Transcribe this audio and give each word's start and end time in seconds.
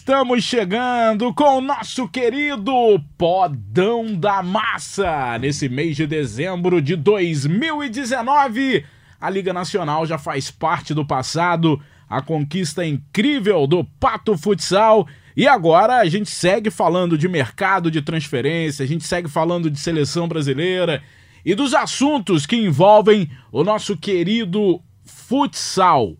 Estamos 0.00 0.42
chegando 0.44 1.32
com 1.34 1.58
o 1.58 1.60
nosso 1.60 2.08
querido 2.08 2.72
Podão 3.18 4.14
da 4.14 4.42
Massa. 4.42 5.38
Nesse 5.38 5.68
mês 5.68 5.94
de 5.94 6.06
dezembro 6.06 6.80
de 6.80 6.96
2019, 6.96 8.82
a 9.20 9.28
Liga 9.28 9.52
Nacional 9.52 10.06
já 10.06 10.16
faz 10.16 10.50
parte 10.50 10.94
do 10.94 11.04
passado, 11.04 11.78
a 12.08 12.22
conquista 12.22 12.84
incrível 12.84 13.66
do 13.66 13.84
Pato 13.84 14.38
Futsal. 14.38 15.06
E 15.36 15.46
agora 15.46 15.98
a 15.98 16.06
gente 16.06 16.30
segue 16.30 16.70
falando 16.70 17.18
de 17.18 17.28
mercado 17.28 17.90
de 17.90 18.00
transferência, 18.00 18.82
a 18.82 18.88
gente 18.88 19.04
segue 19.04 19.28
falando 19.28 19.70
de 19.70 19.78
seleção 19.78 20.26
brasileira 20.26 21.02
e 21.44 21.54
dos 21.54 21.74
assuntos 21.74 22.46
que 22.46 22.56
envolvem 22.56 23.30
o 23.52 23.62
nosso 23.62 23.94
querido 23.98 24.80
futsal 25.04 26.16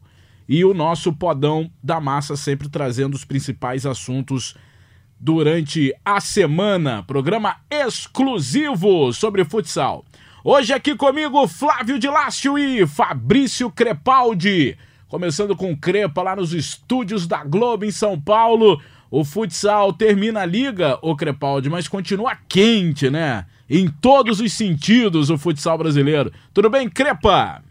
e 0.51 0.65
o 0.65 0.75
nosso 0.75 1.13
podão 1.13 1.71
da 1.81 2.01
massa 2.01 2.35
sempre 2.35 2.69
trazendo 2.69 3.15
os 3.15 3.25
principais 3.25 3.87
assuntos 3.87 4.57
durante 5.17 5.95
a 6.05 6.21
semana. 6.21 7.05
Programa 7.05 7.59
exclusivo 7.71 9.13
sobre 9.13 9.45
futsal. 9.45 10.05
Hoje 10.43 10.73
aqui 10.73 10.97
comigo 10.97 11.47
Flávio 11.47 12.01
de 12.01 12.09
Lácio 12.09 12.59
e 12.59 12.85
Fabrício 12.85 13.71
Crepaldi. 13.71 14.77
Começando 15.07 15.55
com 15.55 15.77
Crepa 15.77 16.21
lá 16.21 16.35
nos 16.35 16.53
estúdios 16.53 17.29
da 17.29 17.45
Globo 17.45 17.85
em 17.85 17.93
São 17.93 18.21
Paulo. 18.21 18.83
O 19.09 19.25
futsal 19.25 19.93
termina 19.93 20.41
a 20.41 20.47
liga, 20.47 20.99
o 21.01 21.15
Crepaldi, 21.15 21.71
mas 21.71 21.87
continua 21.87 22.37
quente, 22.49 23.09
né? 23.09 23.47
Em 23.69 23.87
todos 23.87 24.41
os 24.41 24.53
sentidos 24.53 25.31
o 25.31 25.39
futsal 25.39 25.79
brasileiro. 25.79 26.33
Tudo 26.53 26.69
bem, 26.69 26.89
Crepa? 26.89 27.63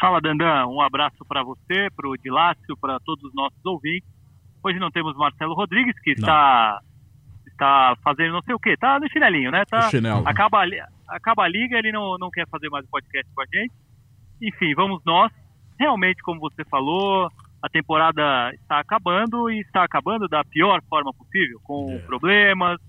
Fala, 0.00 0.18
Dandan. 0.18 0.66
Um 0.66 0.80
abraço 0.80 1.22
para 1.28 1.42
você, 1.42 1.90
para 1.94 2.08
o 2.08 2.16
Dilácio, 2.16 2.74
para 2.80 2.98
todos 3.00 3.22
os 3.22 3.34
nossos 3.34 3.62
ouvintes. 3.66 4.08
Hoje 4.64 4.78
não 4.78 4.90
temos 4.90 5.14
Marcelo 5.14 5.54
Rodrigues, 5.54 5.94
que 6.00 6.12
está, 6.12 6.80
está 7.46 7.94
fazendo 8.02 8.32
não 8.32 8.42
sei 8.42 8.54
o 8.54 8.58
quê. 8.58 8.70
Está 8.70 8.98
no 8.98 9.10
chinelinho, 9.10 9.50
né? 9.50 9.62
Tá, 9.66 9.90
acaba, 10.24 10.62
acaba 11.06 11.44
a 11.44 11.48
liga, 11.48 11.76
ele 11.76 11.92
não, 11.92 12.16
não 12.18 12.30
quer 12.30 12.48
fazer 12.48 12.70
mais 12.70 12.88
podcast 12.88 13.30
com 13.34 13.42
a 13.42 13.46
gente. 13.52 13.74
Enfim, 14.40 14.74
vamos 14.74 15.02
nós. 15.04 15.30
Realmente, 15.78 16.22
como 16.22 16.40
você 16.40 16.64
falou, 16.64 17.30
a 17.62 17.68
temporada 17.68 18.52
está 18.54 18.80
acabando 18.80 19.50
e 19.50 19.60
está 19.60 19.84
acabando 19.84 20.26
da 20.28 20.42
pior 20.44 20.80
forma 20.88 21.12
possível, 21.12 21.60
com 21.62 21.92
é. 21.92 21.98
problemas, 21.98 22.80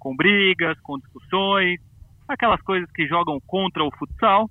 com 0.00 0.16
brigas, 0.16 0.76
com 0.80 0.98
discussões, 0.98 1.80
aquelas 2.26 2.60
coisas 2.62 2.90
que 2.90 3.06
jogam 3.06 3.38
contra 3.46 3.84
o 3.84 3.90
futsal. 3.96 4.50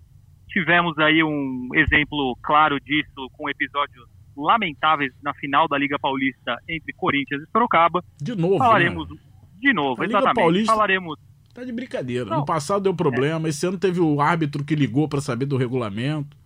Tivemos 0.55 0.97
aí 0.99 1.21
um 1.21 1.67
exemplo 1.73 2.33
claro 2.41 2.79
disso 2.79 3.29
com 3.33 3.49
episódios 3.49 4.05
lamentáveis 4.37 5.11
na 5.21 5.33
final 5.33 5.67
da 5.67 5.77
Liga 5.77 5.99
Paulista 5.99 6.57
entre 6.65 6.93
Corinthians 6.93 7.43
e 7.43 7.51
Sorocaba. 7.51 8.01
De 8.21 8.33
novo, 8.37 8.59
Falaremos 8.59 9.09
né? 9.09 9.17
de 9.59 9.73
novo, 9.73 10.01
a 10.01 10.05
exatamente. 10.05 10.29
Liga 10.29 10.41
Paulista 10.41 10.73
Falaremos 10.73 11.19
Tá 11.53 11.65
de 11.65 11.73
brincadeira. 11.73 12.23
Não. 12.23 12.39
No 12.39 12.45
passado 12.45 12.83
deu 12.83 12.95
problema, 12.95 13.47
é. 13.47 13.49
esse 13.49 13.67
ano 13.67 13.77
teve 13.77 13.99
o 13.99 14.21
árbitro 14.21 14.63
que 14.63 14.75
ligou 14.75 15.09
para 15.09 15.19
saber 15.19 15.45
do 15.45 15.57
regulamento. 15.57 16.37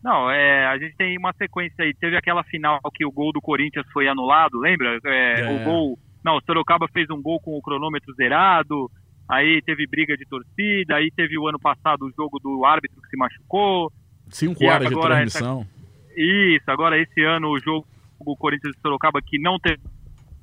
Não, 0.00 0.30
é, 0.30 0.64
a 0.66 0.78
gente 0.78 0.96
tem 0.96 1.18
uma 1.18 1.32
sequência 1.32 1.84
aí. 1.84 1.92
Teve 1.94 2.16
aquela 2.16 2.44
final 2.44 2.78
que 2.94 3.04
o 3.04 3.10
gol 3.10 3.32
do 3.32 3.40
Corinthians 3.40 3.86
foi 3.92 4.06
anulado, 4.06 4.60
lembra? 4.60 4.96
É, 5.04 5.40
é. 5.40 5.50
O 5.50 5.64
gol. 5.64 5.98
Não, 6.24 6.36
o 6.36 6.40
Sorocaba 6.42 6.86
fez 6.92 7.10
um 7.10 7.20
gol 7.20 7.40
com 7.40 7.58
o 7.58 7.62
cronômetro 7.62 8.14
zerado 8.14 8.88
aí 9.28 9.60
teve 9.62 9.86
briga 9.86 10.16
de 10.16 10.24
torcida, 10.24 10.96
aí 10.96 11.10
teve 11.14 11.38
o 11.38 11.46
ano 11.46 11.58
passado 11.58 12.06
o 12.06 12.12
jogo 12.12 12.38
do 12.38 12.64
árbitro 12.64 13.00
que 13.02 13.08
se 13.08 13.16
machucou. 13.16 13.92
Cinco 14.30 14.64
horas 14.64 14.88
de 14.88 15.00
transmissão. 15.00 15.60
Essa... 15.60 15.78
Isso, 16.20 16.70
agora 16.70 16.98
esse 17.00 17.22
ano 17.22 17.48
o 17.48 17.60
jogo 17.60 17.86
do 18.24 18.36
Corinthians 18.36 18.74
e 18.76 18.80
Sorocaba 18.80 19.20
que 19.22 19.38
não 19.38 19.58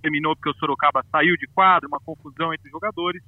terminou 0.02 0.36
porque 0.36 0.50
o 0.50 0.60
Sorocaba 0.60 1.04
saiu 1.12 1.36
de 1.36 1.48
quadro, 1.48 1.88
uma 1.88 2.00
confusão 2.00 2.54
entre 2.54 2.68
os 2.68 2.72
jogadores. 2.72 3.22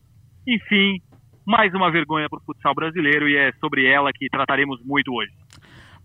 Enfim, 0.47 1.01
mais 1.46 1.73
uma 1.73 1.91
vergonha 1.91 2.29
para 2.29 2.40
o 2.40 2.44
futsal 2.44 2.75
brasileiro 2.75 3.28
e 3.28 3.35
é 3.35 3.51
sobre 3.53 3.85
ela 3.85 4.12
que 4.13 4.29
trataremos 4.29 4.79
muito 4.84 5.13
hoje. 5.13 5.31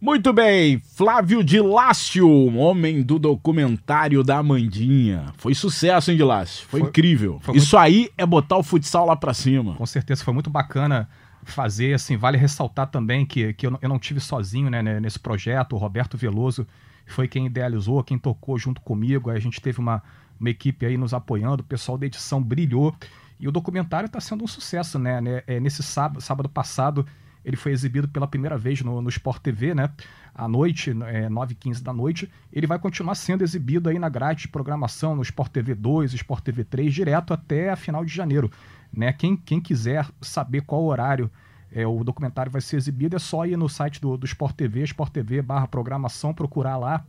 Muito 0.02 0.32
bem, 0.32 0.80
Flávio 0.80 1.44
de 1.44 1.60
Lácio, 1.60 2.28
homem 2.56 3.02
do 3.02 3.20
documentário 3.20 4.24
da 4.24 4.38
Amandinha. 4.38 5.32
Foi 5.36 5.54
sucesso, 5.54 6.10
hein, 6.10 6.16
de 6.16 6.24
Lácio? 6.24 6.66
Foi, 6.66 6.80
foi 6.80 6.88
incrível. 6.88 7.38
Foi 7.40 7.56
Isso 7.56 7.76
muito... 7.76 7.84
aí 7.84 8.10
é 8.18 8.26
botar 8.26 8.56
o 8.56 8.64
futsal 8.64 9.06
lá 9.06 9.14
pra 9.14 9.32
cima. 9.32 9.76
Com 9.76 9.86
certeza, 9.86 10.24
foi 10.24 10.34
muito 10.34 10.50
bacana 10.50 11.08
fazer, 11.44 11.94
assim, 11.94 12.16
vale 12.16 12.36
ressaltar 12.36 12.88
também 12.88 13.24
que, 13.24 13.52
que 13.52 13.64
eu, 13.64 13.78
eu 13.80 13.88
não 13.88 13.96
tive 13.96 14.18
sozinho, 14.18 14.68
né, 14.68 14.82
nesse 14.98 15.20
projeto, 15.20 15.74
o 15.74 15.78
Roberto 15.78 16.18
Veloso 16.18 16.66
foi 17.06 17.28
quem 17.28 17.46
idealizou, 17.46 18.02
quem 18.02 18.18
tocou 18.18 18.58
junto 18.58 18.80
comigo, 18.80 19.30
a 19.30 19.38
gente 19.38 19.60
teve 19.60 19.78
uma, 19.78 20.02
uma 20.40 20.50
equipe 20.50 20.84
aí 20.84 20.96
nos 20.96 21.14
apoiando, 21.14 21.62
o 21.62 21.66
pessoal 21.66 21.96
da 21.96 22.06
edição 22.06 22.42
brilhou, 22.42 22.92
e 23.38 23.46
o 23.46 23.52
documentário 23.52 24.06
está 24.06 24.20
sendo 24.20 24.42
um 24.42 24.48
sucesso, 24.48 24.98
né, 24.98 25.20
né 25.20 25.44
é, 25.46 25.60
nesse 25.60 25.80
sábado, 25.80 26.20
sábado 26.20 26.48
passado 26.48 27.06
ele 27.44 27.56
foi 27.56 27.72
exibido 27.72 28.08
pela 28.08 28.26
primeira 28.26 28.56
vez 28.56 28.80
no, 28.82 29.00
no 29.00 29.08
Sport 29.08 29.42
TV, 29.42 29.74
né? 29.74 29.90
À 30.34 30.48
noite, 30.48 30.90
é, 30.90 31.28
9h15 31.28 31.82
da 31.82 31.92
noite. 31.92 32.30
Ele 32.52 32.66
vai 32.66 32.78
continuar 32.78 33.14
sendo 33.14 33.42
exibido 33.42 33.88
aí 33.88 33.98
na 33.98 34.08
grade 34.08 34.42
de 34.42 34.48
programação 34.48 35.14
no 35.14 35.22
Sport 35.22 35.50
TV 35.50 35.74
2, 35.74 36.14
Sport 36.14 36.42
TV 36.42 36.64
3, 36.64 36.92
direto 36.94 37.34
até 37.34 37.70
a 37.70 37.76
final 37.76 38.04
de 38.04 38.14
janeiro. 38.14 38.50
Né? 38.92 39.12
Quem, 39.12 39.36
quem 39.36 39.60
quiser 39.60 40.06
saber 40.20 40.62
qual 40.62 40.84
horário 40.84 41.30
é, 41.74 41.86
o 41.86 42.04
documentário 42.04 42.52
vai 42.52 42.60
ser 42.60 42.76
exibido, 42.76 43.16
é 43.16 43.18
só 43.18 43.46
ir 43.46 43.56
no 43.56 43.68
site 43.68 44.00
do, 44.00 44.16
do 44.16 44.26
Sport 44.26 44.54
TV, 44.54 44.82
Sport 44.84 45.12
TV 45.12 45.40
barra 45.40 45.66
programação, 45.66 46.34
procurar 46.34 46.76
lá 46.76 47.04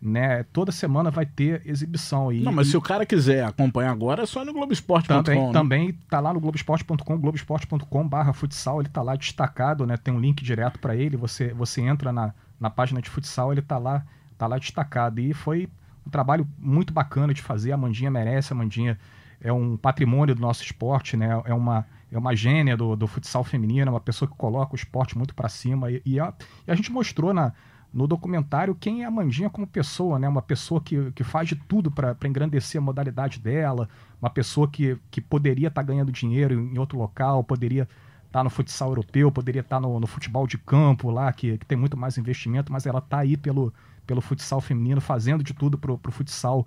né? 0.00 0.44
Toda 0.52 0.72
semana 0.72 1.10
vai 1.10 1.26
ter 1.26 1.62
exibição. 1.66 2.32
E, 2.32 2.40
não, 2.40 2.52
mas 2.52 2.68
e... 2.68 2.70
se 2.70 2.76
o 2.76 2.80
cara 2.80 3.04
quiser 3.04 3.44
acompanhar 3.44 3.90
agora, 3.90 4.22
é 4.22 4.26
só 4.26 4.44
no 4.44 4.52
Globoesporte.com. 4.52 5.22
Também, 5.22 5.46
né? 5.46 5.52
também 5.52 5.92
tá 6.08 6.20
lá 6.20 6.32
no 6.32 6.40
Globoesporte.com, 6.40 7.18
globoesporte.com 7.18 8.08
barra 8.08 8.32
futsal, 8.32 8.80
ele 8.80 8.88
tá 8.88 9.02
lá 9.02 9.14
destacado, 9.14 9.86
né? 9.86 9.96
Tem 9.96 10.12
um 10.12 10.20
link 10.20 10.42
direto 10.42 10.78
para 10.78 10.96
ele, 10.96 11.16
você, 11.16 11.52
você 11.52 11.82
entra 11.82 12.12
na, 12.12 12.32
na 12.58 12.70
página 12.70 13.02
de 13.02 13.10
futsal, 13.10 13.52
ele 13.52 13.62
tá 13.62 13.76
lá, 13.76 14.04
tá 14.38 14.46
lá 14.46 14.58
destacado. 14.58 15.20
E 15.20 15.34
foi 15.34 15.68
um 16.06 16.10
trabalho 16.10 16.48
muito 16.58 16.92
bacana 16.92 17.34
de 17.34 17.42
fazer, 17.42 17.72
a 17.72 17.76
Mandinha 17.76 18.10
merece, 18.10 18.52
a 18.52 18.56
Mandinha 18.56 18.98
é 19.42 19.52
um 19.52 19.76
patrimônio 19.76 20.34
do 20.34 20.40
nosso 20.40 20.62
esporte, 20.62 21.16
né? 21.16 21.42
É 21.44 21.54
uma, 21.54 21.86
é 22.12 22.18
uma 22.18 22.34
gênia 22.34 22.76
do, 22.76 22.96
do 22.96 23.06
futsal 23.06 23.44
feminino, 23.44 23.88
é 23.88 23.90
uma 23.90 24.00
pessoa 24.00 24.30
que 24.30 24.36
coloca 24.36 24.72
o 24.72 24.76
esporte 24.76 25.16
muito 25.16 25.34
para 25.34 25.48
cima. 25.48 25.90
E, 25.90 26.02
e, 26.04 26.20
a, 26.20 26.32
e 26.66 26.70
a 26.70 26.74
gente 26.74 26.92
mostrou 26.92 27.32
na, 27.32 27.52
no 27.92 28.06
documentário 28.06 28.74
quem 28.74 29.02
é 29.02 29.06
a 29.06 29.10
Mandinha 29.10 29.50
como 29.50 29.66
pessoa, 29.66 30.18
né? 30.18 30.28
Uma 30.28 30.42
pessoa 30.42 30.80
que, 30.80 31.10
que 31.12 31.24
faz 31.24 31.48
de 31.48 31.56
tudo 31.56 31.90
para 31.90 32.16
engrandecer 32.24 32.80
a 32.80 32.84
modalidade 32.84 33.38
dela, 33.40 33.88
uma 34.20 34.30
pessoa 34.30 34.68
que, 34.68 34.96
que 35.10 35.20
poderia 35.20 35.68
estar 35.68 35.82
tá 35.82 35.86
ganhando 35.86 36.12
dinheiro 36.12 36.54
em 36.54 36.78
outro 36.78 36.98
local, 36.98 37.42
poderia 37.42 37.82
estar 37.82 38.40
tá 38.40 38.44
no 38.44 38.50
futsal 38.50 38.90
europeu, 38.90 39.32
poderia 39.32 39.60
estar 39.60 39.76
tá 39.76 39.80
no, 39.80 39.98
no, 39.98 40.06
futebol 40.06 40.46
de 40.46 40.56
campo 40.56 41.10
lá, 41.10 41.32
que, 41.32 41.58
que 41.58 41.66
tem 41.66 41.76
muito 41.76 41.96
mais 41.96 42.16
investimento, 42.16 42.72
mas 42.72 42.86
ela 42.86 43.00
está 43.00 43.18
aí 43.18 43.36
pelo, 43.36 43.74
pelo 44.06 44.20
futsal 44.20 44.60
feminino, 44.60 45.00
fazendo 45.00 45.42
de 45.42 45.52
tudo 45.52 45.76
para 45.76 45.92
o 45.92 46.12
futsal 46.12 46.66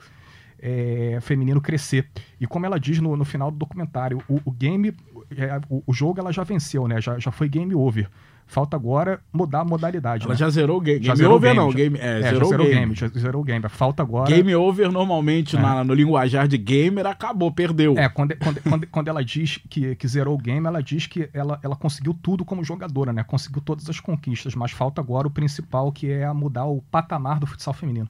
é, 0.64 1.20
feminino 1.22 1.60
crescer. 1.60 2.08
E 2.40 2.48
como 2.48 2.66
ela 2.66 2.80
diz 2.80 3.00
no, 3.00 3.18
no 3.18 3.26
final 3.26 3.52
do 3.52 3.58
documentário, 3.58 4.24
o, 4.30 4.40
o 4.46 4.52
game, 4.52 4.96
é, 5.36 5.60
o, 5.70 5.84
o, 5.86 5.94
jogo 5.94 6.22
ela 6.22 6.32
já 6.32 6.44
venceu, 6.44 6.88
né? 6.88 7.02
Já, 7.02 7.20
já 7.20 7.32
foi 7.32 7.50
game 7.50 7.76
over. 7.76 8.10
Falta 8.46 8.76
agora 8.76 9.20
mudar 9.32 9.62
a 9.62 9.66
modalidade. 9.66 10.26
Ela 10.26 10.34
né? 10.34 10.38
já 10.38 10.50
zerou 10.50 10.78
o 10.78 10.82
game. 10.82 11.04
Já 11.04 11.14
game 11.14 11.18
zerou 11.18 11.36
over, 11.36 11.54
game, 11.54 11.66
não. 11.66 11.74
Game, 11.74 11.98
é, 11.98 12.20
é, 12.20 12.22
zerou, 12.22 12.50
zerou 12.50 12.66
game. 12.66 12.80
game. 12.80 12.96
Já 12.96 13.08
zerou 13.08 13.42
o 13.42 13.44
game. 13.44 13.70
Falta 13.70 14.04
agora. 14.04 14.30
Game 14.30 14.56
over, 14.56 14.92
normalmente, 14.92 15.56
é. 15.58 15.60
na, 15.60 15.84
no 15.84 15.94
linguajar 15.94 16.48
de 16.48 16.58
gamer, 16.58 17.06
acabou, 17.08 17.52
perdeu. 17.52 17.98
É, 17.98 18.08
quando, 18.08 18.36
quando, 18.38 18.62
quando, 18.62 18.88
quando, 18.88 19.08
ela 19.08 19.24
diz 19.24 19.60
que, 19.70 19.96
que 19.96 20.08
zerou 20.08 20.36
o 20.36 20.38
game, 20.38 20.66
ela 20.66 20.82
diz 20.82 21.08
que 21.08 21.30
ela, 21.34 21.60
ela 21.64 21.76
conseguiu 21.76 22.14
tudo 22.14 22.46
como 22.46 22.64
jogadora, 22.64 23.12
né? 23.12 23.24
Conseguiu 23.24 23.62
todas 23.62 23.90
as 23.90 24.00
conquistas, 24.00 24.56
mas 24.56 24.72
falta 24.72 25.02
agora 25.02 25.28
o 25.28 25.32
principal, 25.32 25.92
que 25.92 26.12
é 26.12 26.32
mudar 26.32 26.66
o 26.66 26.82
patamar 26.92 27.40
do 27.40 27.48
futsal 27.48 27.74
feminino. 27.74 28.08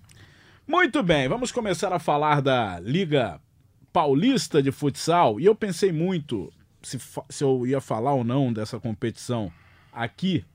Muito 0.66 1.04
bem, 1.04 1.28
vamos 1.28 1.52
começar 1.52 1.92
a 1.92 2.00
falar 2.00 2.42
da 2.42 2.80
Liga 2.80 3.38
Paulista 3.92 4.64
de 4.64 4.72
Futsal. 4.72 5.38
E 5.38 5.44
eu 5.44 5.54
pensei 5.54 5.92
muito 5.92 6.54
se, 6.82 6.98
se 7.30 7.44
eu 7.44 7.68
ia 7.68 7.82
falar 7.82 8.14
ou 8.14 8.24
não 8.24 8.54
dessa 8.54 8.80
competição 8.80 9.52
aqui, 9.92 10.46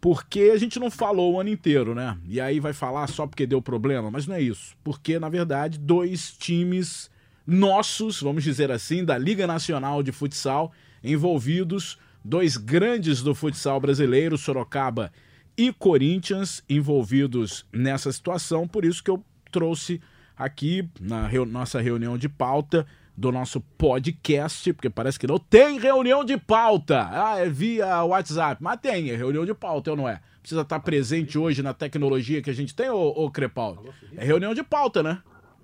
porque 0.00 0.50
a 0.52 0.58
gente 0.58 0.80
não 0.80 0.90
falou 0.90 1.34
o 1.34 1.40
ano 1.40 1.50
inteiro, 1.50 1.94
né? 1.94 2.18
E 2.26 2.40
aí 2.40 2.58
vai 2.58 2.72
falar 2.72 3.06
só 3.06 3.28
porque 3.28 3.46
deu 3.46 3.62
problema, 3.62 4.10
mas 4.10 4.26
não 4.26 4.34
é 4.34 4.40
isso. 4.40 4.76
Porque, 4.82 5.20
na 5.20 5.28
verdade, 5.28 5.78
dois 5.78 6.32
times 6.32 7.08
nossos, 7.46 8.20
vamos 8.20 8.42
dizer 8.42 8.72
assim, 8.72 9.04
da 9.04 9.16
Liga 9.16 9.46
Nacional 9.46 10.02
de 10.02 10.10
Futsal, 10.10 10.72
envolvidos, 11.02 11.96
dois 12.24 12.56
grandes 12.56 13.22
do 13.22 13.36
futsal 13.36 13.78
brasileiro, 13.80 14.36
Sorocaba 14.36 15.12
e 15.56 15.72
Corinthians, 15.72 16.64
envolvidos 16.68 17.66
nessa 17.72 18.12
situação. 18.12 18.68
Por 18.68 18.84
isso 18.84 19.02
que 19.02 19.10
eu 19.10 19.24
trouxe 19.50 20.00
aqui 20.36 20.88
na 21.00 21.26
reu 21.26 21.46
nossa 21.46 21.80
reunião 21.80 22.18
de 22.18 22.28
pauta 22.28 22.86
do 23.16 23.32
nosso 23.32 23.60
podcast, 23.60 24.72
porque 24.74 24.90
parece 24.90 25.18
que 25.18 25.26
não 25.26 25.38
tem 25.38 25.78
reunião 25.78 26.22
de 26.22 26.36
pauta. 26.36 27.08
Ah, 27.10 27.38
é 27.38 27.48
via 27.48 28.04
WhatsApp. 28.04 28.62
Mas 28.62 28.78
tem, 28.80 29.10
é 29.10 29.16
reunião 29.16 29.46
de 29.46 29.54
pauta, 29.54 29.92
ou 29.92 29.96
não 29.96 30.08
é? 30.08 30.20
Precisa 30.40 30.60
estar 30.60 30.78
presente 30.80 31.38
hoje 31.38 31.62
na 31.62 31.72
tecnologia 31.72 32.42
que 32.42 32.50
a 32.50 32.52
gente 32.52 32.74
tem, 32.74 32.90
ô, 32.90 33.08
ô 33.08 33.30
Crepaldi? 33.30 33.88
É 34.16 34.24
reunião 34.24 34.52
de 34.52 34.62
pauta, 34.62 35.02
né? 35.02 35.22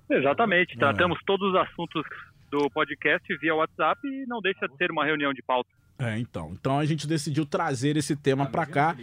Exatamente. 0.09 0.77
Tratamos 0.77 1.19
é. 1.19 1.25
todos 1.25 1.49
os 1.49 1.55
assuntos 1.55 2.03
do 2.51 2.69
podcast 2.71 3.37
via 3.37 3.55
WhatsApp 3.55 3.99
e 4.07 4.25
não 4.25 4.41
deixa 4.41 4.67
de 4.67 4.75
ser 4.75 4.91
uma 4.91 5.05
reunião 5.05 5.33
de 5.33 5.41
pauta. 5.41 5.69
É, 5.97 6.17
então. 6.17 6.51
Então 6.53 6.79
a 6.79 6.85
gente 6.85 7.07
decidiu 7.07 7.45
trazer 7.45 7.97
esse 7.97 8.15
tema 8.15 8.45
para 8.45 8.65
cá, 8.65 8.95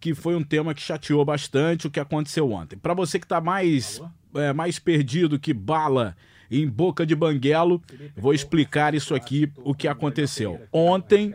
que 0.00 0.14
foi 0.14 0.34
um 0.34 0.42
tema 0.42 0.74
que 0.74 0.82
chateou 0.82 1.24
bastante 1.24 1.86
o 1.86 1.90
que 1.90 2.00
aconteceu 2.00 2.50
ontem. 2.52 2.76
Para 2.76 2.94
você 2.94 3.18
que 3.18 3.24
está 3.24 3.40
mais, 3.40 4.00
é, 4.34 4.52
mais 4.52 4.78
perdido 4.78 5.38
que 5.38 5.52
bala 5.52 6.16
em 6.50 6.68
Boca 6.68 7.04
de 7.04 7.14
Banguelo. 7.14 7.82
Vou 8.16 8.32
explicar 8.32 8.94
isso 8.94 9.14
aqui, 9.14 9.50
o 9.56 9.74
que 9.74 9.88
aconteceu. 9.88 10.60
Ontem, 10.72 11.34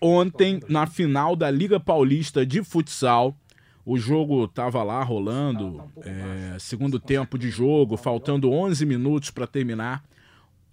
ontem 0.00 0.60
na 0.68 0.86
final 0.86 1.36
da 1.36 1.50
Liga 1.50 1.78
Paulista 1.78 2.44
de 2.44 2.62
Futsal, 2.62 3.36
o 3.84 3.96
jogo 3.96 4.44
estava 4.44 4.82
lá 4.82 5.02
rolando, 5.02 5.82
é, 6.02 6.56
segundo 6.58 6.98
tempo 6.98 7.38
de 7.38 7.50
jogo, 7.50 7.96
faltando 7.96 8.50
11 8.50 8.84
minutos 8.84 9.30
para 9.30 9.46
terminar, 9.46 10.02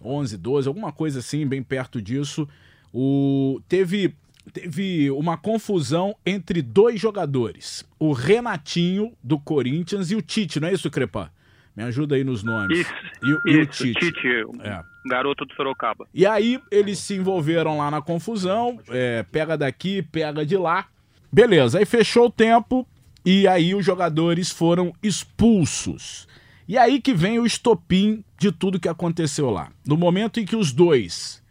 11, 0.04 0.36
12, 0.38 0.68
alguma 0.68 0.92
coisa 0.92 1.20
assim, 1.20 1.46
bem 1.46 1.62
perto 1.62 2.02
disso. 2.02 2.48
O, 2.92 3.62
teve, 3.68 4.16
teve 4.52 5.10
uma 5.12 5.38
confusão 5.38 6.16
entre 6.26 6.62
dois 6.62 7.00
jogadores, 7.00 7.86
o 8.00 8.12
Renatinho 8.12 9.14
do 9.24 9.40
Corinthians 9.40 10.12
e 10.12 10.16
o 10.16 10.22
Tite, 10.22 10.60
não 10.60 10.68
é 10.68 10.74
isso, 10.74 10.90
Crepa? 10.90 11.32
Me 11.76 11.84
ajuda 11.84 12.16
aí 12.16 12.24
nos 12.24 12.44
nomes. 12.44 12.80
Isso, 12.80 12.94
e, 13.24 13.50
e 13.50 13.62
isso, 13.62 13.62
o 13.62 13.66
Tite. 13.66 14.00
Tite 14.00 14.28
é. 14.62 14.82
garoto 15.08 15.44
do 15.44 15.54
Sorocaba. 15.56 16.08
E 16.14 16.26
aí 16.26 16.60
eles 16.70 17.00
se 17.00 17.16
envolveram 17.16 17.78
lá 17.78 17.90
na 17.90 18.02
confusão, 18.02 18.80
é, 18.90 19.24
pega 19.24 19.58
daqui, 19.58 20.02
pega 20.02 20.46
de 20.46 20.56
lá. 20.56 20.88
Beleza, 21.32 21.80
aí 21.80 21.86
fechou 21.86 22.28
o 22.28 22.32
tempo 22.32 22.88
e 23.26 23.48
aí 23.48 23.74
os 23.74 23.84
jogadores 23.84 24.52
foram 24.52 24.94
expulsos. 25.02 26.28
E 26.68 26.78
aí 26.78 27.02
que 27.02 27.14
vem 27.14 27.40
o 27.40 27.46
estopim 27.46 28.24
de 28.38 28.52
tudo 28.52 28.80
que 28.80 28.88
aconteceu 28.88 29.50
lá. 29.50 29.72
No 29.86 29.98
momento 29.98 30.40
em 30.40 30.46
que 30.46 30.56
os 30.56 30.72
dois 30.72 31.43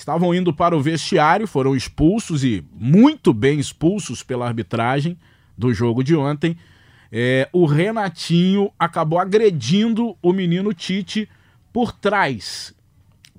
estavam 0.00 0.34
indo 0.34 0.52
para 0.52 0.76
o 0.76 0.80
vestiário, 0.80 1.46
foram 1.46 1.76
expulsos 1.76 2.44
e 2.44 2.64
muito 2.72 3.32
bem 3.32 3.58
expulsos 3.58 4.22
pela 4.22 4.46
arbitragem 4.46 5.16
do 5.56 5.72
jogo 5.72 6.02
de 6.02 6.16
ontem 6.16 6.56
é, 7.12 7.48
o 7.52 7.66
Renatinho 7.66 8.70
acabou 8.78 9.18
agredindo 9.18 10.16
o 10.22 10.32
menino 10.32 10.72
Tite 10.72 11.28
por 11.72 11.92
trás. 11.92 12.74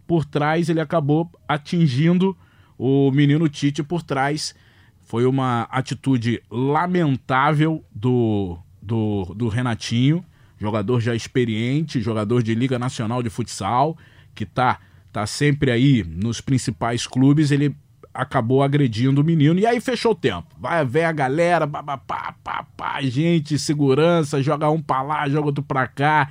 Por 0.06 0.26
trás, 0.26 0.68
ele 0.68 0.82
acabou 0.82 1.30
atingindo 1.48 2.36
o 2.78 3.12
menino 3.12 3.48
Tite 3.48 3.82
por 3.82 4.04
trás. 4.04 4.54
Foi 5.00 5.26
uma 5.26 5.64
atitude 5.64 6.42
lamentável 6.50 7.84
do, 7.94 8.58
do, 8.82 9.34
do 9.36 9.48
Renatinho, 9.48 10.24
jogador 10.58 11.00
já 11.00 11.16
experiente, 11.16 12.02
jogador 12.02 12.44
de 12.44 12.54
Liga 12.54 12.78
Nacional 12.78 13.24
de 13.24 13.30
Futsal, 13.30 13.98
que 14.36 14.46
tá, 14.46 14.80
tá 15.12 15.26
sempre 15.26 15.72
aí 15.72 16.04
nos 16.04 16.42
principais 16.42 17.06
clubes. 17.06 17.52
Ele 17.52 17.76
acabou 18.14 18.62
agredindo 18.62 19.22
o 19.22 19.24
menino. 19.24 19.60
E 19.60 19.66
aí 19.66 19.80
fechou 19.80 20.12
o 20.12 20.16
tempo. 20.16 20.48
Vai 20.60 20.86
ver 20.86 21.06
a 21.06 21.12
galera, 21.12 21.68
pá, 21.68 21.98
pá, 21.98 22.36
pá, 22.76 23.02
gente, 23.02 23.58
segurança, 23.58 24.42
joga 24.42 24.70
um 24.70 24.82
pra 24.82 25.02
lá, 25.02 25.30
joga 25.30 25.48
outro 25.48 25.64
pra 25.64 25.88
cá. 25.88 26.30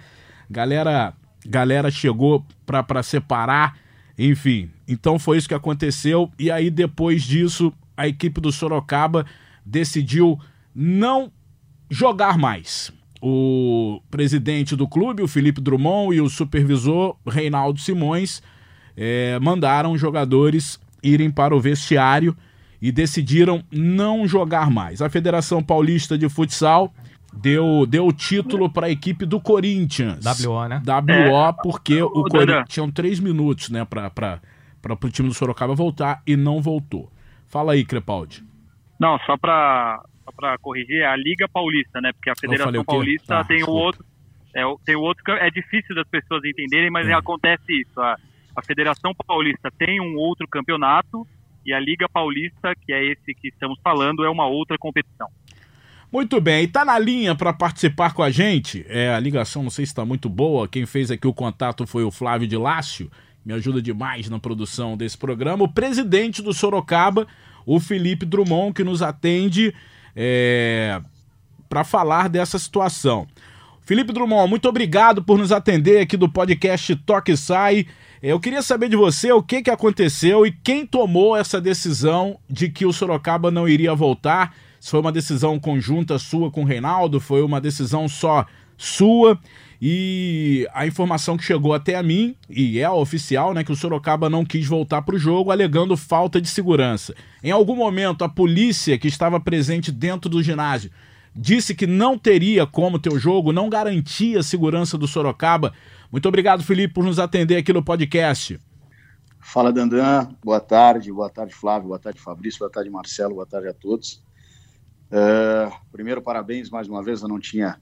Galera, 0.49 1.15
galera 1.47 1.91
chegou 1.91 2.45
pra, 2.67 2.83
pra 2.83 3.03
separar. 3.03 3.77
Enfim, 4.19 4.71
então 4.87 5.19
foi 5.19 5.39
isso 5.39 5.49
que 5.49 5.55
aconteceu. 5.55 6.31
E 6.39 6.51
aí 6.51 6.71
depois 6.71 7.23
disso, 7.23 7.73
a 7.97 8.07
equipe 8.07 8.41
do 8.41 8.53
Sorocaba 8.53 9.25
decidiu 9.65 10.39
não 10.75 11.33
jogar 11.89 12.37
mais. 12.37 12.93
O 13.23 14.01
presidente 14.11 14.75
do 14.75 14.89
clube, 14.89 15.23
o 15.23 15.29
Felipe 15.29 15.61
Drummond, 15.61 16.17
e 16.17 16.21
o 16.21 16.29
supervisor 16.29 17.17
Reinaldo 17.27 17.79
Simões 17.79 18.43
é, 18.97 19.39
mandaram 19.41 19.97
jogadores 19.97 20.81
irem 21.03 21.31
para 21.31 21.55
o 21.55 21.61
vestiário 21.61 22.37
e 22.81 22.91
decidiram 22.91 23.63
não 23.71 24.27
jogar 24.27 24.71
mais. 24.71 25.03
A 25.03 25.11
Federação 25.11 25.63
Paulista 25.63 26.17
de 26.17 26.29
Futsal 26.29 26.93
deu, 27.33 27.87
deu 27.87 28.07
o 28.07 28.13
título 28.13 28.71
para 28.71 28.87
a 28.87 28.91
equipe 28.91 29.27
do 29.27 29.41
Corinthians. 29.41 30.25
WO, 30.25 30.67
né? 30.69 30.83
WO, 30.85 31.49
é. 31.49 31.53
porque 31.63 32.03
o 32.03 32.25
Corinthians 32.25 32.69
tinham 32.69 32.91
três 32.91 33.21
minutos, 33.21 33.71
né, 33.71 33.85
para 33.85 34.41
o 34.89 35.11
time 35.11 35.29
do 35.29 35.35
Sorocaba 35.35 35.75
voltar 35.75 36.23
e 36.27 36.37
não 36.37 36.61
voltou. 36.61 37.11
Fala 37.49 37.73
aí, 37.73 37.85
Crepaldi. 37.85 38.45
Não, 38.99 39.19
só 39.21 39.37
para 39.37 40.03
para 40.37 40.57
corrigir, 40.59 41.01
é 41.01 41.07
a 41.07 41.17
Liga 41.17 41.49
Paulista, 41.49 42.01
né? 42.01 42.13
Porque 42.13 42.31
a 42.31 42.35
Federação 42.37 42.85
Paulista 42.85 43.39
tá, 43.39 43.45
tem 43.45 43.65
o 43.65 43.71
outro, 43.71 44.05
é, 44.55 44.63
tem 44.85 44.95
o 44.95 45.01
outro 45.01 45.25
é 45.33 45.51
difícil 45.51 45.95
das 45.95 46.07
pessoas 46.09 46.45
entenderem, 46.45 46.89
mas 46.89 47.09
é. 47.09 47.13
acontece 47.13 47.65
isso. 47.69 48.01
A, 48.01 48.17
a 48.55 48.63
Federação 48.63 49.13
Paulista 49.27 49.71
tem 49.79 50.01
um 50.01 50.17
outro 50.17 50.47
campeonato 50.49 51.27
e 51.65 51.73
a 51.73 51.81
Liga 51.81 52.09
Paulista, 52.09 52.75
que 52.75 52.93
é 52.93 53.05
esse 53.05 53.35
que 53.35 53.49
estamos 53.49 53.79
falando, 53.83 54.25
é 54.25 54.31
uma 54.31 54.47
outra 54.47 54.77
competição. 54.79 55.29
Muito 56.13 56.41
bem, 56.41 56.65
e 56.65 56.67
tá 56.67 56.85
na 56.85 56.99
linha 56.99 57.37
para 57.37 57.53
participar 57.53 58.13
com 58.13 58.23
a 58.23 58.31
gente. 58.31 58.85
É, 58.89 59.15
a 59.15 59.21
ligação 59.21 59.63
não 59.63 59.71
sei 59.71 59.87
se 59.87 59.93
está 59.93 60.05
muito 60.05 60.29
boa. 60.29 60.67
Quem 60.67 60.85
fez 60.85 61.11
aqui 61.11 61.27
o 61.27 61.33
contato 61.33 61.87
foi 61.87 62.03
o 62.03 62.11
Flávio 62.11 62.49
de 62.49 62.57
Lácio, 62.57 63.11
me 63.45 63.53
ajuda 63.53 63.81
demais 63.81 64.29
na 64.29 64.39
produção 64.39 64.97
desse 64.97 65.17
programa. 65.17 65.65
O 65.65 65.73
presidente 65.73 66.43
do 66.43 66.53
Sorocaba, 66.53 67.29
o 67.65 67.79
Felipe 67.79 68.27
Drummond, 68.27 68.75
que 68.75 68.83
nos 68.83 69.03
atende 69.03 69.73
é, 70.17 71.01
para 71.69 71.85
falar 71.85 72.29
dessa 72.29 72.59
situação. 72.59 73.29
Felipe 73.91 74.13
Drummond, 74.13 74.49
muito 74.49 74.69
obrigado 74.69 75.21
por 75.21 75.37
nos 75.37 75.51
atender 75.51 75.99
aqui 75.99 76.17
do 76.17 76.29
podcast 76.29 76.95
Toque 76.95 77.37
Sai. 77.37 77.89
Eu 78.23 78.39
queria 78.39 78.63
saber 78.63 78.89
de 78.89 78.95
você 78.95 79.33
o 79.33 79.43
que, 79.43 79.63
que 79.63 79.69
aconteceu 79.69 80.47
e 80.47 80.53
quem 80.53 80.87
tomou 80.87 81.37
essa 81.37 81.61
decisão 81.61 82.39
de 82.49 82.69
que 82.69 82.87
o 82.87 82.93
Sorocaba 82.93 83.51
não 83.51 83.69
iria 83.69 83.93
voltar. 83.93 84.55
Se 84.79 84.93
foi 84.93 85.01
uma 85.01 85.11
decisão 85.11 85.59
conjunta 85.59 86.21
sua 86.21 86.53
com 86.53 86.63
o 86.63 86.65
Reinaldo, 86.65 87.19
foi 87.19 87.43
uma 87.43 87.61
decisão 87.61 88.07
só 88.07 88.47
sua. 88.79 89.37
E 89.83 90.69
a 90.73 90.87
informação 90.87 91.37
que 91.37 91.43
chegou 91.43 91.75
até 91.75 91.97
a 91.97 92.03
mim, 92.05 92.37
e 92.49 92.79
é 92.79 92.89
oficial, 92.89 93.53
né, 93.53 93.65
que 93.65 93.73
o 93.73 93.77
Sorocaba 93.77 94.31
não 94.31 94.45
quis 94.45 94.69
voltar 94.69 95.03
para 95.03 95.17
o 95.17 95.19
jogo, 95.19 95.51
alegando 95.51 95.97
falta 95.97 96.41
de 96.41 96.49
segurança. 96.49 97.13
Em 97.43 97.51
algum 97.51 97.75
momento, 97.75 98.23
a 98.23 98.29
polícia 98.29 98.97
que 98.97 99.09
estava 99.09 99.41
presente 99.41 99.91
dentro 99.91 100.31
do 100.31 100.41
ginásio 100.41 100.93
disse 101.35 101.75
que 101.75 101.87
não 101.87 102.19
teria 102.19 102.67
como 102.67 102.99
ter 102.99 103.13
o 103.13 103.19
jogo, 103.19 103.53
não 103.53 103.69
garantia 103.69 104.41
a 104.41 104.43
segurança 104.43 104.99
do 104.99 105.07
Sorocaba. 105.07 105.73
Muito 106.11 106.29
obrigado, 106.29 106.63
Felipe, 106.63 106.95
por 106.95 107.05
nos 107.05 107.19
atender 107.19 107.57
aqui 107.57 107.73
no 107.73 107.85
podcast. 107.85 108.61
Fala, 109.41 109.73
Dandan. 109.73 110.29
Boa 110.45 110.61
tarde. 110.61 111.13
Boa 111.13 111.31
tarde, 111.31 111.55
Flávio. 111.55 111.89
Boa 111.89 111.99
tarde, 111.99 112.21
Fabrício. 112.21 112.59
Boa 112.59 112.71
tarde, 112.71 112.91
Marcelo. 112.91 113.35
Boa 113.35 113.47
tarde 113.47 113.69
a 113.69 113.73
todos. 113.73 114.23
Uh, 115.11 115.73
primeiro, 115.91 116.23
parabéns 116.23 116.69
mais 116.71 116.89
uma 116.89 117.03
vez. 117.03 117.23
Eu 117.23 117.29
não 117.29 117.41
tinha 117.41 117.81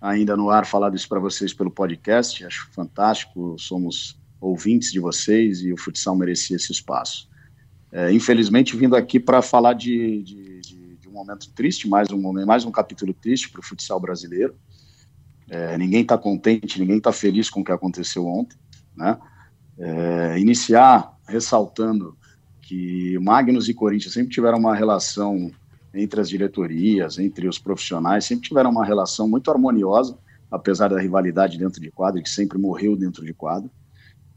ainda 0.00 0.36
no 0.36 0.50
ar 0.50 0.66
falado 0.66 0.96
isso 0.96 1.08
para 1.08 1.20
vocês 1.20 1.54
pelo 1.54 1.70
podcast. 1.70 2.44
Acho 2.44 2.68
fantástico. 2.72 3.56
Somos 3.58 4.18
ouvintes 4.40 4.92
de 4.92 5.00
vocês 5.00 5.62
e 5.62 5.72
o 5.72 5.76
futsal 5.76 6.16
merecia 6.16 6.56
esse 6.56 6.72
espaço. 6.72 7.28
Uh, 7.92 8.10
infelizmente, 8.10 8.76
vindo 8.76 8.96
aqui 8.96 9.18
para 9.20 9.40
falar 9.40 9.72
de, 9.72 10.22
de, 10.22 10.55
momento 11.16 11.50
triste, 11.52 11.88
mais 11.88 12.10
um, 12.10 12.44
mais 12.44 12.64
um 12.64 12.70
capítulo 12.70 13.14
triste 13.14 13.50
para 13.50 13.60
o 13.60 13.62
futsal 13.62 13.98
brasileiro. 13.98 14.54
É, 15.48 15.78
ninguém 15.78 16.02
está 16.02 16.18
contente, 16.18 16.78
ninguém 16.78 16.98
está 16.98 17.12
feliz 17.12 17.48
com 17.48 17.60
o 17.60 17.64
que 17.64 17.72
aconteceu 17.72 18.26
ontem. 18.26 18.56
Né? 18.94 19.18
É, 19.78 20.38
iniciar 20.38 21.16
ressaltando 21.26 22.16
que 22.60 23.18
Magnus 23.18 23.68
e 23.68 23.74
Corinthians 23.74 24.12
sempre 24.12 24.32
tiveram 24.32 24.58
uma 24.58 24.74
relação 24.74 25.50
entre 25.94 26.20
as 26.20 26.28
diretorias, 26.28 27.18
entre 27.18 27.48
os 27.48 27.58
profissionais, 27.58 28.24
sempre 28.24 28.48
tiveram 28.48 28.70
uma 28.70 28.84
relação 28.84 29.28
muito 29.28 29.50
harmoniosa, 29.50 30.18
apesar 30.50 30.88
da 30.88 31.00
rivalidade 31.00 31.58
dentro 31.58 31.80
de 31.80 31.90
quadro, 31.90 32.22
que 32.22 32.28
sempre 32.28 32.58
morreu 32.58 32.96
dentro 32.96 33.24
de 33.24 33.32
quadro. 33.32 33.70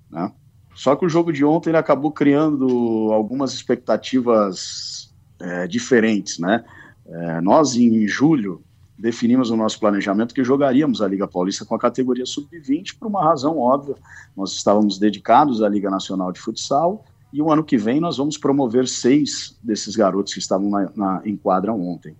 Né? 0.09 0.31
Só 0.74 0.95
que 0.95 1.05
o 1.05 1.09
jogo 1.09 1.33
de 1.33 1.43
ontem 1.43 1.75
acabou 1.75 2.12
criando 2.12 3.09
algumas 3.12 3.53
expectativas 3.53 4.99
é, 5.39 5.67
diferentes. 5.67 6.39
Né? 6.39 6.63
É, 7.05 7.41
nós, 7.41 7.75
em 7.75 8.08
julho, 8.08 8.63
definimos 8.98 9.50
no 9.50 9.58
nosso 9.58 9.79
planejamento 9.79 10.34
que 10.34 10.43
jogaríamos 10.43 11.01
a 11.01 11.08
Liga 11.08 11.27
Paulista 11.27 11.65
com 11.65 11.75
a 11.75 11.79
categoria 11.79 12.25
sub-20 12.25 12.98
por 13.00 13.08
uma 13.08 13.24
razão 13.24 13.58
óbvia. 13.58 13.96
Nós 14.36 14.53
estávamos 14.53 15.00
dedicados 15.00 15.63
à 15.63 15.69
Liga 15.69 15.89
Nacional 15.89 16.31
de 16.31 16.39
Futsal 16.39 17.05
e 17.31 17.41
o 17.41 17.51
ano 17.51 17.63
que 17.63 17.77
vem 17.77 18.00
nós 18.00 18.17
vamos 18.17 18.38
promover 18.38 18.88
seis 18.88 19.58
desses 19.63 19.96
garotos 19.96 20.34
que 20.34 20.39
estavam 20.39 20.69
na, 20.69 20.91
na, 20.96 21.22
em 21.24 21.38
quadra 21.38 21.72
ontem. 21.74 22.15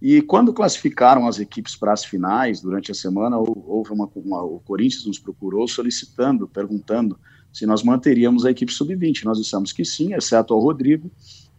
E 0.00 0.20
quando 0.20 0.52
classificaram 0.52 1.28
as 1.28 1.38
equipes 1.38 1.76
para 1.76 1.92
as 1.92 2.04
finais, 2.04 2.60
durante 2.60 2.90
a 2.90 2.94
semana, 2.94 3.38
houve 3.38 3.92
uma, 3.92 4.10
uma, 4.16 4.42
o 4.42 4.58
Corinthians 4.58 5.06
nos 5.06 5.18
procurou 5.20 5.68
solicitando, 5.68 6.48
perguntando 6.48 7.16
se 7.52 7.64
nós 7.66 7.84
manteríamos 7.84 8.44
a 8.44 8.50
equipe 8.50 8.72
sub-20. 8.72 9.22
Nós 9.22 9.38
dissemos 9.38 9.72
que 9.72 9.84
sim, 9.84 10.12
exceto 10.12 10.54
ao 10.54 10.58
Rodrigo, 10.58 11.08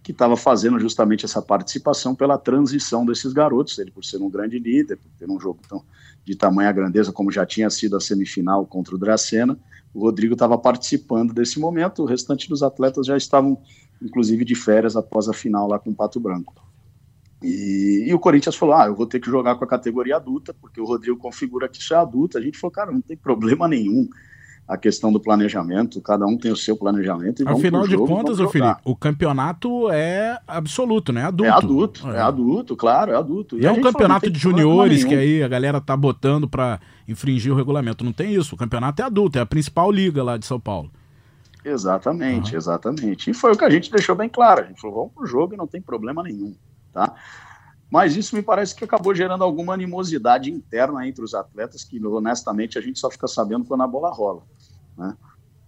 que 0.04 0.12
estava 0.12 0.36
fazendo 0.36 0.78
justamente 0.78 1.24
essa 1.24 1.42
participação 1.42 2.14
pela 2.14 2.38
transição 2.38 3.06
desses 3.06 3.32
garotos, 3.32 3.80
ele 3.80 3.90
por 3.90 4.04
ser 4.04 4.22
um 4.22 4.30
grande 4.30 4.60
líder, 4.60 4.98
por 4.98 5.10
ter 5.18 5.32
um 5.32 5.40
jogo 5.40 5.62
tão, 5.68 5.82
de 6.26 6.36
tamanha 6.36 6.72
grandeza 6.74 7.14
como 7.14 7.32
já 7.32 7.46
tinha 7.46 7.70
sido 7.70 7.96
a 7.96 8.02
semifinal 8.02 8.66
contra 8.66 8.94
o 8.94 8.98
Dracena, 8.98 9.58
o 9.94 10.02
Rodrigo 10.02 10.34
estava 10.34 10.58
participando 10.58 11.34
desse 11.34 11.58
momento, 11.58 12.04
o 12.04 12.06
restante 12.06 12.50
dos 12.50 12.62
atletas 12.62 13.06
já 13.06 13.16
estavam, 13.16 13.58
inclusive, 14.02 14.44
de 14.44 14.56
férias 14.56 14.98
após 14.98 15.30
a 15.30 15.34
final 15.34 15.70
lá 15.70 15.80
com 15.80 15.92
o 15.92 15.96
Pato 15.96 16.20
Branco. 16.20 16.54
E, 17.42 18.06
e, 18.08 18.14
o 18.14 18.20
Corinthians 18.20 18.56
falou: 18.56 18.76
ah, 18.76 18.86
eu 18.88 18.96
vou 18.96 19.06
ter 19.06 19.20
que 19.20 19.30
jogar 19.30 19.56
com 19.56 19.64
a 19.66 19.68
categoria 19.68 20.16
adulta, 20.16 20.54
porque 20.54 20.82
o 20.82 20.86
Rodrigo 20.86 21.18
configura 21.18 21.68
que 21.68 21.78
isso 21.78 21.94
é 21.94 21.98
adulto. 21.98 22.38
A 22.38 22.42
gente 22.42 22.58
falou, 22.58 22.72
cara, 22.72 22.92
não 22.92 23.02
tem 23.02 23.18
problema 23.18 23.68
nenhum 23.68 24.08
a 24.68 24.78
questão 24.78 25.12
do 25.12 25.20
planejamento, 25.20 26.00
cada 26.02 26.26
um 26.26 26.38
tem 26.38 26.52
o 26.52 26.56
seu 26.56 26.76
planejamento. 26.76 27.48
Afinal 27.48 27.88
de 27.88 27.98
contas, 27.98 28.40
o 28.40 28.48
Felipe, 28.48 28.76
o 28.86 28.96
campeonato 28.96 29.90
é 29.92 30.40
absoluto, 30.48 31.12
né? 31.12 31.26
Adulto. 31.26 31.46
É 31.46 31.52
adulto, 31.52 32.10
é, 32.10 32.16
é 32.16 32.22
adulto, 32.22 32.76
claro, 32.76 33.12
é 33.12 33.16
adulto. 33.16 33.60
E 33.60 33.66
é 33.66 33.72
um 33.72 33.82
campeonato 33.82 34.30
de 34.30 34.40
juniores 34.40 35.04
que 35.04 35.14
aí 35.14 35.44
a 35.44 35.48
galera 35.48 35.82
tá 35.82 35.96
botando 35.98 36.48
para 36.48 36.80
infringir 37.08 37.52
o 37.52 37.56
regulamento. 37.56 38.06
Não 38.06 38.14
tem 38.14 38.34
isso. 38.34 38.56
O 38.56 38.58
campeonato 38.58 39.02
é 39.02 39.06
adulto, 39.06 39.38
é 39.38 39.42
a 39.42 39.46
principal 39.46 39.92
liga 39.92 40.24
lá 40.24 40.38
de 40.38 40.46
São 40.46 40.60
Paulo. 40.60 40.90
Exatamente, 41.66 42.52
uhum. 42.52 42.58
exatamente. 42.58 43.30
E 43.30 43.34
foi 43.34 43.54
o 43.54 43.58
que 43.58 43.64
a 43.64 43.70
gente 43.70 43.92
deixou 43.92 44.16
bem 44.16 44.30
claro. 44.30 44.62
A 44.62 44.66
gente 44.66 44.80
falou, 44.80 44.98
vamos 44.98 45.14
pro 45.14 45.26
jogo 45.26 45.54
e 45.54 45.58
não 45.58 45.68
tem 45.68 45.82
problema 45.82 46.24
nenhum, 46.24 46.54
tá? 46.92 47.14
Mas 47.94 48.18
isso 48.18 48.36
me 48.36 48.42
parece 48.42 48.74
que 48.74 48.84
acabou 48.84 49.14
gerando 49.14 49.44
alguma 49.44 49.76
animosidade 49.76 50.50
interna 50.50 51.08
entre 51.08 51.24
os 51.24 51.36
atletas, 51.36 51.84
que 51.84 52.04
honestamente 52.04 52.76
a 52.76 52.82
gente 52.82 52.98
só 52.98 53.08
fica 53.08 53.28
sabendo 53.28 53.66
quando 53.66 53.84
a 53.84 53.88
bola 53.88 54.10
rola. 54.10 54.42
Né? 54.98 55.16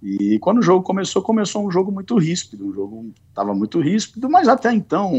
E 0.01 0.39
quando 0.39 0.57
o 0.57 0.61
jogo 0.63 0.83
começou, 0.83 1.21
começou 1.21 1.63
um 1.63 1.69
jogo 1.69 1.91
muito 1.91 2.17
ríspido, 2.17 2.65
um 2.65 2.73
jogo 2.73 3.13
estava 3.29 3.53
muito 3.53 3.79
ríspido, 3.79 4.27
mas 4.27 4.47
até 4.47 4.73
então, 4.73 5.11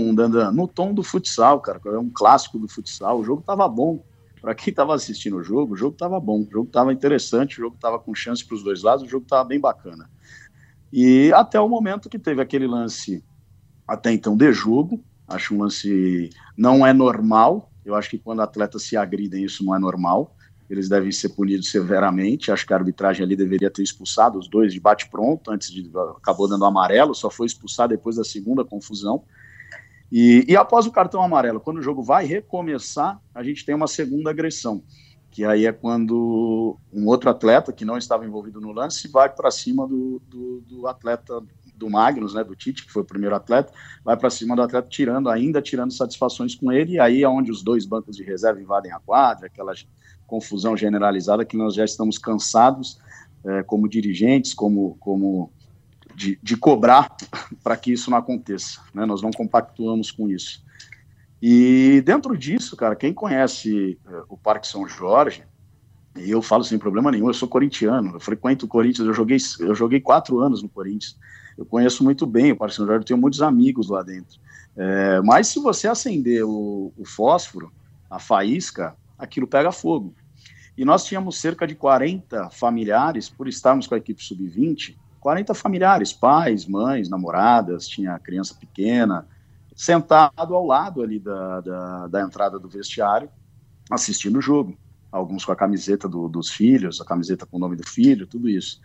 no 0.53 0.67
tom 0.67 0.93
do 0.93 1.05
futsal, 1.05 1.61
cara, 1.61 1.81
é 1.85 1.97
um 1.97 2.11
clássico 2.11 2.59
do 2.59 2.67
futsal, 2.67 3.21
o 3.21 3.25
jogo 3.25 3.39
estava 3.39 3.69
bom. 3.69 4.03
Para 4.41 4.53
quem 4.57 4.73
estava 4.73 4.93
assistindo 4.93 5.37
o 5.37 5.45
jogo, 5.45 5.75
o 5.75 5.77
jogo 5.77 5.93
estava 5.93 6.19
bom, 6.19 6.41
o 6.41 6.51
jogo 6.51 6.67
estava 6.67 6.93
interessante, 6.93 7.53
o 7.61 7.63
jogo 7.63 7.77
estava 7.77 8.01
com 8.01 8.17
chance 8.17 8.45
para 8.45 8.57
os 8.57 8.65
dois 8.65 8.83
lados, 8.83 9.05
o 9.05 9.09
jogo 9.09 9.23
estava 9.23 9.45
bem 9.45 9.61
bacana. 9.61 10.11
E 10.93 11.33
até 11.35 11.61
o 11.61 11.69
momento 11.69 12.09
que 12.09 12.19
teve 12.19 12.43
aquele 12.43 12.67
lance, 12.67 13.23
até 13.87 14.13
então, 14.13 14.37
de 14.37 14.53
jogo, 14.53 15.01
acho 15.29 15.55
um 15.55 15.63
lance 15.63 16.31
não 16.57 16.87
é 16.87 16.93
normal, 16.93 17.71
eu 17.85 17.95
acho 17.95 18.11
que 18.11 18.19
quando 18.19 18.43
atletas 18.43 18.83
se 18.83 18.97
agridem 18.97 19.45
isso 19.45 19.65
não 19.65 19.75
é 19.75 19.79
normal, 19.79 20.37
eles 20.69 20.89
devem 20.89 21.13
ser 21.13 21.31
punidos 21.31 21.71
severamente. 21.71 22.51
Acho 22.51 22.67
que 22.67 22.73
a 22.73 22.77
arbitragem 22.77 23.25
ali 23.25 23.37
deveria 23.37 23.71
ter 23.71 23.83
expulsado 23.83 24.39
os 24.39 24.49
dois 24.49 24.73
de 24.73 24.81
bate-pronto, 24.81 25.51
antes 25.51 25.71
de. 25.71 25.91
acabou 26.17 26.49
dando 26.49 26.65
amarelo, 26.65 27.15
só 27.15 27.31
foi 27.31 27.47
expulsado 27.47 27.95
depois 27.95 28.17
da 28.17 28.25
segunda 28.25 28.65
confusão. 28.65 29.23
E, 30.11 30.45
e, 30.49 30.57
após 30.57 30.87
o 30.87 30.93
cartão 30.93 31.23
amarelo, 31.23 31.61
quando 31.61 31.79
o 31.79 31.83
jogo 31.83 32.03
vai 32.03 32.25
recomeçar, 32.25 33.21
a 33.35 33.43
gente 33.43 33.65
tem 33.65 33.75
uma 33.75 33.89
segunda 33.89 34.31
agressão, 34.31 34.83
que 35.31 35.45
aí 35.45 35.67
é 35.67 35.73
quando 35.73 36.79
um 36.93 37.07
outro 37.07 37.29
atleta 37.29 37.73
que 37.73 37.85
não 37.85 37.99
estava 37.99 38.25
envolvido 38.25 38.61
no 38.61 38.71
lance 38.71 39.09
vai 39.09 39.29
para 39.29 39.51
cima 39.51 39.87
do, 39.87 40.23
do, 40.29 40.61
do, 40.61 40.87
atleta 40.87 41.43
do 41.77 41.91
Magnus, 41.91 42.35
né, 42.35 42.43
do 42.43 42.57
Tite, 42.57 42.85
que 42.85 42.93
foi 42.93 43.03
o 43.03 43.07
primeiro 43.07 43.35
atleta, 43.35 43.73
vai 44.05 44.17
para 44.17 44.31
cima 44.31 44.57
do 44.57 44.63
atleta 44.63 44.89
tirando, 44.89 45.29
ainda 45.29 45.61
tirando 45.61 45.93
satisfações 45.93 46.55
com 46.55 46.73
ele, 46.73 46.95
e 46.95 47.01
aí 47.01 47.23
é 47.23 47.29
onde 47.29 47.51
os 47.51 47.63
dois 47.63 47.85
bancos 47.85 48.17
de 48.17 48.23
reserva 48.23 48.61
invadem 48.61 48.93
a 48.93 48.99
quadra, 48.99 49.47
aquelas 49.47 49.87
confusão 50.27 50.77
generalizada 50.77 51.45
que 51.45 51.57
nós 51.57 51.75
já 51.75 51.85
estamos 51.85 52.19
cansados, 52.19 52.99
é, 53.45 53.63
como 53.63 53.89
dirigentes, 53.89 54.53
como, 54.53 54.97
como 54.99 55.53
de, 56.15 56.39
de 56.43 56.57
cobrar 56.57 57.15
para 57.63 57.77
que 57.77 57.93
isso 57.93 58.11
não 58.11 58.19
aconteça. 58.19 58.81
Né? 58.93 59.07
Nós 59.07 59.23
não 59.23 59.31
compactuamos 59.31 60.11
com 60.11 60.29
isso. 60.29 60.65
E 61.41 62.03
dentro 62.05 62.37
disso, 62.37 62.77
cara, 62.77 62.97
quem 62.97 63.13
conhece 63.13 63.99
é, 64.07 64.23
o 64.29 64.37
Parque 64.37 64.67
São 64.67 64.89
Jorge, 64.89 65.45
e 66.17 66.31
eu 66.31 66.41
falo 66.43 66.65
sem 66.65 66.79
problema 66.79 67.11
nenhum, 67.11 67.29
eu 67.29 67.35
sou 67.35 67.49
corintiano, 67.49 68.15
eu 68.15 68.21
frequento 68.21 68.67
o 68.67 68.69
Corinthians, 68.69 69.07
eu 69.07 69.15
joguei, 69.15 69.39
eu 69.61 69.75
joguei 69.75 70.01
quatro 70.01 70.41
anos 70.41 70.63
no 70.63 70.69
Corinthians, 70.69 71.17
eu 71.57 71.65
conheço 71.65 72.05
muito 72.05 72.27
bem 72.27 72.53
o 72.53 72.57
Parque 72.57 72.75
São 72.75 72.87
Jorge, 72.87 73.03
eu 73.03 73.07
tenho 73.07 73.21
muitos 73.21 73.43
amigos 73.43 73.89
lá 73.89 74.03
dentro. 74.03 74.39
É, 74.77 75.21
mas 75.23 75.49
se 75.49 75.59
você 75.59 75.89
acender 75.89 76.45
o, 76.45 76.93
o 76.97 77.05
fósforo, 77.05 77.73
a 78.11 78.19
faísca, 78.19 78.95
aquilo 79.19 79.47
pega 79.47 79.73
fogo. 79.73 80.15
E 80.77 80.85
nós 80.85 81.05
tínhamos 81.05 81.39
cerca 81.39 81.67
de 81.67 81.75
40 81.75 82.51
familiares, 82.51 83.29
por 83.29 83.49
estarmos 83.49 83.87
com 83.87 83.95
a 83.95 83.99
equipe 83.99 84.23
sub-20, 84.23 84.97
40 85.21 85.55
familiares, 85.55 86.13
pais, 86.13 86.67
mães, 86.67 87.09
namoradas, 87.09 87.89
tinha 87.89 88.19
criança 88.19 88.55
pequena, 88.55 89.27
sentado 89.75 90.55
ao 90.55 90.67
lado 90.67 91.03
ali 91.03 91.19
da, 91.19 91.61
da, 91.61 92.07
da 92.07 92.23
entrada 92.23 92.59
do 92.59 92.69
vestiário, 92.69 93.29
assistindo 93.91 94.39
o 94.39 94.43
jogo. 94.43 94.77
Alguns 95.17 95.45
com 95.45 95.53
a 95.53 95.57
camiseta 95.57 96.09
do, 96.09 96.29
dos 96.29 96.51
filhos, 96.51 97.01
a 97.01 97.05
camiseta 97.05 97.47
com 97.47 97.57
o 97.57 97.61
nome 97.61 97.77
do 97.77 97.87
filho, 97.87 98.27
tudo 98.27 98.49
isso. 98.49 98.81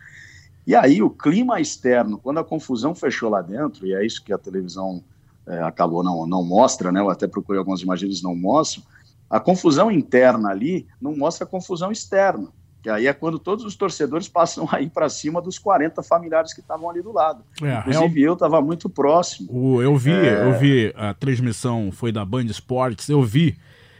E 0.65 0.75
aí 0.75 1.01
o 1.01 1.09
clima 1.09 1.59
externo, 1.59 2.17
quando 2.17 2.39
a 2.39 2.43
confusão 2.43 2.93
fechou 2.93 3.29
lá 3.29 3.41
dentro, 3.41 3.85
e 3.85 3.93
é 3.93 4.05
isso 4.05 4.23
que 4.23 4.31
a 4.31 4.37
televisão 4.37 5.03
é, 5.47 5.61
acabou 5.61 6.03
não, 6.03 6.25
não 6.25 6.43
mostra, 6.43 6.91
né? 6.91 6.99
Eu 6.99 7.09
até 7.09 7.27
procurei 7.27 7.59
algumas 7.59 7.81
imagens 7.81 8.21
não 8.21 8.35
mostram, 8.35 8.83
a 9.29 9.39
confusão 9.39 9.89
interna 9.89 10.49
ali 10.49 10.87
não 11.01 11.15
mostra 11.15 11.45
a 11.45 11.49
confusão 11.49 11.91
externa, 11.91 12.49
que 12.83 12.89
aí 12.89 13.07
é 13.07 13.13
quando 13.13 13.39
todos 13.39 13.63
os 13.63 13.75
torcedores 13.75 14.27
passam 14.27 14.67
aí 14.71 14.89
para 14.89 15.07
cima 15.07 15.41
dos 15.41 15.57
40 15.57 16.03
familiares 16.03 16.53
que 16.53 16.59
estavam 16.59 16.89
ali 16.89 17.01
do 17.01 17.11
lado. 17.11 17.43
É, 17.61 17.79
Inclusive 17.79 18.19
real... 18.19 18.31
eu 18.31 18.33
estava 18.33 18.61
muito 18.61 18.89
próximo. 18.89 19.49
O, 19.51 19.81
eu 19.81 19.95
vi, 19.95 20.11
é... 20.11 20.47
eu 20.47 20.59
vi 20.59 20.93
a 20.97 21.13
transmissão 21.13 21.91
foi 21.91 22.11
da 22.11 22.25
Band 22.25 22.45
Esportes, 22.45 23.07
eu 23.09 23.23
vi 23.23 23.57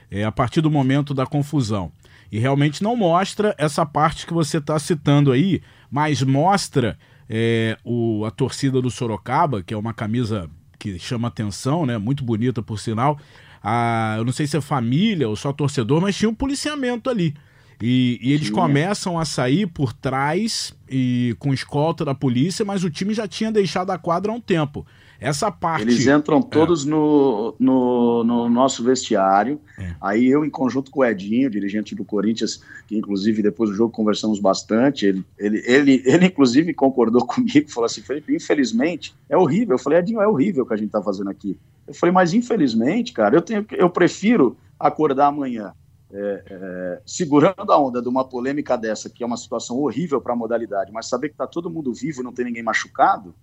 é, 0.10 0.26
a 0.26 0.32
partir 0.32 0.62
do 0.62 0.70
momento 0.70 1.14
da 1.14 1.26
confusão. 1.26 1.92
E 2.32 2.40
realmente 2.40 2.82
não 2.82 2.96
mostra 2.96 3.54
essa 3.58 3.86
parte 3.86 4.26
que 4.26 4.34
você 4.34 4.58
está 4.58 4.80
citando 4.80 5.32
aí, 5.32 5.62
mas 5.90 6.24
mostra 6.24 6.98
é, 7.30 7.78
o, 7.84 8.24
a 8.26 8.32
torcida 8.32 8.82
do 8.82 8.90
Sorocaba, 8.90 9.62
que 9.62 9.74
é 9.74 9.78
uma 9.78 9.94
camisa 9.94 10.50
que 10.80 10.98
chama 10.98 11.28
atenção, 11.28 11.86
né? 11.86 11.98
Muito 11.98 12.24
bonita 12.24 12.62
por 12.62 12.80
sinal 12.80 13.20
a, 13.64 14.16
eu 14.18 14.26
não 14.26 14.32
sei 14.32 14.48
se 14.48 14.58
é 14.58 14.62
família 14.62 15.30
ou 15.30 15.36
só 15.36 15.54
torcedor, 15.54 16.02
mas 16.02 16.18
tinha 16.18 16.30
um 16.30 16.34
policiamento 16.36 17.10
ali. 17.10 17.36
E, 17.82 18.20
e 18.22 18.32
eles 18.32 18.50
começam 18.50 19.18
a 19.18 19.26
sair 19.26 19.66
por 19.66 19.92
trás 19.92 20.74
e 20.90 21.36
com 21.40 21.52
escolta 21.54 22.06
da 22.06 22.14
polícia, 22.14 22.64
mas 22.64 22.84
o 22.84 22.92
time 22.92 23.14
já 23.14 23.28
tinha 23.28 23.52
deixado 23.52 23.90
a 23.90 23.98
quadra 23.98 24.32
há 24.32 24.36
um 24.36 24.42
tempo. 24.42 24.86
Essa 25.22 25.52
parte. 25.52 25.84
Eles 25.84 26.08
entram 26.08 26.40
é. 26.40 26.42
todos 26.42 26.84
é. 26.84 26.90
no, 26.90 27.56
no, 27.60 28.24
no, 28.24 28.50
nosso 28.50 28.84
vestiário. 28.84 29.62
É. 29.78 29.94
Aí 30.02 30.28
eu, 30.28 30.44
em 30.44 30.50
conjunto 30.50 30.90
com 30.90 31.02
o 31.02 31.06
Edinho, 31.06 31.48
dirigente 31.48 31.94
do 31.94 32.04
Corinthians, 32.04 32.64
que 32.88 32.98
inclusive 32.98 33.44
depois 33.44 33.70
do 33.70 33.76
jogo 33.76 33.94
conversamos 33.94 34.40
bastante, 34.40 35.06
ele, 35.06 35.24
ele, 35.38 35.64
ele, 35.68 36.04
ele 36.08 36.26
inclusive 36.26 36.74
concordou 36.74 37.24
comigo, 37.28 37.70
falou 37.70 37.86
assim: 37.86 38.02
Felipe, 38.02 38.36
infelizmente, 38.36 39.14
é 39.30 39.38
horrível. 39.38 39.76
Eu 39.76 39.80
falei, 39.80 40.00
Edinho, 40.00 40.20
é 40.20 40.28
horrível 40.28 40.64
o 40.64 40.68
que 40.68 40.74
a 40.74 40.78
gente 40.78 40.88
está 40.88 41.04
fazendo 41.04 41.30
aqui. 41.30 41.56
Eu 41.88 41.94
falei, 41.94 42.12
mas 42.12 42.34
infelizmente, 42.34 43.14
cara, 43.14 43.36
eu, 43.36 43.44
tenho, 43.44 43.64
eu 43.74 43.92
prefiro 43.92 44.58
acordar 44.80 45.28
amanhã 45.28 45.72
é, 46.12 46.44
é, 46.50 47.02
segurando 47.06 47.72
a 47.72 47.80
onda 47.80 48.02
de 48.02 48.10
uma 48.10 48.28
polêmica 48.28 48.76
dessa, 48.76 49.10
que 49.10 49.24
é 49.24 49.26
uma 49.26 49.38
situação 49.38 49.78
horrível 49.78 50.20
para 50.20 50.34
a 50.34 50.36
modalidade, 50.36 50.92
mas 50.92 51.08
saber 51.08 51.30
que 51.30 51.36
está 51.36 51.48
todo 51.48 51.70
mundo 51.70 51.94
vivo 51.94 52.22
e 52.22 52.24
não 52.24 52.34
tem 52.34 52.46
ninguém 52.46 52.64
machucado, 52.64 53.34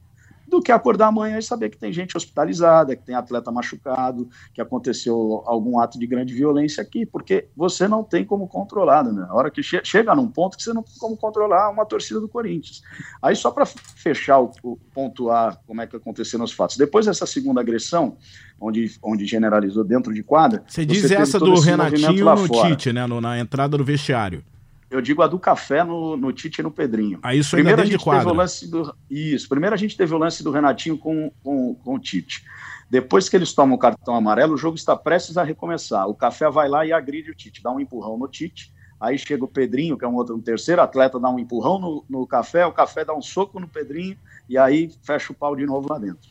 do 0.49 0.63
que 0.63 0.73
acordar 0.73 1.09
amanhã 1.09 1.39
e 1.39 1.43
saber 1.43 1.69
que 1.69 1.77
tem 1.77 1.93
gente 1.93 2.17
hospitalizada, 2.17 2.97
que 2.97 3.05
tem 3.05 3.15
atleta 3.15 3.53
machucado, 3.53 4.29
que 4.55 4.61
aconteceu 4.61 5.43
algum 5.45 5.79
ato 5.79 5.99
de 5.99 6.07
grande 6.07 6.33
violência 6.33 6.83
aqui, 6.83 7.05
porque 7.05 7.49
você 7.55 7.87
não 7.87 8.03
tem 8.03 8.25
como 8.25 8.49
controlar, 8.49 9.05
né? 9.05 9.27
A 9.29 9.35
hora 9.35 9.51
que 9.51 9.63
che 9.63 9.81
chega 9.85 10.15
num 10.15 10.29
ponto 10.29 10.57
que 10.57 10.63
você 10.63 10.73
não 10.73 10.83
tem 10.83 10.95
como 10.99 11.17
controlar 11.17 11.71
uma 11.71 11.85
torcida 11.85 12.19
do 12.19 12.29
Corinthians. 12.29 12.83
Aí, 13.23 13.37
só 13.37 13.51
para 13.51 13.67
fechar 13.67 14.41
o, 14.41 14.51
o 14.63 14.77
pontuar 14.95 15.61
como 15.67 15.83
é 15.83 15.87
que 15.87 15.97
aconteceram 15.97 16.45
os 16.45 16.53
fatos. 16.53 16.77
Depois 16.77 17.07
dessa 17.07 17.27
segunda 17.27 17.61
agressão, 17.61 18.17
onde, 18.61 18.91
onde 19.03 19.27
generalizou 19.27 19.85
dentro 19.85 20.15
de 20.15 20.23
quadra. 20.23 20.65
Você 20.67 20.87
diz 20.87 21.11
essa 21.11 21.39
do 21.39 21.61
Renatinho 21.61 22.25
no 22.25 22.49
Tite, 22.49 22.93
né? 22.93 23.07
No, 23.07 23.21
na 23.21 23.39
entrada 23.39 23.77
do 23.77 23.85
vestiário. 23.85 24.43
Eu 24.91 25.03
digo 25.03 25.23
a 25.23 25.27
do 25.27 25.39
café 25.39 25.85
no, 25.85 26.17
no 26.17 26.33
Tite 26.33 26.61
e 26.61 26.63
no 26.63 26.71
Pedrinho. 26.71 27.19
Aí 27.23 27.39
isso 27.39 27.51
Primeiro 27.51 27.83
a 27.83 27.85
gente 27.85 28.03
teve 28.03 28.27
o 28.27 28.33
lance 28.33 28.71
do 28.71 28.95
Isso. 29.11 29.49
Primeiro 29.49 29.75
a 29.75 29.79
gente 29.79 29.97
teve 29.97 30.15
o 30.15 30.19
lance 30.19 30.43
do 30.43 30.51
Renatinho 30.51 30.97
com, 30.97 31.31
com, 31.43 31.75
com 31.75 31.95
o 31.95 31.99
Tite. 31.99 32.45
Depois 32.91 33.29
que 33.29 33.37
eles 33.37 33.53
tomam 33.53 33.77
o 33.77 33.79
cartão 33.79 34.15
amarelo, 34.15 34.55
o 34.55 34.57
jogo 34.57 34.77
está 34.77 34.97
prestes 34.97 35.37
a 35.37 35.45
recomeçar. 35.45 36.09
O 36.09 36.15
café 36.15 36.49
vai 36.51 36.69
lá 36.69 36.87
e 36.87 36.93
agride 36.93 37.31
o 37.31 37.35
Tite, 37.35 37.63
dá 37.63 37.71
um 37.71 37.79
empurrão 37.79 38.17
no 38.17 38.27
Tite. 38.27 38.73
Aí 38.99 39.19
chega 39.19 39.45
o 39.45 39.49
Pedrinho, 39.49 39.97
que 39.97 40.05
é 40.05 40.09
um 40.09 40.15
outro 40.15 40.35
um 40.35 40.41
terceiro 40.41 40.81
atleta, 40.81 41.21
dá 41.21 41.29
um 41.31 41.39
empurrão 41.39 41.79
no, 41.79 42.05
no 42.09 42.27
café, 42.27 42.67
o 42.67 42.73
café 42.73 43.05
dá 43.05 43.15
um 43.15 43.23
soco 43.23 43.61
no 43.61 43.69
Pedrinho 43.69 44.17
e 44.49 44.59
aí 44.59 44.91
fecha 45.03 45.33
o 45.33 45.37
pau 45.37 45.55
de 45.55 45.67
novo 45.67 45.87
lá 45.89 45.99
dentro. 45.99 46.31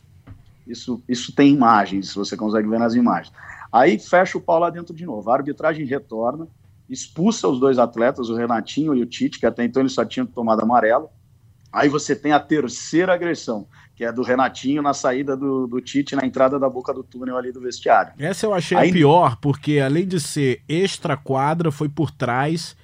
Isso, 0.66 1.02
isso 1.08 1.34
tem 1.34 1.54
imagens, 1.54 2.14
você 2.14 2.36
consegue 2.36 2.68
ver 2.68 2.78
nas 2.78 2.94
imagens. 2.94 3.32
Aí 3.72 3.98
fecha 3.98 4.36
o 4.36 4.40
pau 4.40 4.58
lá 4.58 4.68
dentro 4.68 4.94
de 4.94 5.06
novo. 5.06 5.30
A 5.30 5.34
arbitragem 5.34 5.86
retorna, 5.86 6.46
expulsa 6.88 7.48
os 7.48 7.60
dois 7.60 7.78
atletas, 7.78 8.28
o 8.28 8.34
Renatinho 8.34 8.94
e 8.94 9.02
o 9.02 9.06
Tite, 9.06 9.38
que 9.38 9.46
até 9.46 9.64
então 9.64 9.82
eles 9.82 9.92
só 9.92 10.04
tinham 10.04 10.26
tomado 10.26 10.62
amarelo. 10.62 11.10
Aí 11.72 11.88
você 11.88 12.16
tem 12.16 12.32
a 12.32 12.40
terceira 12.40 13.12
agressão, 13.12 13.66
que 13.94 14.02
é 14.04 14.10
do 14.10 14.22
Renatinho 14.22 14.80
na 14.80 14.94
saída 14.94 15.36
do, 15.36 15.66
do 15.66 15.80
Tite 15.80 16.16
na 16.16 16.24
entrada 16.24 16.58
da 16.58 16.68
boca 16.68 16.94
do 16.94 17.02
túnel 17.02 17.36
ali 17.36 17.52
do 17.52 17.60
vestiário. 17.60 18.12
Essa 18.18 18.46
eu 18.46 18.54
achei 18.54 18.76
Aí... 18.76 18.88
a 18.88 18.92
pior, 18.92 19.36
porque 19.36 19.78
além 19.78 20.06
de 20.06 20.18
ser 20.18 20.62
extra 20.68 21.16
quadra, 21.16 21.70
foi 21.70 21.88
por 21.88 22.10
trás. 22.10 22.74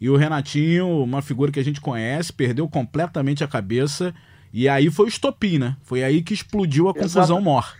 E 0.00 0.10
o 0.10 0.16
Renatinho, 0.16 1.02
uma 1.02 1.22
figura 1.22 1.50
que 1.50 1.60
a 1.60 1.64
gente 1.64 1.80
conhece, 1.80 2.32
perdeu 2.32 2.68
completamente 2.68 3.42
a 3.42 3.48
cabeça. 3.48 4.14
E 4.52 4.68
aí 4.68 4.90
foi 4.90 5.06
o 5.06 5.08
estopim, 5.08 5.58
né? 5.58 5.76
Foi 5.82 6.04
aí 6.04 6.22
que 6.22 6.34
explodiu 6.34 6.88
a 6.88 6.90
Exato. 6.90 7.04
confusão 7.04 7.40
mor. 7.40 7.72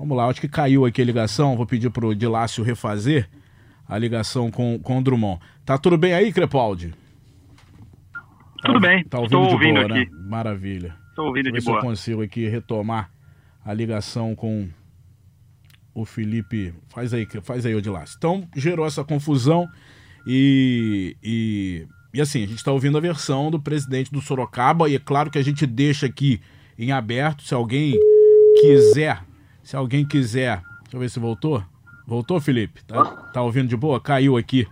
Vamos 0.00 0.16
lá, 0.16 0.28
acho 0.28 0.40
que 0.40 0.48
caiu 0.48 0.86
aqui 0.86 1.02
a 1.02 1.04
ligação. 1.04 1.58
Vou 1.58 1.66
pedir 1.66 1.90
pro 1.90 2.14
Dilácio 2.14 2.64
refazer 2.64 3.28
a 3.86 3.98
ligação 3.98 4.50
com, 4.50 4.78
com 4.78 4.98
o 4.98 5.02
Drummond. 5.02 5.38
Tá 5.62 5.76
tudo 5.76 5.98
bem 5.98 6.14
aí, 6.14 6.32
Crepaldi? 6.32 6.94
Tudo 8.62 8.80
tá, 8.80 8.88
bem. 8.88 9.04
Tá 9.04 9.18
ouvindo 9.18 9.38
Tô 9.38 9.46
de 9.46 9.52
ouvindo 9.52 9.74
boa, 9.74 9.88
né? 9.88 10.00
aqui. 10.00 10.10
né? 10.10 10.18
Maravilha. 10.26 10.96
Estou 11.10 11.26
ouvindo 11.26 11.52
de 11.52 11.60
boa. 11.60 11.60
Se 11.60 11.70
eu 11.70 11.90
consigo 11.90 12.22
aqui 12.22 12.48
retomar 12.48 13.10
a 13.62 13.74
ligação 13.74 14.34
com 14.34 14.70
o 15.94 16.06
Felipe. 16.06 16.72
Faz 16.88 17.12
aí, 17.12 17.28
faz 17.42 17.66
aí, 17.66 17.74
Odilas. 17.74 18.14
Então, 18.16 18.48
gerou 18.56 18.86
essa 18.86 19.04
confusão 19.04 19.68
e, 20.26 21.14
e, 21.22 21.86
e 22.14 22.22
assim, 22.22 22.44
a 22.44 22.46
gente 22.46 22.56
está 22.56 22.72
ouvindo 22.72 22.96
a 22.96 23.02
versão 23.02 23.50
do 23.50 23.60
presidente 23.60 24.10
do 24.10 24.22
Sorocaba 24.22 24.88
e 24.88 24.94
é 24.94 24.98
claro 24.98 25.30
que 25.30 25.36
a 25.36 25.44
gente 25.44 25.66
deixa 25.66 26.06
aqui 26.06 26.40
em 26.78 26.90
aberto, 26.90 27.42
se 27.42 27.52
alguém 27.52 27.92
quiser, 28.62 29.28
se 29.62 29.76
alguém 29.76 30.04
quiser, 30.04 30.62
deixa 30.82 30.96
eu 30.96 31.00
ver 31.00 31.10
se 31.10 31.18
voltou. 31.18 31.62
Voltou, 32.06 32.40
Felipe? 32.40 32.82
Tá, 32.84 33.04
tá 33.32 33.42
ouvindo 33.42 33.68
de 33.68 33.76
boa? 33.76 34.00
Caiu 34.00 34.36
aqui. 34.36 34.66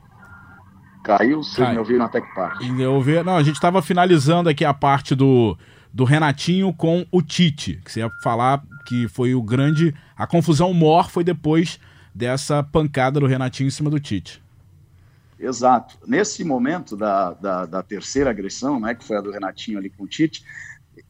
Caiu, 1.04 1.42
vocês 1.42 1.56
Cai. 1.56 1.72
me 1.72 1.78
ouviram 1.78 2.04
até 2.04 2.20
que 2.20 2.34
parte? 2.34 2.70
Ouvi... 2.82 3.22
Não, 3.22 3.36
a 3.36 3.42
gente 3.42 3.54
estava 3.54 3.80
finalizando 3.80 4.48
aqui 4.48 4.64
a 4.64 4.74
parte 4.74 5.14
do, 5.14 5.56
do 5.92 6.04
Renatinho 6.04 6.72
com 6.72 7.06
o 7.10 7.22
Tite, 7.22 7.80
que 7.84 7.92
você 7.92 8.00
ia 8.00 8.10
falar 8.22 8.62
que 8.84 9.06
foi 9.08 9.34
o 9.34 9.42
grande. 9.42 9.94
A 10.16 10.26
confusão 10.26 10.72
maior 10.74 11.08
foi 11.10 11.22
depois 11.22 11.78
dessa 12.14 12.62
pancada 12.62 13.20
do 13.20 13.26
Renatinho 13.26 13.68
em 13.68 13.70
cima 13.70 13.88
do 13.88 14.00
Tite. 14.00 14.42
Exato. 15.38 15.96
Nesse 16.06 16.42
momento 16.42 16.96
da, 16.96 17.32
da, 17.34 17.66
da 17.66 17.82
terceira 17.82 18.30
agressão, 18.30 18.80
né, 18.80 18.94
que 18.94 19.04
foi 19.04 19.16
a 19.16 19.20
do 19.20 19.30
Renatinho 19.30 19.78
ali 19.78 19.88
com 19.88 20.04
o 20.04 20.08
Tite, 20.08 20.44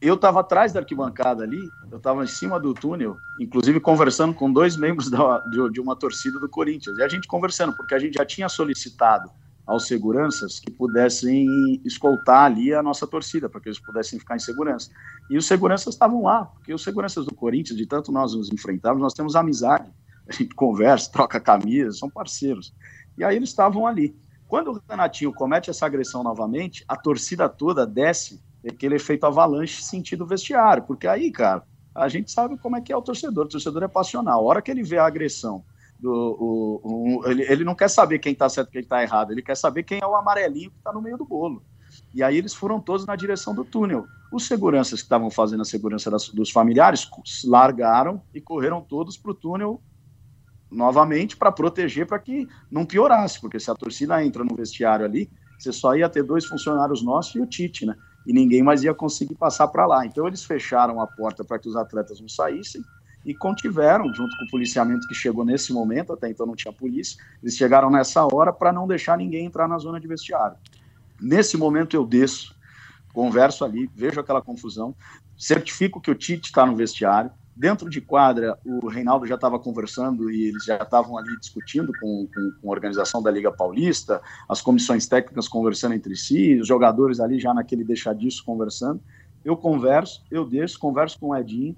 eu 0.01 0.15
estava 0.15 0.39
atrás 0.39 0.71
da 0.71 0.79
arquibancada 0.79 1.43
ali, 1.43 1.69
eu 1.91 1.97
estava 1.97 2.23
em 2.23 2.27
cima 2.27 2.59
do 2.59 2.73
túnel, 2.73 3.17
inclusive 3.39 3.79
conversando 3.79 4.33
com 4.33 4.51
dois 4.51 4.77
membros 4.77 5.09
da, 5.09 5.39
de, 5.39 5.69
de 5.71 5.81
uma 5.81 5.95
torcida 5.95 6.39
do 6.39 6.47
Corinthians. 6.47 6.97
E 6.97 7.03
a 7.03 7.07
gente 7.07 7.27
conversando, 7.27 7.75
porque 7.75 7.93
a 7.93 7.99
gente 7.99 8.13
já 8.13 8.25
tinha 8.25 8.47
solicitado 8.47 9.29
aos 9.67 9.87
seguranças 9.87 10.59
que 10.59 10.71
pudessem 10.71 11.45
escoltar 11.85 12.45
ali 12.45 12.73
a 12.73 12.81
nossa 12.81 13.05
torcida, 13.05 13.49
para 13.49 13.59
que 13.61 13.69
eles 13.69 13.79
pudessem 13.79 14.17
ficar 14.17 14.35
em 14.35 14.39
segurança. 14.39 14.89
E 15.29 15.37
os 15.37 15.45
seguranças 15.45 15.93
estavam 15.93 16.23
lá, 16.23 16.45
porque 16.45 16.73
os 16.73 16.81
seguranças 16.81 17.25
do 17.25 17.35
Corinthians, 17.35 17.77
de 17.77 17.85
tanto 17.85 18.11
nós 18.11 18.33
nos 18.33 18.51
enfrentávamos, 18.51 19.03
nós 19.03 19.13
temos 19.13 19.35
amizade, 19.35 19.91
a 20.27 20.31
gente 20.33 20.55
conversa, 20.55 21.11
troca 21.11 21.39
camisas, 21.39 21.99
são 21.99 22.09
parceiros. 22.09 22.73
E 23.17 23.23
aí 23.23 23.35
eles 23.35 23.49
estavam 23.49 23.85
ali. 23.85 24.15
Quando 24.47 24.71
o 24.71 24.81
Renatinho 24.89 25.33
comete 25.33 25.69
essa 25.69 25.85
agressão 25.85 26.23
novamente, 26.23 26.83
a 26.87 26.95
torcida 26.95 27.47
toda 27.47 27.85
desce 27.85 28.41
aquele 28.67 28.95
efeito 28.95 29.25
avalanche 29.25 29.83
sentido 29.83 30.25
vestiário, 30.25 30.83
porque 30.83 31.07
aí, 31.07 31.31
cara, 31.31 31.63
a 31.95 32.07
gente 32.07 32.31
sabe 32.31 32.57
como 32.57 32.75
é 32.75 32.81
que 32.81 32.91
é 32.91 32.97
o 32.97 33.01
torcedor, 33.01 33.45
o 33.45 33.49
torcedor 33.49 33.83
é 33.83 33.87
passional. 33.87 34.41
A 34.41 34.43
hora 34.43 34.61
que 34.61 34.71
ele 34.71 34.83
vê 34.83 34.97
a 34.97 35.05
agressão 35.05 35.63
do, 35.99 36.11
o, 36.39 37.21
ele, 37.25 37.43
ele, 37.43 37.63
não 37.63 37.75
quer 37.75 37.89
saber 37.89 38.19
quem 38.19 38.33
está 38.33 38.47
certo 38.47 38.71
quem 38.71 38.81
está 38.81 39.01
errado, 39.01 39.31
ele 39.31 39.41
quer 39.41 39.55
saber 39.55 39.83
quem 39.83 39.99
é 40.01 40.05
o 40.05 40.15
amarelinho 40.15 40.71
que 40.71 40.77
está 40.77 40.93
no 40.93 41.01
meio 41.01 41.17
do 41.17 41.25
bolo. 41.25 41.63
E 42.13 42.23
aí 42.23 42.37
eles 42.37 42.53
foram 42.53 42.79
todos 42.79 43.05
na 43.05 43.15
direção 43.15 43.53
do 43.53 43.65
túnel. 43.65 44.05
Os 44.31 44.45
seguranças 44.47 44.99
que 44.99 45.05
estavam 45.05 45.29
fazendo 45.29 45.61
a 45.61 45.65
segurança 45.65 46.09
das, 46.09 46.29
dos 46.29 46.51
familiares 46.51 47.09
largaram 47.43 48.21
e 48.33 48.39
correram 48.39 48.81
todos 48.81 49.17
para 49.17 49.31
o 49.31 49.35
túnel 49.35 49.81
novamente 50.71 51.35
para 51.35 51.51
proteger, 51.51 52.05
para 52.05 52.19
que 52.19 52.47
não 52.69 52.85
piorasse, 52.85 53.41
porque 53.41 53.59
se 53.59 53.71
a 53.71 53.75
torcida 53.75 54.23
entra 54.23 54.43
no 54.43 54.55
vestiário 54.55 55.03
ali, 55.03 55.29
você 55.57 55.73
só 55.73 55.95
ia 55.95 56.07
ter 56.07 56.23
dois 56.23 56.45
funcionários 56.45 57.03
nossos 57.03 57.35
e 57.35 57.41
o 57.41 57.47
Tite, 57.47 57.85
né? 57.85 57.95
E 58.25 58.33
ninguém 58.33 58.61
mais 58.61 58.83
ia 58.83 58.93
conseguir 58.93 59.35
passar 59.35 59.67
para 59.67 59.85
lá. 59.85 60.05
Então 60.05 60.27
eles 60.27 60.43
fecharam 60.43 61.01
a 61.01 61.07
porta 61.07 61.43
para 61.43 61.57
que 61.57 61.67
os 61.67 61.75
atletas 61.75 62.19
não 62.19 62.29
saíssem 62.29 62.83
e 63.25 63.33
contiveram, 63.33 64.13
junto 64.13 64.37
com 64.37 64.45
o 64.45 64.49
policiamento 64.49 65.07
que 65.07 65.13
chegou 65.13 65.43
nesse 65.43 65.73
momento, 65.73 66.13
até 66.13 66.29
então 66.29 66.45
não 66.45 66.55
tinha 66.55 66.73
polícia, 66.73 67.21
eles 67.43 67.55
chegaram 67.55 67.89
nessa 67.89 68.25
hora 68.25 68.53
para 68.53 68.71
não 68.71 68.87
deixar 68.87 69.17
ninguém 69.17 69.45
entrar 69.45 69.67
na 69.67 69.77
zona 69.77 69.99
de 69.99 70.07
vestiário. 70.07 70.57
Nesse 71.19 71.57
momento 71.57 71.95
eu 71.95 72.05
desço, 72.05 72.55
converso 73.13 73.65
ali, 73.65 73.89
vejo 73.93 74.19
aquela 74.19 74.41
confusão, 74.41 74.95
certifico 75.37 75.99
que 75.99 76.11
o 76.11 76.15
Tite 76.15 76.47
está 76.47 76.65
no 76.65 76.75
vestiário. 76.75 77.31
Dentro 77.59 77.89
de 77.89 77.99
quadra, 77.99 78.57
o 78.63 78.87
Reinaldo 78.87 79.25
já 79.25 79.35
estava 79.35 79.59
conversando 79.59 80.31
e 80.31 80.45
eles 80.45 80.63
já 80.63 80.77
estavam 80.77 81.17
ali 81.17 81.37
discutindo 81.37 81.91
com, 81.99 82.25
com, 82.33 82.51
com, 82.61 82.69
a 82.69 82.71
organização 82.71 83.21
da 83.21 83.29
Liga 83.29 83.51
Paulista, 83.51 84.21
as 84.47 84.61
comissões 84.61 85.07
técnicas 85.07 85.45
conversando 85.45 85.93
entre 85.93 86.15
si, 86.15 86.57
os 86.57 86.65
jogadores 86.65 87.19
ali 87.19 87.37
já 87.37 87.53
naquele 87.53 87.83
deixadiço 87.83 88.45
conversando. 88.45 89.01
Eu 89.43 89.57
converso, 89.57 90.23
eu 90.31 90.45
desço, 90.45 90.79
converso 90.79 91.19
com 91.19 91.31
o 91.31 91.35
Edinho, 91.35 91.75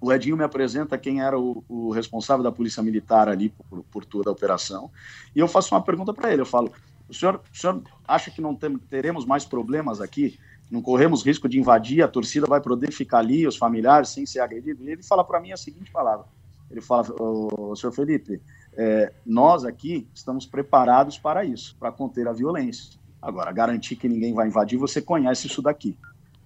o 0.00 0.10
Edinho 0.10 0.34
me 0.34 0.44
apresenta 0.44 0.96
quem 0.96 1.20
era 1.20 1.38
o, 1.38 1.62
o 1.68 1.90
responsável 1.90 2.42
da 2.42 2.50
Polícia 2.50 2.82
Militar 2.82 3.28
ali 3.28 3.50
por, 3.50 3.84
por, 3.92 4.06
toda 4.06 4.30
a 4.30 4.32
operação, 4.32 4.90
e 5.36 5.40
eu 5.40 5.46
faço 5.46 5.74
uma 5.74 5.82
pergunta 5.82 6.14
para 6.14 6.32
ele, 6.32 6.40
eu 6.40 6.46
falo, 6.46 6.72
o 7.06 7.12
senhor, 7.12 7.42
o 7.52 7.56
senhor 7.56 7.82
acha 8.08 8.30
que 8.30 8.40
não 8.40 8.54
tem, 8.54 8.78
teremos 8.78 9.26
mais 9.26 9.44
problemas 9.44 10.00
aqui? 10.00 10.38
Não 10.72 10.80
corremos 10.80 11.22
risco 11.22 11.50
de 11.50 11.58
invadir, 11.58 12.02
a 12.02 12.08
torcida 12.08 12.46
vai 12.46 12.58
poder 12.58 12.90
ficar 12.90 13.18
ali, 13.18 13.46
os 13.46 13.58
familiares, 13.58 14.08
sem 14.08 14.24
ser 14.24 14.40
agredido? 14.40 14.82
E 14.82 14.90
ele 14.90 15.02
fala 15.02 15.22
para 15.22 15.38
mim 15.38 15.52
a 15.52 15.56
seguinte 15.58 15.92
palavra, 15.92 16.24
ele 16.70 16.80
fala, 16.80 17.04
o 17.20 17.76
senhor 17.76 17.92
Felipe, 17.92 18.40
é, 18.72 19.12
nós 19.26 19.66
aqui 19.66 20.08
estamos 20.14 20.46
preparados 20.46 21.18
para 21.18 21.44
isso, 21.44 21.76
para 21.78 21.92
conter 21.92 22.26
a 22.26 22.32
violência. 22.32 22.98
Agora, 23.20 23.52
garantir 23.52 23.96
que 23.96 24.08
ninguém 24.08 24.32
vai 24.32 24.48
invadir, 24.48 24.78
você 24.78 25.02
conhece 25.02 25.46
isso 25.46 25.60
daqui. 25.60 25.94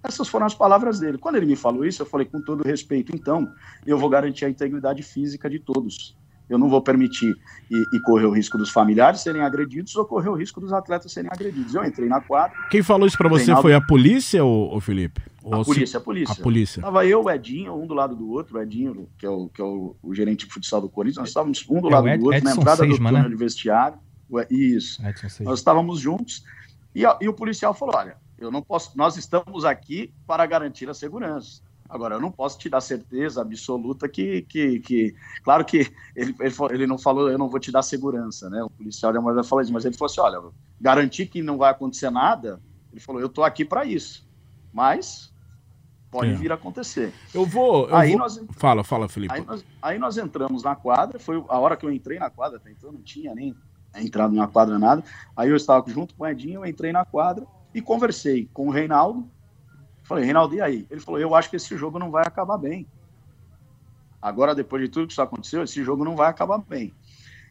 Essas 0.03 0.27
foram 0.27 0.45
as 0.45 0.53
palavras 0.53 0.99
dele. 0.99 1.17
Quando 1.17 1.37
ele 1.37 1.45
me 1.45 1.55
falou 1.55 1.85
isso, 1.85 2.01
eu 2.01 2.05
falei 2.05 2.27
com 2.27 2.41
todo 2.41 2.67
respeito, 2.67 3.15
então, 3.15 3.49
eu 3.85 3.97
vou 3.97 4.09
garantir 4.09 4.43
a 4.43 4.49
integridade 4.49 5.03
física 5.03 5.49
de 5.49 5.57
todos. 5.57 6.17
Eu 6.49 6.57
não 6.57 6.69
vou 6.69 6.81
permitir 6.81 7.35
e, 7.69 7.83
e, 7.93 7.99
correr 8.01 8.25
o 8.25 8.31
risco 8.31 8.57
dos 8.57 8.69
familiares 8.69 9.19
serem 9.21 9.41
agredidos 9.41 9.95
ou 9.95 10.05
correr 10.05 10.29
o 10.29 10.33
risco 10.33 10.61
dos 10.61 10.71
atletas 10.71 11.11
serem 11.11 11.29
agredidos. 11.31 11.75
Eu 11.75 11.83
entrei 11.83 12.07
na 12.07 12.21
quadra. 12.21 12.57
Quem 12.69 12.81
falou 12.81 13.05
isso 13.05 13.17
para 13.17 13.27
você 13.27 13.53
foi 13.57 13.73
a 13.73 13.81
polícia 13.81 14.43
ou, 14.43 14.71
ou 14.71 14.79
Felipe? 14.79 15.21
Ou 15.43 15.61
a 15.61 15.65
polícia, 15.65 15.97
a 15.97 16.01
polícia. 16.01 16.33
A 16.33 16.35
polícia. 16.35 16.81
Tava 16.81 17.05
eu, 17.05 17.23
o 17.23 17.31
Edinho, 17.31 17.73
um 17.73 17.85
do 17.85 17.93
lado 17.93 18.15
do 18.15 18.29
outro, 18.29 18.57
o 18.57 18.61
Edinho, 18.61 19.07
que 19.17 19.25
é 19.25 19.29
o, 19.29 19.49
que 19.49 19.61
é 19.61 19.63
o, 19.63 19.95
o 20.01 20.15
gerente 20.15 20.45
de 20.45 20.53
futsal 20.53 20.81
do 20.81 20.89
Corinthians, 20.89 21.19
nós 21.19 21.29
estávamos 21.29 21.65
um 21.69 21.81
do 21.81 21.89
é 21.89 21.91
lado 21.91 22.07
Ed, 22.07 22.17
do 22.17 22.25
outro, 22.25 22.37
Edson 22.37 22.55
na 22.55 22.61
entrada 22.61 22.77
Seisman, 22.77 22.97
do 22.97 23.15
túnel 23.15 23.23
né? 23.23 23.29
de 23.29 23.35
vestiário. 23.35 23.99
Isso. 24.49 25.01
Nós 25.41 25.59
estávamos 25.59 25.99
juntos. 25.99 26.43
E, 26.93 27.03
e 27.21 27.29
o 27.29 27.33
policial 27.33 27.73
falou: 27.73 27.95
olha, 27.95 28.17
eu 28.37 28.51
não 28.51 28.61
posso, 28.61 28.97
nós 28.97 29.17
estamos 29.17 29.65
aqui 29.65 30.13
para 30.25 30.45
garantir 30.45 30.89
a 30.89 30.93
segurança. 30.93 31.61
Agora, 31.89 32.15
eu 32.15 32.21
não 32.21 32.31
posso 32.31 32.57
te 32.57 32.69
dar 32.69 32.81
certeza 32.81 33.41
absoluta 33.41 34.07
que, 34.07 34.41
que, 34.43 34.79
que 34.79 35.15
claro 35.43 35.63
que 35.63 35.91
ele, 36.15 36.35
ele, 36.39 36.55
ele, 36.71 36.87
não 36.87 36.97
falou, 36.97 37.29
eu 37.29 37.37
não 37.37 37.49
vou 37.49 37.59
te 37.59 37.71
dar 37.71 37.81
segurança, 37.81 38.49
né? 38.49 38.63
O 38.63 38.69
policial 38.69 39.11
de 39.11 39.17
uma 39.17 39.43
falou 39.43 39.61
isso, 39.61 39.73
mas 39.73 39.85
ele 39.85 39.95
falou 39.95 40.11
assim, 40.11 40.21
olha, 40.21 40.51
garantir 40.79 41.27
que 41.27 41.41
não 41.41 41.57
vai 41.57 41.71
acontecer 41.71 42.09
nada, 42.09 42.61
ele 42.91 42.99
falou, 42.99 43.21
eu 43.21 43.27
estou 43.27 43.43
aqui 43.43 43.63
para 43.63 43.85
isso, 43.85 44.27
mas 44.73 45.33
pode 46.11 46.31
é. 46.31 46.35
vir 46.35 46.51
a 46.51 46.55
acontecer. 46.55 47.13
Eu 47.33 47.45
vou, 47.45 47.87
eu 47.89 47.95
aí 47.95 48.11
vou... 48.11 48.19
Nós, 48.19 48.41
fala, 48.51 48.83
fala, 48.83 49.07
Felipe. 49.07 49.33
Aí 49.33 49.45
nós, 49.45 49.65
aí 49.81 49.99
nós 49.99 50.17
entramos 50.17 50.63
na 50.63 50.75
quadra, 50.75 51.19
foi 51.19 51.43
a 51.47 51.59
hora 51.59 51.77
que 51.77 51.85
eu 51.85 51.91
entrei 51.91 52.19
na 52.19 52.29
quadra, 52.29 52.57
até 52.57 52.71
então 52.71 52.91
não 52.91 53.01
tinha 53.01 53.33
nem 53.33 53.55
entrado 53.95 54.33
na 54.35 54.47
quadra 54.47 54.77
nada, 54.77 55.03
aí 55.35 55.49
eu 55.49 55.55
estava 55.55 55.89
junto 55.89 56.13
com 56.15 56.23
o 56.23 56.27
Edinho, 56.27 56.61
eu 56.61 56.69
entrei 56.69 56.91
na 56.91 57.03
quadra, 57.05 57.45
e 57.73 57.81
conversei 57.81 58.49
com 58.53 58.67
o 58.67 58.71
Reinaldo. 58.71 59.29
Falei, 60.07 60.23
Reinaldo, 60.23 60.55
e 60.55 60.61
aí? 60.61 60.87
Ele 60.89 61.01
falou: 61.01 61.19
Eu 61.19 61.35
acho 61.35 61.49
que 61.49 61.57
esse 61.57 61.77
jogo 61.77 61.99
não 61.99 62.09
vai 62.09 62.23
acabar 62.25 62.57
bem. 62.57 62.87
Agora, 64.21 64.55
depois 64.55 64.81
de 64.81 64.87
tudo 64.87 65.05
que 65.05 65.11
isso 65.11 65.21
aconteceu, 65.21 65.63
esse 65.63 65.83
jogo 65.83 66.05
não 66.05 66.15
vai 66.15 66.29
acabar 66.29 66.57
bem. 66.59 66.93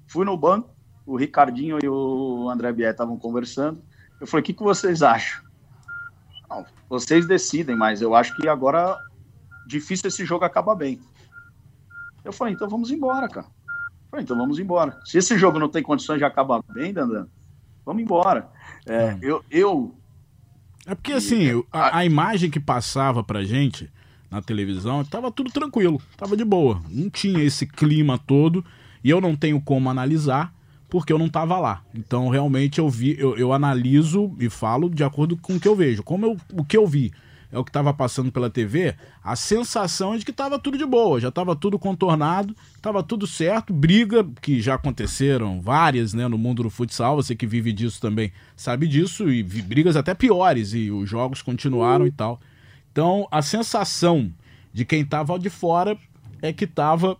Fui 0.08 0.24
no 0.24 0.38
banco, 0.38 0.70
o 1.04 1.16
Ricardinho 1.16 1.78
e 1.82 1.86
o 1.86 2.48
André 2.48 2.72
Bier 2.72 2.92
estavam 2.92 3.18
conversando. 3.18 3.82
Eu 4.18 4.26
falei: 4.26 4.40
O 4.40 4.44
que, 4.44 4.54
que 4.54 4.62
vocês 4.62 5.02
acham? 5.02 5.44
Não, 6.48 6.64
vocês 6.88 7.26
decidem, 7.26 7.76
mas 7.76 8.00
eu 8.00 8.14
acho 8.14 8.34
que 8.36 8.48
agora 8.48 8.96
difícil 9.66 10.08
esse 10.08 10.24
jogo 10.24 10.46
acabar 10.46 10.74
bem. 10.74 10.98
Eu 12.24 12.32
falei: 12.32 12.54
Então 12.54 12.70
vamos 12.70 12.90
embora, 12.90 13.28
cara. 13.28 13.46
Eu 13.46 14.10
falei, 14.10 14.24
então 14.24 14.36
vamos 14.36 14.58
embora. 14.58 14.98
Se 15.04 15.18
esse 15.18 15.36
jogo 15.36 15.58
não 15.58 15.68
tem 15.68 15.82
condições 15.82 16.18
de 16.18 16.24
acabar 16.24 16.62
bem, 16.72 16.92
Dandan, 16.92 17.26
vamos 17.84 18.02
embora. 18.02 18.48
É, 18.86 19.12
hum. 19.12 19.18
eu, 19.20 19.44
eu 19.50 19.94
é 20.86 20.94
porque 20.94 21.12
assim, 21.12 21.62
a, 21.72 21.98
a, 21.98 22.04
imagem 22.04 22.48
que 22.48 22.60
passava 22.60 23.22
pra 23.22 23.44
gente 23.44 23.90
na 24.30 24.40
televisão, 24.40 25.04
tava 25.04 25.30
tudo 25.32 25.50
tranquilo, 25.50 26.00
tava 26.16 26.36
de 26.36 26.44
boa. 26.44 26.80
Não 26.88 27.10
tinha 27.10 27.42
esse 27.42 27.66
clima 27.66 28.18
todo 28.18 28.64
e 29.02 29.10
eu 29.10 29.20
não 29.20 29.34
tenho 29.34 29.60
como 29.60 29.90
analisar, 29.90 30.54
porque 30.88 31.12
eu 31.12 31.18
não 31.18 31.26
estava 31.26 31.58
lá. 31.58 31.82
Então, 31.94 32.28
realmente, 32.28 32.78
eu 32.78 32.88
vi, 32.88 33.16
eu, 33.18 33.36
eu, 33.36 33.52
analiso 33.52 34.34
e 34.38 34.48
falo 34.48 34.88
de 34.88 35.02
acordo 35.02 35.36
com 35.36 35.56
o 35.56 35.60
que 35.60 35.68
eu 35.68 35.74
vejo. 35.74 36.02
Como 36.02 36.24
eu, 36.24 36.36
o 36.52 36.64
que 36.64 36.76
eu 36.76 36.86
vi 36.86 37.12
é 37.50 37.58
o 37.58 37.64
que 37.64 37.70
estava 37.70 37.92
passando 37.94 38.32
pela 38.32 38.50
TV, 38.50 38.94
a 39.22 39.36
sensação 39.36 40.14
é 40.14 40.18
de 40.18 40.24
que 40.24 40.30
estava 40.30 40.58
tudo 40.58 40.76
de 40.76 40.84
boa, 40.84 41.20
já 41.20 41.28
estava 41.28 41.54
tudo 41.54 41.78
contornado, 41.78 42.54
estava 42.74 43.02
tudo 43.02 43.26
certo. 43.26 43.72
Briga, 43.72 44.26
que 44.40 44.60
já 44.60 44.74
aconteceram 44.74 45.60
várias 45.60 46.12
né, 46.12 46.26
no 46.28 46.36
mundo 46.36 46.62
do 46.62 46.70
futsal, 46.70 47.16
você 47.16 47.34
que 47.34 47.46
vive 47.46 47.72
disso 47.72 48.00
também 48.00 48.32
sabe 48.56 48.88
disso, 48.88 49.30
e 49.30 49.42
brigas 49.42 49.96
até 49.96 50.14
piores, 50.14 50.72
e 50.74 50.90
os 50.90 51.08
jogos 51.08 51.42
continuaram 51.42 52.06
e 52.06 52.10
tal. 52.10 52.40
Então, 52.90 53.28
a 53.30 53.42
sensação 53.42 54.32
de 54.72 54.84
quem 54.84 55.02
estava 55.02 55.38
de 55.38 55.50
fora 55.50 55.96
é 56.42 56.52
que 56.52 56.64
estava 56.64 57.16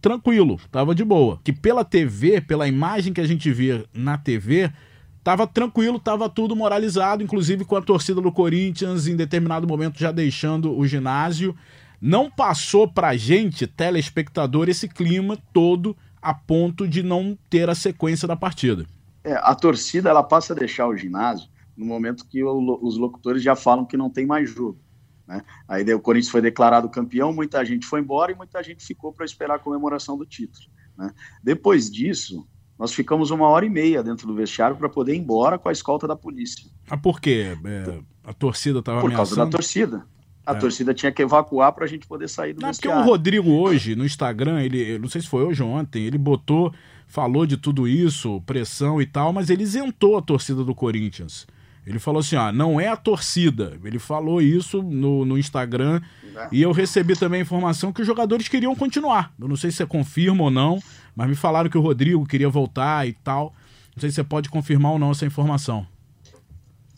tranquilo, 0.00 0.56
estava 0.64 0.94
de 0.94 1.04
boa. 1.04 1.38
Que 1.42 1.52
pela 1.52 1.84
TV, 1.84 2.40
pela 2.40 2.68
imagem 2.68 3.12
que 3.12 3.20
a 3.20 3.26
gente 3.26 3.50
vê 3.52 3.84
na 3.92 4.16
TV, 4.16 4.72
tava 5.22 5.46
tranquilo, 5.46 5.98
tava 5.98 6.28
tudo 6.28 6.56
moralizado, 6.56 7.22
inclusive 7.22 7.64
com 7.64 7.76
a 7.76 7.82
torcida 7.82 8.20
do 8.20 8.32
Corinthians 8.32 9.06
em 9.06 9.16
determinado 9.16 9.66
momento 9.66 9.98
já 9.98 10.12
deixando 10.12 10.76
o 10.76 10.86
ginásio. 10.86 11.54
Não 12.00 12.30
passou 12.30 12.86
pra 12.86 13.16
gente, 13.16 13.66
telespectador, 13.66 14.68
esse 14.68 14.88
clima 14.88 15.36
todo 15.52 15.96
a 16.22 16.32
ponto 16.32 16.86
de 16.86 17.02
não 17.02 17.36
ter 17.48 17.68
a 17.68 17.74
sequência 17.74 18.26
da 18.28 18.36
partida. 18.36 18.86
É, 19.24 19.34
a 19.34 19.54
torcida 19.54 20.08
ela 20.08 20.22
passa 20.22 20.52
a 20.52 20.56
deixar 20.56 20.86
o 20.86 20.96
ginásio 20.96 21.48
no 21.76 21.84
momento 21.84 22.26
que 22.26 22.42
o, 22.42 22.78
os 22.82 22.96
locutores 22.96 23.42
já 23.42 23.54
falam 23.54 23.84
que 23.84 23.96
não 23.96 24.10
tem 24.10 24.26
mais 24.26 24.50
jogo. 24.50 24.78
Né? 25.26 25.42
Aí 25.68 25.84
o 25.94 26.00
Corinthians 26.00 26.30
foi 26.30 26.40
declarado 26.40 26.88
campeão, 26.88 27.32
muita 27.32 27.64
gente 27.64 27.86
foi 27.86 28.00
embora 28.00 28.32
e 28.32 28.34
muita 28.34 28.62
gente 28.62 28.84
ficou 28.84 29.12
para 29.12 29.24
esperar 29.24 29.56
a 29.56 29.58
comemoração 29.58 30.16
do 30.16 30.24
título. 30.24 30.66
Né? 30.96 31.12
Depois 31.42 31.90
disso, 31.90 32.48
nós 32.78 32.94
ficamos 32.94 33.30
uma 33.30 33.48
hora 33.48 33.66
e 33.66 33.70
meia 33.70 34.02
dentro 34.02 34.26
do 34.26 34.34
vestiário 34.34 34.76
para 34.76 34.88
poder 34.88 35.14
ir 35.14 35.18
embora 35.18 35.58
com 35.58 35.68
a 35.68 35.72
escolta 35.72 36.06
da 36.06 36.14
polícia. 36.14 36.70
Ah, 36.88 36.96
por 36.96 37.20
quê? 37.20 37.56
É, 37.64 37.98
a 38.24 38.32
torcida 38.32 38.78
estava 38.78 39.00
Por 39.00 39.12
causa 39.12 39.34
da 39.34 39.46
torcida. 39.46 40.06
A 40.46 40.52
é. 40.52 40.54
torcida 40.54 40.94
tinha 40.94 41.12
que 41.12 41.20
evacuar 41.20 41.72
para 41.72 41.84
a 41.84 41.88
gente 41.88 42.06
poder 42.06 42.28
sair 42.28 42.54
do 42.54 42.62
não, 42.62 42.68
vestiário. 42.68 43.00
Porque 43.00 43.08
o 43.08 43.12
Rodrigo 43.12 43.50
hoje, 43.50 43.96
no 43.96 44.04
Instagram, 44.04 44.62
ele, 44.62 44.98
não 44.98 45.08
sei 45.08 45.20
se 45.20 45.28
foi 45.28 45.44
hoje 45.44 45.62
ou 45.62 45.68
ontem, 45.68 46.04
ele 46.04 46.16
botou, 46.16 46.72
falou 47.06 47.44
de 47.44 47.56
tudo 47.56 47.86
isso, 47.86 48.40
pressão 48.42 49.02
e 49.02 49.06
tal, 49.06 49.32
mas 49.32 49.50
ele 49.50 49.64
isentou 49.64 50.16
a 50.16 50.22
torcida 50.22 50.64
do 50.64 50.74
Corinthians. 50.74 51.46
Ele 51.88 51.98
falou 51.98 52.20
assim: 52.20 52.36
ó, 52.36 52.52
não 52.52 52.78
é 52.78 52.86
a 52.88 52.96
torcida. 52.96 53.78
Ele 53.82 53.98
falou 53.98 54.42
isso 54.42 54.82
no, 54.82 55.24
no 55.24 55.38
Instagram. 55.38 56.02
É. 56.36 56.48
E 56.52 56.60
eu 56.60 56.70
recebi 56.70 57.16
também 57.16 57.40
a 57.40 57.42
informação 57.42 57.92
que 57.94 58.02
os 58.02 58.06
jogadores 58.06 58.46
queriam 58.46 58.76
continuar. 58.76 59.32
Eu 59.40 59.48
não 59.48 59.56
sei 59.56 59.70
se 59.70 59.78
você 59.78 59.86
confirma 59.86 60.44
ou 60.44 60.50
não, 60.50 60.78
mas 61.16 61.26
me 61.30 61.34
falaram 61.34 61.70
que 61.70 61.78
o 61.78 61.80
Rodrigo 61.80 62.26
queria 62.26 62.50
voltar 62.50 63.08
e 63.08 63.14
tal. 63.14 63.54
Não 63.96 64.00
sei 64.02 64.10
se 64.10 64.16
você 64.16 64.24
pode 64.24 64.50
confirmar 64.50 64.92
ou 64.92 64.98
não 64.98 65.12
essa 65.12 65.24
informação. 65.24 65.86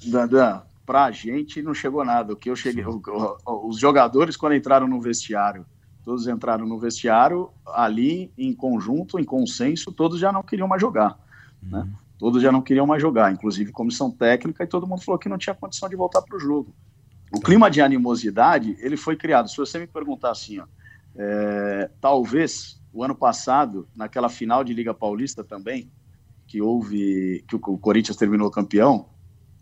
Dandan, 0.04 0.62
pra 0.84 1.08
gente 1.12 1.62
não 1.62 1.72
chegou 1.72 2.04
nada. 2.04 2.32
O 2.32 2.36
que 2.36 2.50
eu 2.50 2.56
cheguei. 2.56 2.84
O, 2.84 3.00
o, 3.46 3.68
os 3.68 3.78
jogadores, 3.78 4.36
quando 4.36 4.56
entraram 4.56 4.88
no 4.88 5.00
vestiário, 5.00 5.64
todos 6.02 6.26
entraram 6.26 6.66
no 6.66 6.80
vestiário 6.80 7.50
ali 7.64 8.32
em 8.36 8.52
conjunto, 8.52 9.20
em 9.20 9.24
consenso, 9.24 9.92
todos 9.92 10.18
já 10.18 10.32
não 10.32 10.42
queriam 10.42 10.66
mais 10.66 10.82
jogar. 10.82 11.16
Né? 11.62 11.78
Uhum. 11.78 11.84
Né? 11.84 11.92
Todos 12.20 12.42
já 12.42 12.52
não 12.52 12.60
queriam 12.60 12.86
mais 12.86 13.00
jogar, 13.00 13.32
inclusive 13.32 13.72
comissão 13.72 14.10
técnica, 14.10 14.62
e 14.62 14.66
todo 14.66 14.86
mundo 14.86 15.02
falou 15.02 15.18
que 15.18 15.26
não 15.26 15.38
tinha 15.38 15.54
condição 15.54 15.88
de 15.88 15.96
voltar 15.96 16.20
para 16.20 16.36
o 16.36 16.38
jogo. 16.38 16.76
O 17.32 17.40
clima 17.40 17.70
de 17.70 17.80
animosidade, 17.80 18.76
ele 18.78 18.94
foi 18.94 19.16
criado. 19.16 19.48
Se 19.48 19.56
você 19.56 19.78
me 19.78 19.86
perguntar 19.86 20.30
assim, 20.30 20.58
ó, 20.58 20.66
é, 21.16 21.90
talvez 21.98 22.78
o 22.92 23.02
ano 23.02 23.14
passado, 23.14 23.88
naquela 23.96 24.28
final 24.28 24.62
de 24.62 24.74
Liga 24.74 24.92
Paulista 24.92 25.42
também, 25.42 25.90
que 26.46 26.60
houve, 26.60 27.42
que 27.48 27.56
o 27.56 27.78
Corinthians 27.78 28.18
terminou 28.18 28.50
campeão, 28.50 29.08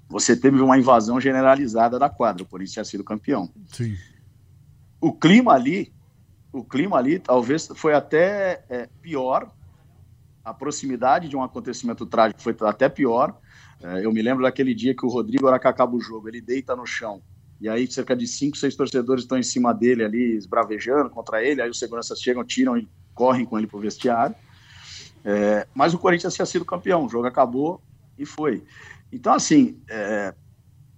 você 0.08 0.36
teve 0.36 0.60
uma 0.60 0.76
invasão 0.76 1.20
generalizada 1.20 1.96
da 1.96 2.10
quadra. 2.10 2.42
O 2.42 2.46
Corinthians 2.46 2.72
tinha 2.72 2.84
sido 2.84 3.04
campeão. 3.04 3.52
Sim. 3.68 3.94
O 5.00 5.12
clima 5.12 5.52
ali, 5.52 5.94
o 6.52 6.64
clima 6.64 6.96
ali, 6.96 7.20
talvez 7.20 7.68
foi 7.76 7.94
até 7.94 8.64
é, 8.68 8.88
pior 9.00 9.48
a 10.48 10.54
proximidade 10.54 11.28
de 11.28 11.36
um 11.36 11.42
acontecimento 11.42 12.06
trágico 12.06 12.40
foi 12.40 12.56
até 12.62 12.88
pior. 12.88 13.38
É, 13.82 14.04
eu 14.04 14.12
me 14.12 14.22
lembro 14.22 14.42
daquele 14.42 14.74
dia 14.74 14.94
que 14.94 15.04
o 15.04 15.08
Rodrigo, 15.08 15.46
era 15.46 15.58
que 15.58 15.68
acaba 15.68 15.94
o 15.94 16.00
jogo, 16.00 16.28
ele 16.28 16.40
deita 16.40 16.74
no 16.74 16.86
chão. 16.86 17.22
E 17.60 17.68
aí 17.68 17.90
cerca 17.90 18.16
de 18.16 18.26
cinco, 18.26 18.56
seis 18.56 18.74
torcedores 18.74 19.24
estão 19.24 19.36
em 19.36 19.42
cima 19.42 19.74
dele 19.74 20.04
ali, 20.04 20.36
esbravejando 20.36 21.10
contra 21.10 21.44
ele. 21.44 21.60
Aí 21.60 21.68
os 21.68 21.78
seguranças 21.78 22.20
chegam, 22.20 22.44
tiram 22.44 22.78
e 22.78 22.88
correm 23.14 23.44
com 23.44 23.58
ele 23.58 23.66
para 23.66 23.76
o 23.76 23.80
vestiário. 23.80 24.34
É, 25.24 25.66
mas 25.74 25.92
o 25.92 25.98
Corinthians 25.98 26.34
tinha 26.34 26.46
sido 26.46 26.64
campeão, 26.64 27.04
o 27.04 27.08
jogo 27.08 27.26
acabou 27.26 27.82
e 28.16 28.24
foi. 28.24 28.64
Então, 29.12 29.34
assim, 29.34 29.78
é, 29.90 30.34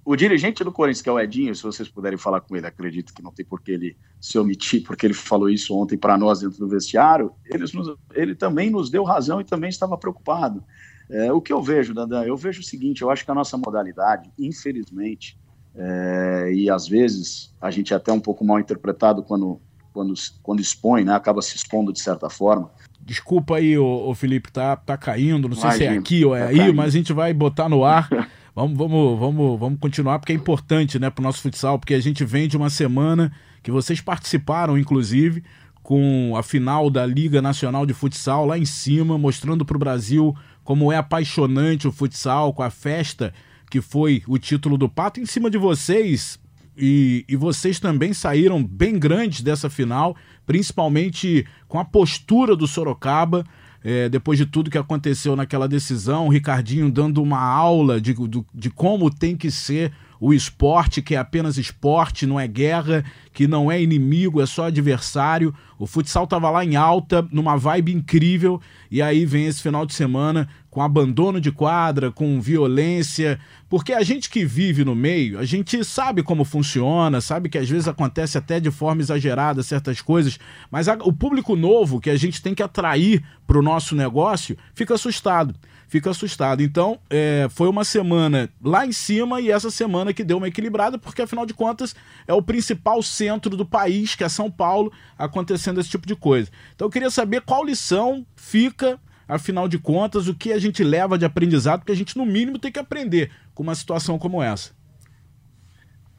o 0.04 0.16
dirigente 0.16 0.64
do 0.64 0.72
Corinthians, 0.72 1.02
que 1.02 1.08
é 1.08 1.12
o 1.12 1.20
Edinho, 1.20 1.54
se 1.54 1.62
vocês 1.62 1.88
puderem 1.88 2.18
falar 2.18 2.40
com 2.40 2.56
ele, 2.56 2.66
acredito 2.66 3.12
que 3.12 3.22
não 3.22 3.32
tem 3.32 3.44
por 3.44 3.60
que 3.60 3.70
ele 3.70 3.96
se 4.20 4.38
omitir, 4.38 4.82
porque 4.82 5.06
ele 5.06 5.14
falou 5.14 5.48
isso 5.50 5.76
ontem 5.76 5.96
para 5.96 6.16
nós 6.16 6.40
dentro 6.40 6.58
do 6.58 6.68
vestiário, 6.68 7.32
ele, 7.46 7.64
nos, 7.74 7.96
ele 8.14 8.34
também 8.34 8.70
nos 8.70 8.90
deu 8.90 9.04
razão 9.04 9.40
e 9.40 9.44
também 9.44 9.68
estava 9.68 9.96
preocupado. 9.98 10.64
É, 11.10 11.32
o 11.32 11.40
que 11.40 11.52
eu 11.52 11.60
vejo, 11.60 11.92
Dandan, 11.92 12.24
eu 12.24 12.36
vejo 12.36 12.60
o 12.60 12.64
seguinte, 12.64 13.02
eu 13.02 13.10
acho 13.10 13.24
que 13.24 13.30
a 13.30 13.34
nossa 13.34 13.58
modalidade, 13.58 14.30
infelizmente, 14.38 15.38
é, 15.74 16.50
e 16.52 16.70
às 16.70 16.88
vezes 16.88 17.54
a 17.60 17.70
gente 17.70 17.92
é 17.92 17.96
até 17.96 18.12
um 18.12 18.20
pouco 18.20 18.44
mal 18.44 18.58
interpretado 18.58 19.22
quando, 19.22 19.60
quando, 19.92 20.14
quando 20.42 20.60
expõe, 20.60 21.04
né, 21.04 21.12
acaba 21.14 21.42
se 21.42 21.56
expondo 21.56 21.92
de 21.92 22.00
certa 22.00 22.30
forma. 22.30 22.70
Desculpa 23.00 23.56
aí, 23.56 23.76
o 23.76 24.14
Felipe, 24.14 24.52
tá, 24.52 24.76
tá 24.76 24.96
caindo, 24.96 25.48
não 25.48 25.56
sei 25.56 25.70
se 25.72 25.84
é 25.84 25.88
aqui 25.90 26.24
ou 26.24 26.34
é 26.34 26.44
tá 26.44 26.48
aí, 26.48 26.58
caindo. 26.58 26.74
mas 26.74 26.94
a 26.94 26.96
gente 26.96 27.12
vai 27.12 27.34
botar 27.34 27.68
no 27.68 27.84
ar. 27.84 28.08
Vamos, 28.54 28.76
vamos, 28.76 29.18
vamos, 29.18 29.60
vamos 29.60 29.78
continuar 29.80 30.18
porque 30.18 30.32
é 30.32 30.36
importante, 30.36 30.98
né, 30.98 31.08
para 31.08 31.22
o 31.22 31.24
nosso 31.24 31.40
futsal, 31.40 31.78
porque 31.78 31.94
a 31.94 32.00
gente 32.00 32.24
vem 32.24 32.48
de 32.48 32.56
uma 32.56 32.70
semana 32.70 33.32
que 33.62 33.70
vocês 33.70 34.00
participaram, 34.00 34.76
inclusive, 34.76 35.44
com 35.82 36.34
a 36.36 36.42
final 36.42 36.90
da 36.90 37.06
Liga 37.06 37.40
Nacional 37.40 37.86
de 37.86 37.94
Futsal 37.94 38.46
lá 38.46 38.58
em 38.58 38.64
cima, 38.64 39.16
mostrando 39.16 39.64
para 39.64 39.76
o 39.76 39.80
Brasil 39.80 40.36
como 40.64 40.92
é 40.92 40.96
apaixonante 40.96 41.88
o 41.88 41.92
futsal, 41.92 42.52
com 42.52 42.62
a 42.62 42.70
festa 42.70 43.32
que 43.70 43.80
foi 43.80 44.22
o 44.26 44.36
título 44.36 44.76
do 44.76 44.88
Pato 44.88 45.20
em 45.20 45.26
cima 45.26 45.48
de 45.48 45.56
vocês. 45.56 46.38
E, 46.76 47.24
e 47.28 47.36
vocês 47.36 47.78
também 47.78 48.12
saíram 48.12 48.64
bem 48.64 48.98
grandes 48.98 49.42
dessa 49.42 49.70
final, 49.70 50.16
principalmente 50.46 51.46
com 51.68 51.78
a 51.78 51.84
postura 51.84 52.56
do 52.56 52.66
Sorocaba 52.66 53.44
é, 53.82 54.08
depois 54.08 54.38
de 54.38 54.46
tudo 54.46 54.70
que 54.70 54.78
aconteceu 54.78 55.34
naquela 55.34 55.66
decisão, 55.66 56.26
o 56.26 56.30
Ricardinho 56.30 56.90
dando 56.90 57.22
uma 57.22 57.40
aula 57.40 58.00
de, 58.00 58.14
de, 58.54 58.70
como 58.70 59.10
tem 59.10 59.36
que 59.36 59.50
ser 59.50 59.92
o 60.20 60.34
esporte, 60.34 61.00
que 61.00 61.14
é 61.14 61.18
apenas 61.18 61.56
esporte, 61.56 62.26
não 62.26 62.38
é 62.38 62.46
guerra, 62.46 63.02
que 63.32 63.46
não 63.46 63.72
é 63.72 63.82
inimigo, 63.82 64.42
é 64.42 64.46
só 64.46 64.66
adversário. 64.66 65.54
O 65.78 65.86
futsal 65.86 66.24
estava 66.24 66.50
lá 66.50 66.62
em 66.62 66.76
alta, 66.76 67.26
numa 67.32 67.56
vibe 67.56 67.94
incrível, 67.94 68.60
e 68.90 69.00
aí 69.00 69.24
vem 69.24 69.46
esse 69.46 69.62
final 69.62 69.86
de 69.86 69.94
semana 69.94 70.46
com 70.70 70.80
abandono 70.80 71.40
de 71.40 71.50
quadra, 71.50 72.12
com 72.12 72.40
violência, 72.40 73.40
porque 73.68 73.92
a 73.92 74.02
gente 74.02 74.30
que 74.30 74.44
vive 74.44 74.84
no 74.84 74.94
meio, 74.94 75.38
a 75.38 75.44
gente 75.44 75.84
sabe 75.84 76.22
como 76.22 76.44
funciona, 76.44 77.20
sabe 77.20 77.48
que 77.48 77.58
às 77.58 77.68
vezes 77.68 77.88
acontece 77.88 78.38
até 78.38 78.60
de 78.60 78.70
forma 78.70 79.02
exagerada 79.02 79.62
certas 79.62 80.00
coisas, 80.00 80.38
mas 80.70 80.88
a, 80.88 80.94
o 81.02 81.12
público 81.12 81.56
novo 81.56 82.00
que 82.00 82.08
a 82.08 82.16
gente 82.16 82.40
tem 82.40 82.54
que 82.54 82.62
atrair 82.62 83.22
para 83.46 83.58
o 83.58 83.62
nosso 83.62 83.96
negócio 83.96 84.56
fica 84.72 84.94
assustado 84.94 85.54
fica 85.90 86.08
assustado. 86.08 86.62
Então, 86.62 87.00
é, 87.10 87.48
foi 87.50 87.68
uma 87.68 87.82
semana 87.82 88.48
lá 88.62 88.86
em 88.86 88.92
cima 88.92 89.40
e 89.40 89.50
essa 89.50 89.72
semana 89.72 90.12
que 90.12 90.22
deu 90.22 90.36
uma 90.36 90.46
equilibrada, 90.46 90.96
porque 90.96 91.20
afinal 91.20 91.44
de 91.44 91.52
contas 91.52 91.96
é 92.28 92.32
o 92.32 92.40
principal 92.40 93.02
centro 93.02 93.56
do 93.56 93.66
país, 93.66 94.14
que 94.14 94.22
é 94.22 94.28
São 94.28 94.48
Paulo, 94.48 94.92
acontecendo 95.18 95.80
esse 95.80 95.90
tipo 95.90 96.06
de 96.06 96.14
coisa. 96.14 96.48
Então, 96.76 96.86
eu 96.86 96.92
queria 96.92 97.10
saber 97.10 97.40
qual 97.40 97.64
lição 97.64 98.24
fica 98.36 99.00
afinal 99.30 99.68
de 99.68 99.78
contas, 99.78 100.28
o 100.28 100.34
que 100.34 100.52
a 100.52 100.58
gente 100.58 100.82
leva 100.82 101.16
de 101.16 101.24
aprendizado, 101.24 101.80
porque 101.80 101.92
a 101.92 101.96
gente, 101.96 102.16
no 102.16 102.26
mínimo, 102.26 102.58
tem 102.58 102.72
que 102.72 102.78
aprender 102.78 103.30
com 103.54 103.62
uma 103.62 103.74
situação 103.74 104.18
como 104.18 104.42
essa. 104.42 104.72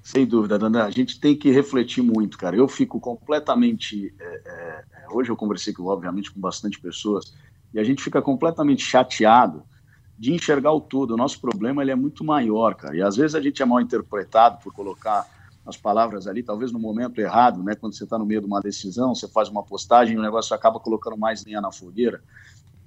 Sem 0.01 0.25
dúvida, 0.25 0.57
Dandã. 0.57 0.83
A 0.83 0.89
gente 0.89 1.19
tem 1.19 1.35
que 1.35 1.51
refletir 1.51 2.01
muito, 2.01 2.37
cara. 2.37 2.55
Eu 2.55 2.67
fico 2.67 2.99
completamente. 2.99 4.13
É, 4.19 4.41
é, 4.45 5.05
hoje 5.11 5.29
eu 5.29 5.35
conversei, 5.35 5.73
obviamente, 5.79 6.31
com 6.31 6.39
bastante 6.39 6.79
pessoas 6.79 7.33
e 7.73 7.79
a 7.79 7.83
gente 7.83 8.03
fica 8.03 8.21
completamente 8.21 8.83
chateado 8.83 9.63
de 10.17 10.33
enxergar 10.33 10.71
o 10.71 10.81
todo. 10.81 11.11
O 11.11 11.17
nosso 11.17 11.39
problema 11.39 11.81
ele 11.81 11.91
é 11.91 11.95
muito 11.95 12.23
maior, 12.23 12.75
cara. 12.75 12.95
E 12.95 13.01
às 13.01 13.15
vezes 13.15 13.35
a 13.35 13.41
gente 13.41 13.61
é 13.61 13.65
mal 13.65 13.79
interpretado 13.79 14.59
por 14.63 14.73
colocar 14.73 15.25
as 15.65 15.77
palavras 15.77 16.25
ali, 16.25 16.41
talvez 16.41 16.71
no 16.71 16.79
momento 16.79 17.19
errado, 17.19 17.63
né? 17.63 17.75
Quando 17.75 17.93
você 17.95 18.03
está 18.03 18.17
no 18.17 18.25
meio 18.25 18.41
de 18.41 18.47
uma 18.47 18.59
decisão, 18.59 19.13
você 19.13 19.27
faz 19.27 19.47
uma 19.47 19.61
postagem 19.63 20.17
o 20.17 20.21
negócio 20.21 20.55
acaba 20.55 20.79
colocando 20.79 21.17
mais 21.17 21.45
lenha 21.45 21.61
na 21.61 21.71
fogueira. 21.71 22.21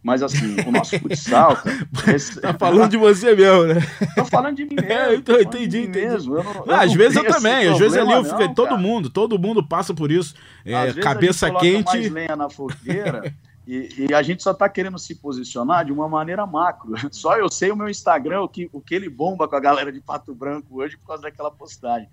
Mas 0.05 0.23
assim, 0.23 0.57
o 0.67 0.71
nosso 0.71 0.99
futsal, 1.01 1.57
cara. 1.57 1.89
Esse... 2.15 2.39
Tá 2.39 2.53
falando 2.53 2.91
de 2.91 2.99
você 2.99 3.35
mesmo, 3.35 3.65
né? 3.65 3.81
Tô 4.15 4.27
falando 4.27 4.55
de 4.55 4.67
mim 4.67 4.77
mesmo. 4.77 4.93
É, 4.93 5.15
então, 5.15 5.41
entendi, 5.41 5.79
entendi. 5.85 6.07
Mesmo. 6.07 6.37
Eu 6.37 6.45
não, 6.45 6.65
eu 6.67 6.75
às 6.75 6.93
vezes 6.93 7.17
eu 7.17 7.27
também, 7.27 7.69
às 7.69 7.79
vezes 7.79 7.97
ali 7.97 8.13
eu 8.13 8.23
fico. 8.23 8.55
Todo 8.55 8.77
mundo, 8.77 9.09
todo 9.09 9.39
mundo 9.39 9.67
passa 9.67 9.95
por 9.95 10.13
isso. 10.13 10.35
É, 10.63 10.93
cabeça 10.93 11.51
quente. 11.51 11.87
mais 11.87 12.11
lenha 12.11 12.37
na 12.37 12.51
fogueira 12.51 13.35
E, 13.67 14.07
e, 14.11 14.15
a 14.15 14.21
gente 14.23 14.43
só 14.43 14.51
está 14.51 14.69
querendo 14.69 14.99
se 14.99 15.15
posicionar 15.15 15.87
de 15.87 15.91
uma 15.91 16.07
maneira 16.07 16.47
macro. 16.47 16.93
Só 17.11 17.39
eu 17.39 17.51
sei 17.51 17.71
o 17.73 17.77
meu 17.77 17.89
Instagram, 17.89 18.43
o 18.43 18.49
que, 18.49 18.69
o 18.71 18.79
que 18.79 18.95
ele 18.95 19.09
bomba 19.09 19.49
com 19.49 19.57
a 19.57 19.61
galera 19.61 19.91
de 19.91 20.03
Pato 20.03 20.35
Branco 20.35 20.83
hoje 20.83 20.99
por 20.99 21.07
causa 21.07 21.23
daquela 21.23 21.51
postagem. 21.51 22.07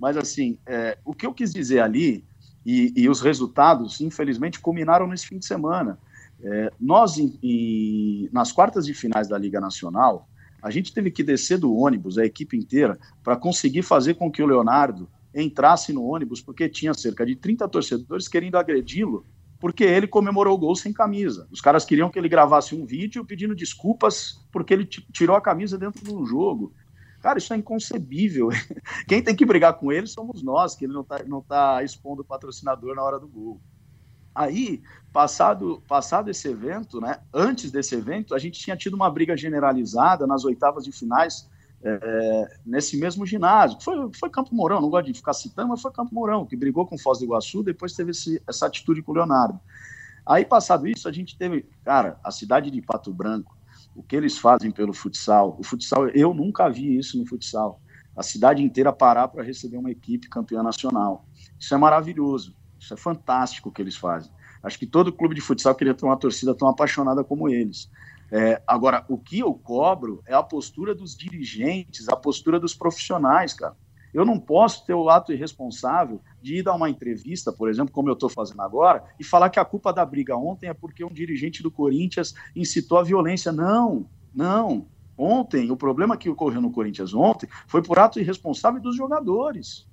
Mas, 0.00 0.16
assim, 0.16 0.56
é, 0.64 0.96
o 1.04 1.12
que 1.12 1.26
eu 1.26 1.34
quis 1.34 1.52
dizer 1.52 1.80
ali, 1.80 2.24
e, 2.64 2.90
e, 2.96 3.06
os 3.06 3.20
resultados, 3.20 4.00
infelizmente, 4.00 4.58
culminaram 4.58 5.06
nesse 5.06 5.26
fim 5.26 5.38
de 5.38 5.44
semana. 5.44 5.98
É, 6.44 6.70
nós, 6.78 7.18
em, 7.18 7.38
em, 7.42 8.28
nas 8.32 8.52
quartas 8.52 8.84
de 8.84 8.92
finais 8.92 9.28
da 9.28 9.38
Liga 9.38 9.60
Nacional, 9.60 10.28
a 10.62 10.70
gente 10.70 10.92
teve 10.92 11.10
que 11.10 11.22
descer 11.22 11.58
do 11.58 11.74
ônibus, 11.74 12.18
a 12.18 12.24
equipe 12.24 12.56
inteira, 12.56 12.98
para 13.22 13.36
conseguir 13.36 13.82
fazer 13.82 14.14
com 14.14 14.30
que 14.30 14.42
o 14.42 14.46
Leonardo 14.46 15.08
entrasse 15.34 15.92
no 15.92 16.04
ônibus, 16.04 16.40
porque 16.40 16.68
tinha 16.68 16.94
cerca 16.94 17.24
de 17.24 17.34
30 17.34 17.68
torcedores 17.68 18.28
querendo 18.28 18.56
agredi-lo 18.56 19.24
porque 19.64 19.82
ele 19.82 20.06
comemorou 20.06 20.54
o 20.54 20.58
gol 20.58 20.76
sem 20.76 20.92
camisa. 20.92 21.48
Os 21.50 21.58
caras 21.58 21.86
queriam 21.86 22.10
que 22.10 22.18
ele 22.18 22.28
gravasse 22.28 22.74
um 22.74 22.84
vídeo 22.84 23.24
pedindo 23.24 23.54
desculpas 23.54 24.46
porque 24.52 24.74
ele 24.74 24.84
tirou 24.84 25.34
a 25.34 25.40
camisa 25.40 25.78
dentro 25.78 26.04
de 26.04 26.12
um 26.12 26.26
jogo. 26.26 26.74
Cara, 27.22 27.38
isso 27.38 27.54
é 27.54 27.56
inconcebível. 27.56 28.50
Quem 29.08 29.22
tem 29.22 29.34
que 29.34 29.46
brigar 29.46 29.78
com 29.78 29.90
ele 29.90 30.06
somos 30.06 30.42
nós, 30.42 30.76
que 30.76 30.84
ele 30.84 30.92
não 30.92 31.00
está 31.00 31.24
não 31.24 31.40
tá 31.40 31.82
expondo 31.82 32.20
o 32.20 32.24
patrocinador 32.26 32.94
na 32.94 33.02
hora 33.02 33.18
do 33.18 33.26
gol. 33.26 33.58
Aí, 34.34 34.82
passado, 35.12 35.82
passado 35.86 36.28
esse 36.30 36.48
evento, 36.48 37.00
né, 37.00 37.20
antes 37.32 37.70
desse 37.70 37.94
evento, 37.94 38.34
a 38.34 38.38
gente 38.38 38.58
tinha 38.58 38.76
tido 38.76 38.94
uma 38.94 39.08
briga 39.10 39.36
generalizada 39.36 40.26
nas 40.26 40.44
oitavas 40.44 40.84
de 40.84 40.90
finais 40.90 41.48
é, 41.84 42.58
nesse 42.64 42.96
mesmo 42.96 43.24
ginásio. 43.24 43.78
Foi, 43.80 44.10
foi 44.18 44.30
Campo 44.30 44.54
Mourão, 44.54 44.80
não 44.80 44.90
gosto 44.90 45.06
de 45.06 45.14
ficar 45.14 45.34
citando, 45.34 45.68
mas 45.68 45.82
foi 45.82 45.92
Campo 45.92 46.14
Mourão, 46.14 46.46
que 46.46 46.56
brigou 46.56 46.86
com 46.86 46.98
Foz 46.98 47.18
do 47.18 47.26
Iguaçu, 47.26 47.62
depois 47.62 47.92
teve 47.92 48.10
esse, 48.10 48.42
essa 48.48 48.66
atitude 48.66 49.02
com 49.02 49.12
o 49.12 49.14
Leonardo. 49.14 49.60
Aí, 50.26 50.44
passado 50.44 50.88
isso, 50.88 51.06
a 51.06 51.12
gente 51.12 51.36
teve, 51.36 51.66
cara, 51.84 52.18
a 52.24 52.30
cidade 52.30 52.70
de 52.70 52.80
Pato 52.80 53.12
Branco, 53.12 53.56
o 53.94 54.02
que 54.02 54.16
eles 54.16 54.38
fazem 54.38 54.70
pelo 54.70 54.94
futsal. 54.94 55.56
O 55.60 55.62
futsal, 55.62 56.08
eu 56.08 56.32
nunca 56.32 56.68
vi 56.68 56.96
isso 56.96 57.18
no 57.18 57.26
futsal. 57.26 57.80
A 58.16 58.22
cidade 58.22 58.62
inteira 58.62 58.92
parar 58.92 59.28
para 59.28 59.42
receber 59.42 59.76
uma 59.76 59.90
equipe 59.90 60.28
campeã 60.28 60.62
nacional. 60.62 61.26
Isso 61.60 61.74
é 61.74 61.76
maravilhoso. 61.76 62.56
Isso 62.84 62.92
é 62.92 62.96
fantástico 62.98 63.70
o 63.70 63.72
que 63.72 63.80
eles 63.80 63.96
fazem. 63.96 64.30
Acho 64.62 64.78
que 64.78 64.86
todo 64.86 65.12
clube 65.12 65.34
de 65.34 65.40
futsal 65.40 65.74
queria 65.74 65.94
ter 65.94 66.04
uma 66.04 66.18
torcida 66.18 66.54
tão 66.54 66.68
apaixonada 66.68 67.24
como 67.24 67.48
eles. 67.48 67.90
É, 68.30 68.60
agora, 68.66 69.04
o 69.08 69.16
que 69.16 69.38
eu 69.38 69.54
cobro 69.54 70.22
é 70.26 70.34
a 70.34 70.42
postura 70.42 70.94
dos 70.94 71.16
dirigentes, 71.16 72.08
a 72.10 72.16
postura 72.16 72.60
dos 72.60 72.74
profissionais, 72.74 73.54
cara. 73.54 73.74
Eu 74.12 74.24
não 74.24 74.38
posso 74.38 74.84
ter 74.86 74.94
o 74.94 75.08
ato 75.08 75.32
irresponsável 75.32 76.20
de 76.40 76.58
ir 76.58 76.62
dar 76.62 76.74
uma 76.74 76.90
entrevista, 76.90 77.50
por 77.50 77.68
exemplo, 77.68 77.92
como 77.92 78.08
eu 78.08 78.12
estou 78.12 78.28
fazendo 78.28 78.60
agora, 78.60 79.02
e 79.18 79.24
falar 79.24 79.50
que 79.50 79.58
a 79.58 79.64
culpa 79.64 79.92
da 79.92 80.04
briga 80.04 80.36
ontem 80.36 80.68
é 80.68 80.74
porque 80.74 81.04
um 81.04 81.12
dirigente 81.12 81.62
do 81.62 81.70
Corinthians 81.70 82.34
incitou 82.54 82.98
a 82.98 83.02
violência. 83.02 83.50
Não, 83.50 84.06
não. 84.32 84.86
Ontem, 85.16 85.70
o 85.70 85.76
problema 85.76 86.16
que 86.16 86.28
ocorreu 86.28 86.60
no 86.60 86.70
Corinthians 86.70 87.14
ontem 87.14 87.48
foi 87.66 87.82
por 87.82 87.98
ato 87.98 88.20
irresponsável 88.20 88.80
dos 88.80 88.94
jogadores. 88.94 89.86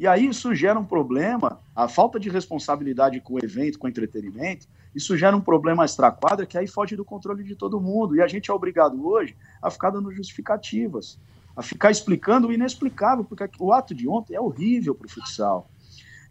E 0.00 0.06
aí 0.06 0.28
isso 0.28 0.54
gera 0.54 0.80
um 0.80 0.84
problema, 0.84 1.60
a 1.76 1.86
falta 1.86 2.18
de 2.18 2.30
responsabilidade 2.30 3.20
com 3.20 3.34
o 3.34 3.38
evento, 3.44 3.78
com 3.78 3.86
o 3.86 3.90
entretenimento, 3.90 4.66
isso 4.94 5.14
gera 5.14 5.36
um 5.36 5.42
problema 5.42 5.84
extra-quadra 5.84 6.46
que 6.46 6.56
aí 6.56 6.66
foge 6.66 6.96
do 6.96 7.04
controle 7.04 7.44
de 7.44 7.54
todo 7.54 7.78
mundo. 7.78 8.16
E 8.16 8.22
a 8.22 8.26
gente 8.26 8.50
é 8.50 8.54
obrigado 8.54 9.06
hoje 9.06 9.36
a 9.60 9.70
ficar 9.70 9.90
dando 9.90 10.10
justificativas, 10.10 11.20
a 11.54 11.62
ficar 11.62 11.90
explicando 11.90 12.48
o 12.48 12.52
inexplicável, 12.52 13.26
porque 13.26 13.46
o 13.58 13.74
ato 13.74 13.94
de 13.94 14.08
ontem 14.08 14.34
é 14.34 14.40
horrível 14.40 14.94
para 14.94 15.06
o 15.06 15.10
futsal. 15.10 15.68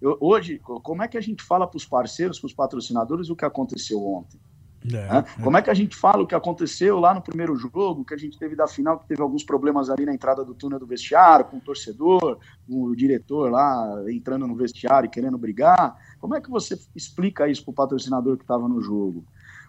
Eu, 0.01 0.17
hoje, 0.19 0.57
como 0.57 1.03
é 1.03 1.07
que 1.07 1.19
a 1.19 1.21
gente 1.21 1.43
fala 1.43 1.67
para 1.67 1.77
os 1.77 1.85
parceiros, 1.85 2.39
para 2.39 2.47
os 2.47 2.53
patrocinadores, 2.53 3.29
o 3.29 3.35
que 3.35 3.45
aconteceu 3.45 4.03
ontem? 4.03 4.39
É, 4.93 5.17
é. 5.17 5.43
Como 5.43 5.57
é 5.57 5.61
que 5.61 5.69
a 5.69 5.73
gente 5.73 5.95
fala 5.95 6.23
o 6.23 6.27
que 6.27 6.33
aconteceu 6.33 6.99
lá 6.99 7.13
no 7.13 7.21
primeiro 7.21 7.55
jogo, 7.55 8.05
que 8.05 8.13
a 8.13 8.17
gente 8.17 8.37
teve 8.37 8.55
da 8.55 8.67
final, 8.67 8.99
que 8.99 9.07
teve 9.07 9.21
alguns 9.21 9.43
problemas 9.43 9.89
ali 9.89 10.05
na 10.05 10.13
entrada 10.13 10.43
do 10.43 10.53
túnel 10.53 10.79
do 10.79 10.87
vestiário, 10.87 11.45
com 11.45 11.57
o 11.57 11.61
torcedor, 11.61 12.39
com 12.67 12.83
o 12.83 12.95
diretor 12.95 13.51
lá 13.51 14.03
entrando 14.09 14.47
no 14.47 14.55
vestiário 14.55 15.07
e 15.07 15.09
querendo 15.09 15.37
brigar? 15.37 15.97
Como 16.19 16.35
é 16.35 16.41
que 16.41 16.49
você 16.49 16.79
explica 16.95 17.47
isso 17.47 17.63
para 17.63 17.71
o 17.71 17.75
patrocinador 17.75 18.37
que 18.37 18.43
estava 18.43 18.67
no 18.67 18.81
jogo? 18.81 19.25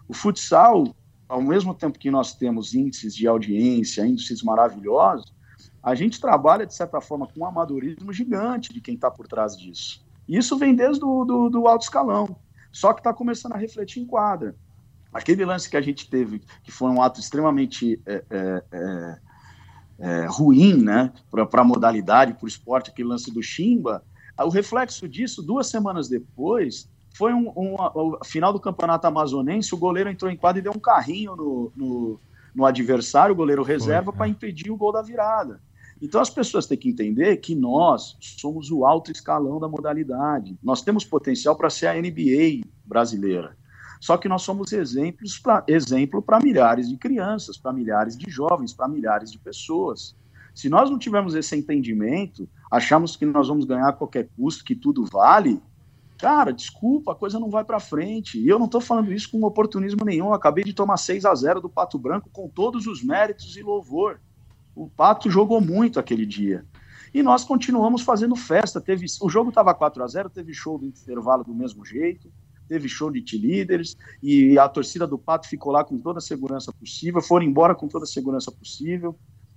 O 0.07 0.13
futsal, 0.13 0.95
ao 1.27 1.41
mesmo 1.41 1.73
tempo 1.73 1.99
que 1.99 2.09
nós 2.09 2.33
temos 2.33 2.73
índices 2.73 3.13
de 3.15 3.27
audiência, 3.27 4.05
índices 4.05 4.41
maravilhosos, 4.41 5.33
a 5.83 5.95
gente 5.95 6.21
trabalha, 6.21 6.65
de 6.65 6.73
certa 6.73 7.01
forma, 7.01 7.27
com 7.27 7.41
um 7.41 7.45
amadorismo 7.45 8.13
gigante 8.13 8.73
de 8.73 8.79
quem 8.79 8.95
está 8.95 9.09
por 9.09 9.27
trás 9.27 9.57
disso. 9.57 10.05
Isso 10.27 10.57
vem 10.57 10.75
desde 10.75 11.03
o 11.03 11.25
do, 11.25 11.49
do 11.49 11.67
alto 11.67 11.83
escalão, 11.83 12.35
só 12.71 12.93
que 12.93 12.99
está 12.99 13.13
começando 13.13 13.53
a 13.53 13.57
refletir 13.57 14.01
em 14.01 14.05
quadra. 14.05 14.55
Aquele 15.13 15.43
lance 15.43 15.69
que 15.69 15.77
a 15.77 15.81
gente 15.81 16.09
teve, 16.09 16.41
que 16.63 16.71
foi 16.71 16.89
um 16.89 17.01
ato 17.01 17.19
extremamente 17.19 18.01
é, 18.05 18.23
é, 18.29 18.63
é, 18.71 19.19
é 19.99 20.25
ruim 20.27 20.81
né, 20.81 21.11
para 21.29 21.61
a 21.61 21.65
modalidade, 21.65 22.33
para 22.33 22.45
o 22.45 22.47
esporte, 22.47 22.89
aquele 22.89 23.09
lance 23.09 23.31
do 23.31 23.43
Chimba, 23.43 24.03
o 24.39 24.49
reflexo 24.49 25.07
disso, 25.07 25.41
duas 25.41 25.67
semanas 25.67 26.07
depois, 26.07 26.89
foi 27.13 27.33
um, 27.33 27.51
um, 27.55 27.75
um 27.95 28.17
final 28.23 28.53
do 28.53 28.59
campeonato 28.59 29.05
amazonense, 29.05 29.75
o 29.75 29.77
goleiro 29.77 30.09
entrou 30.09 30.31
em 30.31 30.37
quadra 30.37 30.59
e 30.59 30.63
deu 30.63 30.71
um 30.71 30.79
carrinho 30.79 31.35
no, 31.35 31.71
no, 31.75 32.19
no 32.55 32.65
adversário, 32.65 33.33
o 33.33 33.37
goleiro 33.37 33.63
reserva, 33.63 34.13
para 34.13 34.25
é. 34.25 34.29
impedir 34.29 34.71
o 34.71 34.77
gol 34.77 34.91
da 34.91 35.01
virada. 35.01 35.61
Então 36.01 36.19
as 36.19 36.29
pessoas 36.29 36.65
têm 36.65 36.77
que 36.77 36.89
entender 36.89 37.37
que 37.37 37.53
nós 37.53 38.17
somos 38.19 38.71
o 38.71 38.85
alto 38.85 39.11
escalão 39.11 39.59
da 39.59 39.67
modalidade. 39.67 40.57
Nós 40.63 40.81
temos 40.81 41.05
potencial 41.05 41.55
para 41.55 41.69
ser 41.69 41.87
a 41.87 41.93
NBA 41.93 42.65
brasileira. 42.83 43.55
Só 44.01 44.17
que 44.17 44.27
nós 44.27 44.41
somos 44.41 44.73
exemplos 44.73 45.37
pra, 45.37 45.63
exemplo 45.67 46.23
para 46.23 46.39
milhares 46.39 46.89
de 46.89 46.97
crianças, 46.97 47.55
para 47.55 47.71
milhares 47.71 48.17
de 48.17 48.31
jovens, 48.31 48.73
para 48.73 48.87
milhares 48.87 49.31
de 49.31 49.37
pessoas. 49.37 50.15
Se 50.55 50.67
nós 50.69 50.89
não 50.89 50.97
tivermos 50.97 51.35
esse 51.35 51.55
entendimento, 51.55 52.49
achamos 52.71 53.15
que 53.15 53.27
nós 53.27 53.47
vamos 53.47 53.63
ganhar 53.63 53.89
a 53.89 53.93
qualquer 53.93 54.27
custo, 54.35 54.65
que 54.65 54.75
tudo 54.75 55.05
vale, 55.05 55.61
cara, 56.17 56.51
desculpa, 56.51 57.11
a 57.11 57.15
coisa 57.15 57.39
não 57.39 57.51
vai 57.51 57.63
para 57.63 57.79
frente. 57.79 58.39
E 58.39 58.49
eu 58.49 58.57
não 58.57 58.65
estou 58.65 58.81
falando 58.81 59.13
isso 59.13 59.29
com 59.29 59.43
oportunismo 59.43 60.03
nenhum. 60.03 60.29
Eu 60.29 60.33
acabei 60.33 60.63
de 60.63 60.73
tomar 60.73 60.97
6 60.97 61.23
a 61.23 61.35
0 61.35 61.61
do 61.61 61.69
Pato 61.69 61.99
Branco 61.99 62.27
com 62.33 62.49
todos 62.49 62.87
os 62.87 63.03
méritos 63.03 63.55
e 63.55 63.61
louvor. 63.61 64.19
O 64.75 64.89
Pato 64.89 65.29
jogou 65.29 65.61
muito 65.61 65.99
aquele 65.99 66.25
dia. 66.25 66.65
E 67.13 67.21
nós 67.21 67.43
continuamos 67.43 68.01
fazendo 68.01 68.35
festa. 68.35 68.81
Teve, 68.81 69.05
o 69.21 69.29
jogo 69.29 69.49
estava 69.49 69.75
4 69.75 70.03
a 70.03 70.07
0 70.07 70.27
teve 70.31 70.55
show 70.55 70.79
do 70.79 70.87
intervalo 70.87 71.43
do 71.43 71.53
mesmo 71.53 71.85
jeito 71.85 72.31
teve 72.71 72.87
show 72.87 73.11
de 73.11 73.37
líderes 73.37 73.97
e 74.23 74.57
a 74.57 74.69
torcida 74.69 75.05
do 75.05 75.17
Pato 75.17 75.49
ficou 75.49 75.73
lá 75.73 75.83
com 75.83 75.97
toda 75.97 76.19
a 76.19 76.21
segurança 76.21 76.71
possível, 76.71 77.21
foram 77.21 77.45
embora 77.45 77.75
com 77.75 77.85
toda 77.85 78.05
a 78.05 78.07
segurança 78.07 78.49
possível. 78.49 79.13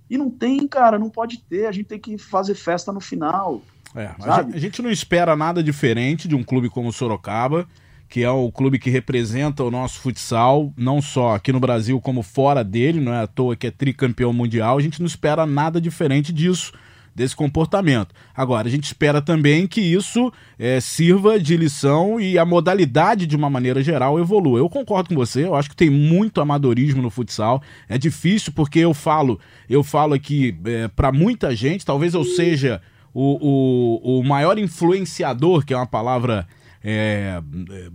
E 0.09 0.17
não 0.17 0.29
tem, 0.29 0.67
cara, 0.67 0.99
não 0.99 1.09
pode 1.09 1.37
ter, 1.37 1.65
a 1.65 1.71
gente 1.71 1.85
tem 1.85 1.99
que 1.99 2.17
fazer 2.17 2.55
festa 2.55 2.91
no 2.91 2.99
final. 2.99 3.61
É, 3.95 4.13
a 4.19 4.59
gente 4.59 4.81
não 4.81 4.91
espera 4.91 5.33
nada 5.33 5.63
diferente 5.63 6.27
de 6.27 6.35
um 6.35 6.43
clube 6.43 6.69
como 6.69 6.89
o 6.89 6.93
Sorocaba, 6.93 7.65
que 8.09 8.21
é 8.21 8.29
o 8.29 8.51
clube 8.51 8.77
que 8.77 8.89
representa 8.89 9.63
o 9.63 9.71
nosso 9.71 10.01
futsal, 10.01 10.73
não 10.75 11.01
só 11.01 11.35
aqui 11.35 11.53
no 11.53 11.59
Brasil 11.61 12.01
como 12.01 12.21
fora 12.21 12.65
dele, 12.65 12.99
não 12.99 13.13
é 13.13 13.21
à 13.21 13.27
toa 13.27 13.55
que 13.55 13.67
é 13.67 13.71
tricampeão 13.71 14.33
mundial, 14.33 14.77
a 14.77 14.81
gente 14.81 14.99
não 14.99 15.07
espera 15.07 15.45
nada 15.45 15.79
diferente 15.79 16.33
disso 16.33 16.73
desse 17.15 17.33
comportamento. 17.33 18.13
Agora, 18.35 18.67
a 18.67 18.71
gente 18.71 18.83
espera 18.83 19.21
também 19.21 19.65
que 19.65 19.79
isso 19.79 20.31
é, 20.59 20.81
sirva 20.81 21.39
de 21.39 21.55
lição 21.55 22.19
e 22.19 22.37
a 22.37 22.43
modalidade, 22.43 23.25
de 23.25 23.37
uma 23.37 23.49
maneira 23.49 23.81
geral, 23.81 24.19
evolua. 24.19 24.59
Eu 24.59 24.69
concordo 24.69 25.09
com 25.09 25.15
você, 25.15 25.45
eu 25.45 25.55
acho 25.55 25.69
que 25.69 25.75
tem 25.75 25.89
muito 25.89 26.41
amadorismo 26.41 27.01
no 27.01 27.09
futsal. 27.09 27.61
É 27.87 27.97
difícil 27.97 28.51
porque 28.53 28.79
eu 28.79 28.93
falo, 28.93 29.39
eu 29.69 29.81
falo 29.81 30.13
aqui 30.13 30.57
é, 30.65 30.89
para 30.89 31.13
muita 31.13 31.55
gente, 31.55 31.85
talvez 31.85 32.13
eu 32.13 32.25
seja 32.25 32.81
o, 33.13 34.01
o, 34.03 34.19
o 34.19 34.23
maior 34.23 34.59
influenciador, 34.59 35.65
que 35.65 35.73
é 35.73 35.77
uma 35.77 35.87
palavra. 35.87 36.45
É, 36.87 37.41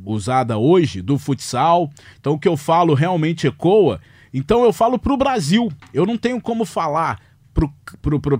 usada 0.04 0.58
hoje 0.58 1.00
do 1.00 1.16
futsal. 1.16 1.88
Então 2.18 2.32
o 2.32 2.38
que 2.40 2.48
eu 2.48 2.56
falo 2.56 2.92
realmente 2.92 3.46
ecoa. 3.46 4.00
Então 4.34 4.64
eu 4.64 4.72
falo 4.72 4.98
para 4.98 5.12
o 5.12 5.16
Brasil. 5.16 5.70
Eu 5.94 6.04
não 6.04 6.18
tenho 6.18 6.40
como 6.40 6.64
falar 6.64 7.20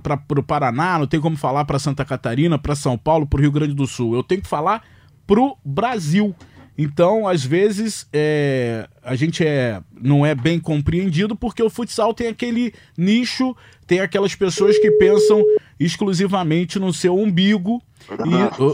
pra, 0.01 0.17
pro 0.17 0.43
Paraná, 0.43 0.99
não 0.99 1.07
tem 1.07 1.19
como 1.19 1.35
falar 1.35 1.65
para 1.65 1.79
Santa 1.79 2.05
Catarina, 2.05 2.57
para 2.57 2.75
São 2.75 2.97
Paulo, 2.97 3.27
para 3.27 3.37
o 3.37 3.41
Rio 3.41 3.51
Grande 3.51 3.73
do 3.73 3.85
Sul. 3.85 4.15
Eu 4.15 4.23
tenho 4.23 4.41
que 4.41 4.47
falar 4.47 4.83
pro 5.27 5.57
Brasil. 5.63 6.35
Então, 6.77 7.27
às 7.27 7.43
vezes, 7.43 8.07
é, 8.11 8.87
a 9.03 9.15
gente 9.15 9.45
é, 9.45 9.81
não 10.01 10.25
é 10.25 10.33
bem 10.33 10.59
compreendido 10.59 11.35
porque 11.35 11.61
o 11.61 11.69
futsal 11.69 12.13
tem 12.13 12.27
aquele 12.27 12.73
nicho, 12.97 13.55
tem 13.85 13.99
aquelas 13.99 14.33
pessoas 14.33 14.79
que 14.79 14.89
pensam 14.91 15.43
exclusivamente 15.79 16.79
no 16.79 16.93
seu 16.93 17.15
umbigo. 17.15 17.81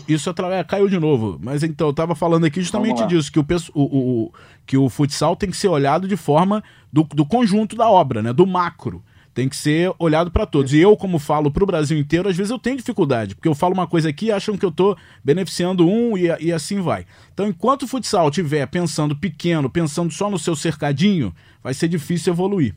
E 0.07 0.13
isso 0.13 0.29
através. 0.29 0.65
Caiu 0.65 0.87
de 0.87 0.99
novo. 0.99 1.37
Mas 1.41 1.63
então, 1.63 1.87
eu 1.87 1.91
estava 1.91 2.15
falando 2.15 2.45
aqui 2.45 2.61
justamente 2.61 3.05
disso, 3.07 3.31
que 3.31 3.39
o, 3.39 3.45
o, 3.73 3.83
o, 3.83 4.33
que 4.65 4.77
o 4.77 4.89
futsal 4.89 5.35
tem 5.35 5.49
que 5.49 5.57
ser 5.57 5.67
olhado 5.67 6.07
de 6.07 6.15
forma 6.15 6.63
do, 6.91 7.03
do 7.03 7.25
conjunto 7.25 7.75
da 7.75 7.89
obra, 7.89 8.21
né? 8.21 8.31
Do 8.31 8.47
macro. 8.47 9.03
Tem 9.37 9.47
que 9.47 9.55
ser 9.55 9.93
olhado 9.99 10.31
para 10.31 10.47
todos. 10.47 10.73
E 10.73 10.79
eu, 10.79 10.97
como 10.97 11.19
falo 11.19 11.51
para 11.51 11.63
o 11.63 11.67
Brasil 11.67 11.95
inteiro, 11.95 12.27
às 12.27 12.35
vezes 12.35 12.49
eu 12.49 12.57
tenho 12.57 12.75
dificuldade, 12.75 13.35
porque 13.35 13.47
eu 13.47 13.53
falo 13.53 13.71
uma 13.71 13.85
coisa 13.85 14.09
aqui 14.09 14.25
e 14.25 14.31
acham 14.31 14.57
que 14.57 14.65
eu 14.65 14.69
estou 14.69 14.97
beneficiando 15.23 15.87
um 15.87 16.17
e, 16.17 16.23
e, 16.39 16.51
assim 16.51 16.81
vai. 16.81 17.05
Então, 17.31 17.45
enquanto 17.45 17.83
o 17.83 17.87
futsal 17.87 18.29
estiver 18.29 18.65
pensando 18.65 19.15
pequeno, 19.15 19.69
pensando 19.69 20.11
só 20.11 20.27
no 20.27 20.39
seu 20.39 20.55
cercadinho, 20.55 21.31
vai 21.61 21.75
ser 21.75 21.87
difícil 21.87 22.33
evoluir. 22.33 22.73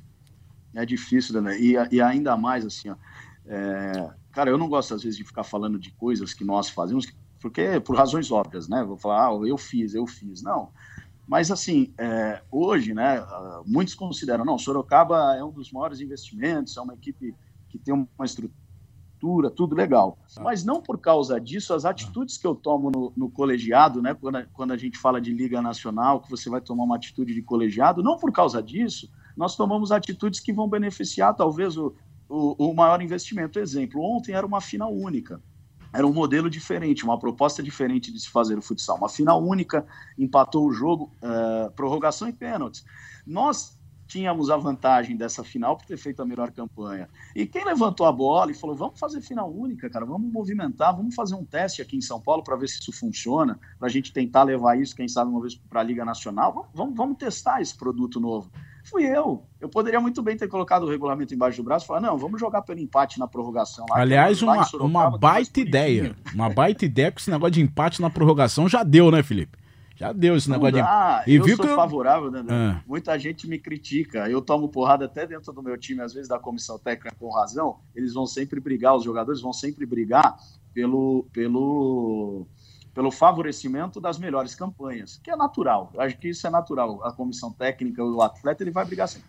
É 0.75 0.85
difícil, 0.85 1.41
né? 1.41 1.59
E, 1.59 1.77
e 1.91 1.99
ainda 1.99 2.37
mais 2.37 2.67
assim, 2.67 2.91
ó, 2.91 2.97
é... 3.47 4.11
cara, 4.31 4.51
eu 4.51 4.59
não 4.59 4.69
gosto 4.69 4.95
às 4.95 5.03
vezes 5.03 5.17
de 5.17 5.25
ficar 5.25 5.45
falando 5.45 5.79
de 5.79 5.91
coisas 5.93 6.35
que 6.35 6.45
nós 6.45 6.69
fazemos, 6.69 7.11
porque 7.41 7.81
por 7.81 7.97
razões 7.97 8.31
óbvias, 8.31 8.69
né? 8.69 8.85
Vou 8.85 8.99
falar, 8.99 9.29
ah, 9.29 9.49
eu 9.49 9.57
fiz, 9.57 9.95
eu 9.95 10.07
fiz. 10.07 10.43
Não. 10.43 10.69
Mas, 11.31 11.49
assim, 11.49 11.95
é, 11.97 12.43
hoje, 12.51 12.93
né, 12.93 13.25
muitos 13.65 13.95
consideram, 13.95 14.45
não, 14.45 14.59
Sorocaba 14.59 15.37
é 15.37 15.45
um 15.45 15.53
dos 15.53 15.71
maiores 15.71 16.01
investimentos, 16.01 16.77
é 16.77 16.81
uma 16.81 16.95
equipe 16.95 17.37
que 17.69 17.79
tem 17.79 17.95
uma 17.95 18.25
estrutura, 18.25 19.49
tudo 19.49 19.77
legal. 19.77 20.19
Mas 20.41 20.65
não 20.65 20.83
por 20.83 20.99
causa 20.99 21.41
disso, 21.41 21.73
as 21.73 21.85
atitudes 21.85 22.37
que 22.37 22.45
eu 22.45 22.57
tomo 22.57 22.91
no, 22.91 23.13
no 23.17 23.31
colegiado, 23.31 24.03
né, 24.03 24.13
quando 24.13 24.39
a, 24.39 24.47
quando 24.47 24.73
a 24.73 24.77
gente 24.77 24.99
fala 24.99 25.21
de 25.21 25.33
Liga 25.33 25.63
Nacional, 25.63 26.21
que 26.21 26.29
você 26.29 26.51
vai 26.51 26.61
tomar 26.61 26.83
uma 26.83 26.97
atitude 26.97 27.33
de 27.33 27.43
colegiado, 27.43 28.03
não 28.03 28.19
por 28.19 28.33
causa 28.33 28.61
disso, 28.61 29.09
nós 29.37 29.55
tomamos 29.55 29.93
atitudes 29.93 30.41
que 30.41 30.53
vão 30.53 30.69
beneficiar, 30.69 31.37
talvez, 31.37 31.77
o, 31.77 31.95
o, 32.29 32.71
o 32.71 32.75
maior 32.75 33.01
investimento. 33.01 33.61
Exemplo, 33.61 34.03
ontem 34.03 34.33
era 34.33 34.45
uma 34.45 34.61
final 34.61 34.93
única 34.93 35.41
era 35.93 36.07
um 36.07 36.13
modelo 36.13 36.49
diferente, 36.49 37.05
uma 37.05 37.19
proposta 37.19 37.63
diferente 37.63 38.13
de 38.13 38.21
se 38.21 38.29
fazer 38.29 38.57
o 38.57 38.63
futsal. 38.63 38.97
Uma 38.97 39.09
final 39.09 39.43
única, 39.43 39.87
empatou 40.19 40.67
o 40.67 40.73
jogo, 40.73 41.13
uh, 41.23 41.71
prorrogação 41.73 42.29
e 42.29 42.33
pênaltis. 42.33 42.85
Nós 43.27 43.79
tínhamos 44.07 44.51
a 44.51 44.57
vantagem 44.57 45.17
dessa 45.17 45.45
final 45.45 45.77
por 45.77 45.87
ter 45.87 45.97
feito 45.97 46.21
a 46.21 46.27
melhor 46.27 46.51
campanha. 46.51 47.09
E 47.35 47.47
quem 47.47 47.65
levantou 47.65 48.07
a 48.07 48.13
bola 48.13 48.51
e 48.51 48.55
falou: 48.55 48.75
vamos 48.75 48.99
fazer 48.99 49.21
final 49.21 49.51
única, 49.53 49.89
cara, 49.89 50.05
vamos 50.05 50.33
movimentar, 50.33 50.97
vamos 50.97 51.15
fazer 51.15 51.37
um 51.37 51.45
teste 51.45 51.81
aqui 51.81 51.97
em 51.97 52.01
São 52.01 52.21
Paulo 52.21 52.43
para 52.43 52.57
ver 52.57 52.69
se 52.69 52.81
isso 52.81 52.93
funciona, 52.93 53.59
para 53.79 53.87
a 53.87 53.91
gente 53.91 54.13
tentar 54.13 54.43
levar 54.43 54.79
isso, 54.79 54.97
quem 54.97 55.09
sabe, 55.09 55.31
uma 55.31 55.41
vez 55.41 55.55
para 55.55 55.81
a 55.81 55.85
Liga 55.85 56.05
Nacional. 56.05 56.53
Vamos, 56.53 56.71
vamos, 56.75 56.97
vamos 56.97 57.19
testar 57.19 57.63
esse 57.63 57.77
produto 57.77 58.19
novo 58.19 58.51
fui 58.85 59.05
eu. 59.05 59.45
Eu 59.61 59.69
poderia 59.69 60.01
muito 60.01 60.23
bem 60.23 60.37
ter 60.37 60.49
colocado 60.49 60.85
o 60.85 60.91
regulamento 60.91 61.35
embaixo 61.35 61.59
do 61.59 61.65
braço 61.65 61.85
e 61.85 61.89
falar, 61.89 62.01
não, 62.01 62.17
vamos 62.17 62.41
jogar 62.41 62.63
pelo 62.63 62.81
empate 62.81 63.19
na 63.19 63.27
prorrogação. 63.27 63.85
Lá, 63.91 64.01
Aliás, 64.01 64.43
uma, 64.43 64.65
Sorocaba, 64.65 65.09
uma 65.09 65.19
baita 65.19 65.61
ideia. 65.61 66.17
Uma 66.35 66.49
baita 66.49 66.85
ideia, 66.85 67.11
porque 67.11 67.23
esse 67.23 67.31
negócio 67.31 67.53
de 67.53 67.61
empate 67.61 68.01
na 68.01 68.11
prorrogação 68.11 68.69
já 68.69 68.83
deu, 68.83 69.11
né, 69.11 69.23
Felipe? 69.23 69.59
Já 70.01 70.13
deu 70.13 70.35
esse 70.35 70.51
negócio 70.51 70.77
dá. 70.77 71.23
de. 71.27 71.31
E 71.31 71.35
eu 71.35 71.45
viu 71.45 71.57
sou 71.57 71.67
que 71.67 71.73
eu... 71.73 71.77
favorável, 71.77 72.31
né? 72.31 72.43
Ah. 72.49 72.81
Muita 72.87 73.19
gente 73.19 73.47
me 73.47 73.59
critica. 73.59 74.31
Eu 74.31 74.41
tomo 74.41 74.67
porrada 74.67 75.05
até 75.05 75.27
dentro 75.27 75.53
do 75.53 75.63
meu 75.63 75.77
time, 75.77 76.01
às 76.01 76.15
vezes 76.15 76.27
da 76.27 76.39
comissão 76.39 76.79
técnica 76.79 77.15
com 77.21 77.31
razão. 77.31 77.81
Eles 77.95 78.15
vão 78.15 78.27
sempre 78.27 78.59
brigar, 78.61 78.97
os 78.97 79.05
jogadores 79.05 79.43
vão 79.43 79.53
sempre 79.53 79.85
brigar 79.85 80.39
pelo, 80.73 81.27
pelo 81.35 82.47
pelo 82.95 83.11
favorecimento 83.11 84.01
das 84.01 84.19
melhores 84.19 84.55
campanhas, 84.55 85.21
que 85.23 85.31
é 85.31 85.37
natural. 85.37 85.91
Eu 85.95 86.01
acho 86.01 86.19
que 86.19 86.29
isso 86.29 86.47
é 86.47 86.51
natural. 86.51 87.05
A 87.05 87.13
comissão 87.13 87.53
técnica, 87.53 88.05
o 88.05 88.21
atleta, 88.21 88.63
ele 88.63 88.71
vai 88.71 88.85
brigar 88.85 89.05
assim, 89.05 89.23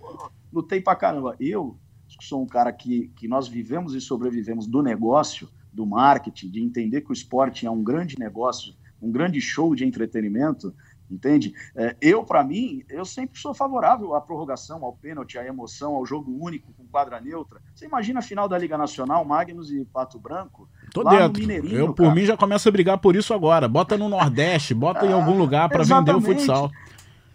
lutei 0.52 0.82
pra 0.82 0.96
caramba. 0.96 1.36
Eu 1.40 1.78
sou 2.20 2.42
um 2.42 2.48
cara 2.48 2.74
que, 2.74 3.10
que 3.16 3.28
nós 3.28 3.48
vivemos 3.48 3.94
e 3.94 4.02
sobrevivemos 4.02 4.68
do 4.68 4.82
negócio, 4.82 5.48
do 5.72 5.86
marketing, 5.86 6.50
de 6.50 6.62
entender 6.62 7.02
que 7.02 7.12
o 7.12 7.14
esporte 7.14 7.66
é 7.66 7.72
um 7.72 7.84
grande 7.84 8.20
negócio, 8.20 8.74
um 9.02 9.12
grande 9.12 9.40
show 9.40 9.74
de 9.74 9.86
entretenimento, 9.86 10.76
entende? 11.10 11.54
É, 11.76 11.96
eu, 12.02 12.24
para 12.24 12.44
mim, 12.44 12.84
eu 12.90 13.06
sempre 13.06 13.40
sou 13.40 13.54
favorável 13.54 14.16
à 14.16 14.22
prorrogação, 14.22 14.84
ao 14.84 14.94
pênalti, 14.94 15.38
à 15.38 15.46
emoção, 15.46 15.96
ao 15.96 16.06
jogo 16.06 16.32
único 16.32 16.74
com 16.74 16.86
quadra 16.88 17.20
neutra. 17.20 17.62
Você 17.74 17.86
imagina 17.86 18.20
a 18.20 18.24
final 18.24 18.48
da 18.48 18.58
Liga 18.58 18.78
Nacional, 18.78 19.24
Magnus 19.24 19.72
e 19.72 19.86
Pato 19.86 20.20
Branco? 20.20 20.70
Tô 20.94 21.04
dentro. 21.04 21.42
Eu, 21.68 21.94
por 21.94 22.04
cara. 22.04 22.16
mim, 22.16 22.26
já 22.26 22.36
começo 22.36 22.68
a 22.68 22.72
brigar 22.72 22.98
por 22.98 23.16
isso 23.16 23.34
agora. 23.34 23.68
Bota 23.68 23.98
no 23.98 24.10
Nordeste, 24.10 24.74
bota 24.74 25.06
em 25.06 25.14
algum 25.14 25.38
lugar 25.38 25.70
para 25.70 25.84
vender 25.84 26.16
o 26.16 26.22
futsal. 26.22 26.72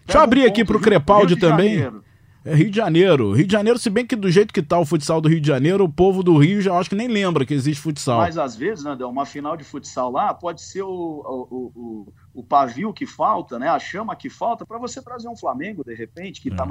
Deixa 0.07 0.19
eu 0.19 0.23
abrir 0.23 0.45
aqui 0.45 0.65
pro 0.65 0.81
Crepaldi 0.81 1.37
também. 1.37 1.79
Janeiro. 1.79 2.07
É 2.47 2.55
Rio 2.55 2.71
de 2.71 2.77
Janeiro. 2.77 3.33
Rio 3.33 3.45
de 3.45 3.53
Janeiro, 3.53 3.77
se 3.77 3.91
bem 3.91 4.07
que 4.07 4.15
do 4.15 4.31
jeito 4.31 4.55
que 4.55 4.63
tá 4.63 4.79
o 4.79 4.87
futsal 4.87 5.21
do 5.21 5.29
Rio 5.29 5.41
de 5.41 5.49
Janeiro, 5.49 5.83
o 5.83 5.89
povo 5.89 6.23
do 6.23 6.39
Rio 6.39 6.63
já 6.63 6.79
acho 6.79 6.89
que 6.89 6.95
nem 6.95 7.09
lembra 7.09 7.45
que 7.45 7.53
existe 7.53 7.83
futsal. 7.83 8.19
Mas 8.19 8.39
às 8.39 8.55
vezes, 8.55 8.85
né, 8.85 8.95
uma 9.05 9.27
final 9.27 9.57
de 9.57 9.65
futsal 9.65 10.13
lá 10.13 10.33
pode 10.33 10.63
ser 10.63 10.83
o, 10.83 10.89
o, 10.89 11.73
o, 11.75 12.13
o 12.33 12.43
pavio 12.45 12.93
que 12.93 13.05
falta, 13.05 13.59
né, 13.59 13.69
a 13.69 13.81
chama 13.81 14.15
que 14.15 14.31
falta, 14.31 14.65
para 14.65 14.79
você 14.79 15.03
trazer 15.03 15.29
um 15.29 15.37
Flamengo, 15.37 15.83
de 15.83 15.93
repente, 15.93 16.41
que, 16.41 16.49
é. 16.49 16.55
tá, 16.55 16.65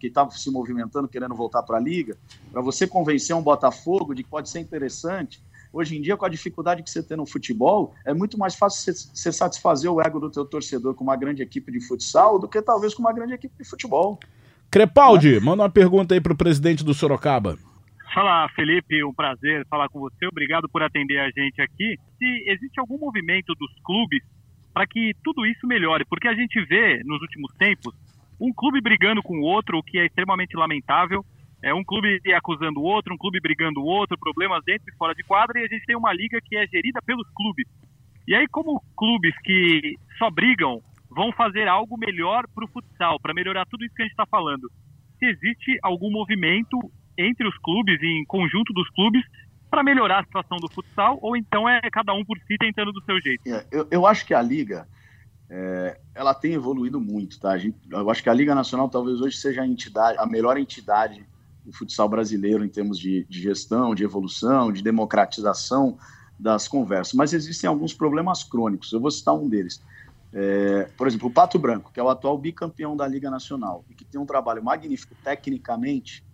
que 0.00 0.08
tá 0.08 0.30
se 0.30 0.50
movimentando, 0.50 1.06
querendo 1.06 1.34
voltar 1.34 1.62
para 1.62 1.76
a 1.76 1.80
Liga, 1.80 2.16
para 2.50 2.62
você 2.62 2.86
convencer 2.86 3.36
um 3.36 3.42
Botafogo 3.42 4.14
de 4.14 4.22
que 4.22 4.30
pode 4.30 4.48
ser 4.48 4.60
interessante. 4.60 5.42
Hoje 5.72 5.96
em 5.96 6.02
dia, 6.02 6.16
com 6.16 6.24
a 6.24 6.28
dificuldade 6.28 6.82
que 6.82 6.90
você 6.90 7.02
tem 7.02 7.16
no 7.16 7.26
futebol, 7.26 7.94
é 8.04 8.14
muito 8.14 8.38
mais 8.38 8.54
fácil 8.54 8.92
você 8.92 9.32
satisfazer 9.32 9.90
o 9.90 10.00
ego 10.00 10.18
do 10.18 10.30
teu 10.30 10.44
torcedor 10.44 10.94
com 10.94 11.04
uma 11.04 11.16
grande 11.16 11.42
equipe 11.42 11.70
de 11.70 11.80
futsal 11.80 12.38
do 12.38 12.48
que 12.48 12.60
talvez 12.62 12.94
com 12.94 13.02
uma 13.02 13.12
grande 13.12 13.34
equipe 13.34 13.54
de 13.56 13.68
futebol. 13.68 14.18
Crepaldi, 14.70 15.36
é. 15.36 15.40
manda 15.40 15.62
uma 15.62 15.70
pergunta 15.70 16.14
aí 16.14 16.20
para 16.20 16.32
o 16.32 16.36
presidente 16.36 16.84
do 16.84 16.94
Sorocaba. 16.94 17.58
Fala, 18.12 18.48
Felipe, 18.50 19.04
um 19.04 19.12
prazer 19.12 19.66
falar 19.68 19.88
com 19.88 20.00
você. 20.00 20.26
Obrigado 20.26 20.68
por 20.68 20.82
atender 20.82 21.18
a 21.18 21.30
gente 21.30 21.60
aqui. 21.60 21.96
Se 22.18 22.50
existe 22.50 22.80
algum 22.80 22.98
movimento 22.98 23.54
dos 23.54 23.70
clubes 23.84 24.22
para 24.72 24.86
que 24.86 25.12
tudo 25.22 25.44
isso 25.46 25.66
melhore, 25.66 26.04
porque 26.08 26.28
a 26.28 26.34
gente 26.34 26.60
vê 26.64 27.02
nos 27.04 27.20
últimos 27.20 27.52
tempos 27.54 27.94
um 28.40 28.52
clube 28.52 28.80
brigando 28.80 29.22
com 29.22 29.38
o 29.38 29.42
outro, 29.42 29.78
o 29.78 29.82
que 29.82 29.98
é 29.98 30.06
extremamente 30.06 30.56
lamentável. 30.56 31.24
É 31.62 31.74
um 31.74 31.84
clube 31.84 32.20
acusando 32.34 32.80
o 32.80 32.84
outro, 32.84 33.14
um 33.14 33.18
clube 33.18 33.40
brigando 33.40 33.80
o 33.80 33.84
outro, 33.84 34.18
problemas 34.18 34.62
dentro 34.64 34.84
e 34.88 34.96
fora 34.96 35.14
de 35.14 35.24
quadra, 35.24 35.60
e 35.60 35.64
a 35.64 35.68
gente 35.68 35.84
tem 35.84 35.96
uma 35.96 36.12
liga 36.12 36.38
que 36.44 36.56
é 36.56 36.66
gerida 36.66 37.00
pelos 37.02 37.28
clubes. 37.34 37.66
E 38.26 38.34
aí, 38.34 38.46
como 38.48 38.82
clubes 38.96 39.34
que 39.42 39.96
só 40.18 40.30
brigam 40.30 40.82
vão 41.10 41.32
fazer 41.32 41.66
algo 41.66 41.96
melhor 41.98 42.46
para 42.54 42.64
o 42.64 42.68
futsal, 42.68 43.18
para 43.20 43.34
melhorar 43.34 43.66
tudo 43.66 43.84
isso 43.84 43.94
que 43.94 44.02
a 44.02 44.04
gente 44.04 44.12
está 44.12 44.26
falando. 44.26 44.70
Se 45.18 45.26
existe 45.26 45.78
algum 45.82 46.10
movimento 46.10 46.78
entre 47.16 47.48
os 47.48 47.56
clubes, 47.58 48.00
em 48.02 48.24
conjunto 48.26 48.72
dos 48.72 48.88
clubes, 48.90 49.24
para 49.70 49.82
melhorar 49.82 50.20
a 50.20 50.24
situação 50.24 50.58
do 50.58 50.70
futsal, 50.70 51.18
ou 51.20 51.36
então 51.36 51.68
é 51.68 51.80
cada 51.90 52.14
um 52.14 52.24
por 52.24 52.38
si 52.46 52.56
tentando 52.58 52.92
do 52.92 53.02
seu 53.02 53.20
jeito? 53.20 53.42
É, 53.46 53.66
eu, 53.72 53.88
eu, 53.90 54.06
acho 54.06 54.24
que 54.24 54.32
a 54.32 54.40
Liga 54.40 54.86
é, 55.50 55.98
ela 56.14 56.34
tem 56.34 56.52
evoluído 56.52 57.00
muito, 57.00 57.40
tá? 57.40 57.56
Gente, 57.58 57.76
eu 57.90 58.08
acho 58.10 58.22
que 58.22 58.30
a 58.30 58.34
Liga 58.34 58.54
Nacional 58.54 58.88
talvez 58.88 59.20
hoje 59.20 59.36
seja 59.36 59.62
a 59.62 59.66
entidade, 59.66 60.18
a 60.18 60.26
melhor 60.26 60.56
entidade 60.56 61.26
do 61.68 61.72
futsal 61.76 62.08
brasileiro 62.08 62.64
em 62.64 62.68
termos 62.68 62.98
de, 62.98 63.26
de 63.28 63.42
gestão, 63.42 63.94
de 63.94 64.02
evolução, 64.02 64.72
de 64.72 64.82
democratização 64.82 65.98
das 66.38 66.66
conversas. 66.66 67.12
Mas 67.12 67.34
existem 67.34 67.68
alguns 67.68 67.92
problemas 67.92 68.42
crônicos. 68.42 68.90
Eu 68.90 69.00
vou 69.00 69.10
citar 69.10 69.34
um 69.34 69.48
deles. 69.48 69.82
É, 70.32 70.84
por 70.96 71.06
exemplo, 71.06 71.28
o 71.28 71.30
Pato 71.30 71.58
Branco, 71.58 71.92
que 71.92 72.00
é 72.00 72.02
o 72.02 72.08
atual 72.08 72.38
bicampeão 72.38 72.96
da 72.96 73.06
Liga 73.06 73.30
Nacional 73.30 73.84
e 73.88 73.94
que 73.94 74.04
tem 74.04 74.20
um 74.20 74.26
trabalho 74.26 74.64
magnífico 74.64 75.14
tecnicamente, 75.22 76.24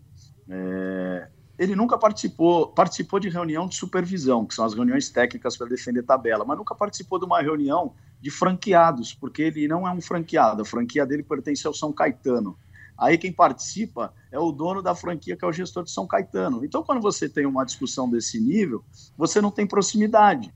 é, 0.48 1.28
ele 1.58 1.74
nunca 1.74 1.98
participou, 1.98 2.68
participou 2.68 3.18
de 3.18 3.28
reunião 3.28 3.66
de 3.66 3.74
supervisão, 3.74 4.44
que 4.46 4.54
são 4.54 4.64
as 4.64 4.74
reuniões 4.74 5.08
técnicas 5.08 5.56
para 5.56 5.68
defender 5.68 6.02
tabela, 6.04 6.44
mas 6.44 6.58
nunca 6.58 6.74
participou 6.74 7.18
de 7.18 7.24
uma 7.24 7.40
reunião 7.40 7.94
de 8.20 8.30
franqueados, 8.30 9.14
porque 9.14 9.42
ele 9.42 9.66
não 9.66 9.86
é 9.86 9.90
um 9.90 10.00
franqueado, 10.00 10.62
a 10.62 10.64
franquia 10.64 11.06
dele 11.06 11.22
pertence 11.22 11.66
ao 11.66 11.74
São 11.74 11.92
Caetano. 11.92 12.56
Aí 12.96 13.18
quem 13.18 13.32
participa 13.32 14.12
é 14.30 14.38
o 14.38 14.52
dono 14.52 14.82
da 14.82 14.94
franquia, 14.94 15.36
que 15.36 15.44
é 15.44 15.48
o 15.48 15.52
gestor 15.52 15.84
de 15.84 15.90
São 15.90 16.06
Caetano. 16.06 16.64
Então, 16.64 16.82
quando 16.82 17.00
você 17.00 17.28
tem 17.28 17.44
uma 17.46 17.64
discussão 17.64 18.08
desse 18.08 18.40
nível, 18.40 18.84
você 19.16 19.40
não 19.40 19.50
tem 19.50 19.66
proximidade. 19.66 20.54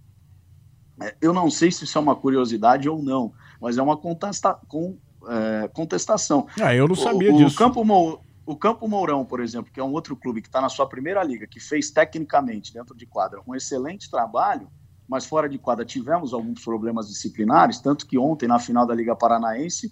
É, 1.01 1.17
eu 1.21 1.33
não 1.33 1.51
sei 1.51 1.71
se 1.71 1.85
isso 1.85 1.97
é 1.99 2.01
uma 2.01 2.17
curiosidade 2.17 2.89
ou 2.89 3.03
não, 3.03 3.33
mas 3.61 3.79
é 3.79 3.83
uma 3.83 3.97
contesta 3.97 4.55
com, 4.69 4.97
é, 5.29 5.69
contestação. 5.69 6.47
Ah, 6.61 6.75
eu 6.75 6.89
não 6.89 6.95
sabia 6.95 7.33
o, 7.33 7.37
disso. 7.37 7.55
O 7.55 7.59
Campo, 7.59 8.21
o 8.47 8.57
Campo 8.57 8.89
Mourão, 8.89 9.25
por 9.25 9.41
exemplo, 9.41 9.73
que 9.73 9.79
é 9.79 9.85
um 9.85 9.93
outro 9.93 10.17
clube 10.17 10.41
que 10.41 10.49
está 10.49 10.61
na 10.61 10.69
sua 10.69 10.89
primeira 10.89 11.23
liga, 11.23 11.47
que 11.47 11.61
fez 11.61 11.91
tecnicamente 11.91 12.73
dentro 12.73 12.97
de 12.97 13.05
quadra 13.07 13.41
um 13.47 13.55
excelente 13.55 14.11
trabalho, 14.11 14.69
mas 15.09 15.25
fora 15.25 15.49
de 15.49 15.59
quadra 15.59 15.85
tivemos 15.85 16.35
alguns 16.35 16.63
problemas 16.63 17.09
disciplinares, 17.09 17.81
tanto 17.81 18.07
que 18.07 18.19
ontem, 18.19 18.47
na 18.47 18.59
final 18.59 18.87
da 18.87 18.95
Liga 18.95 19.17
Paranaense, 19.17 19.91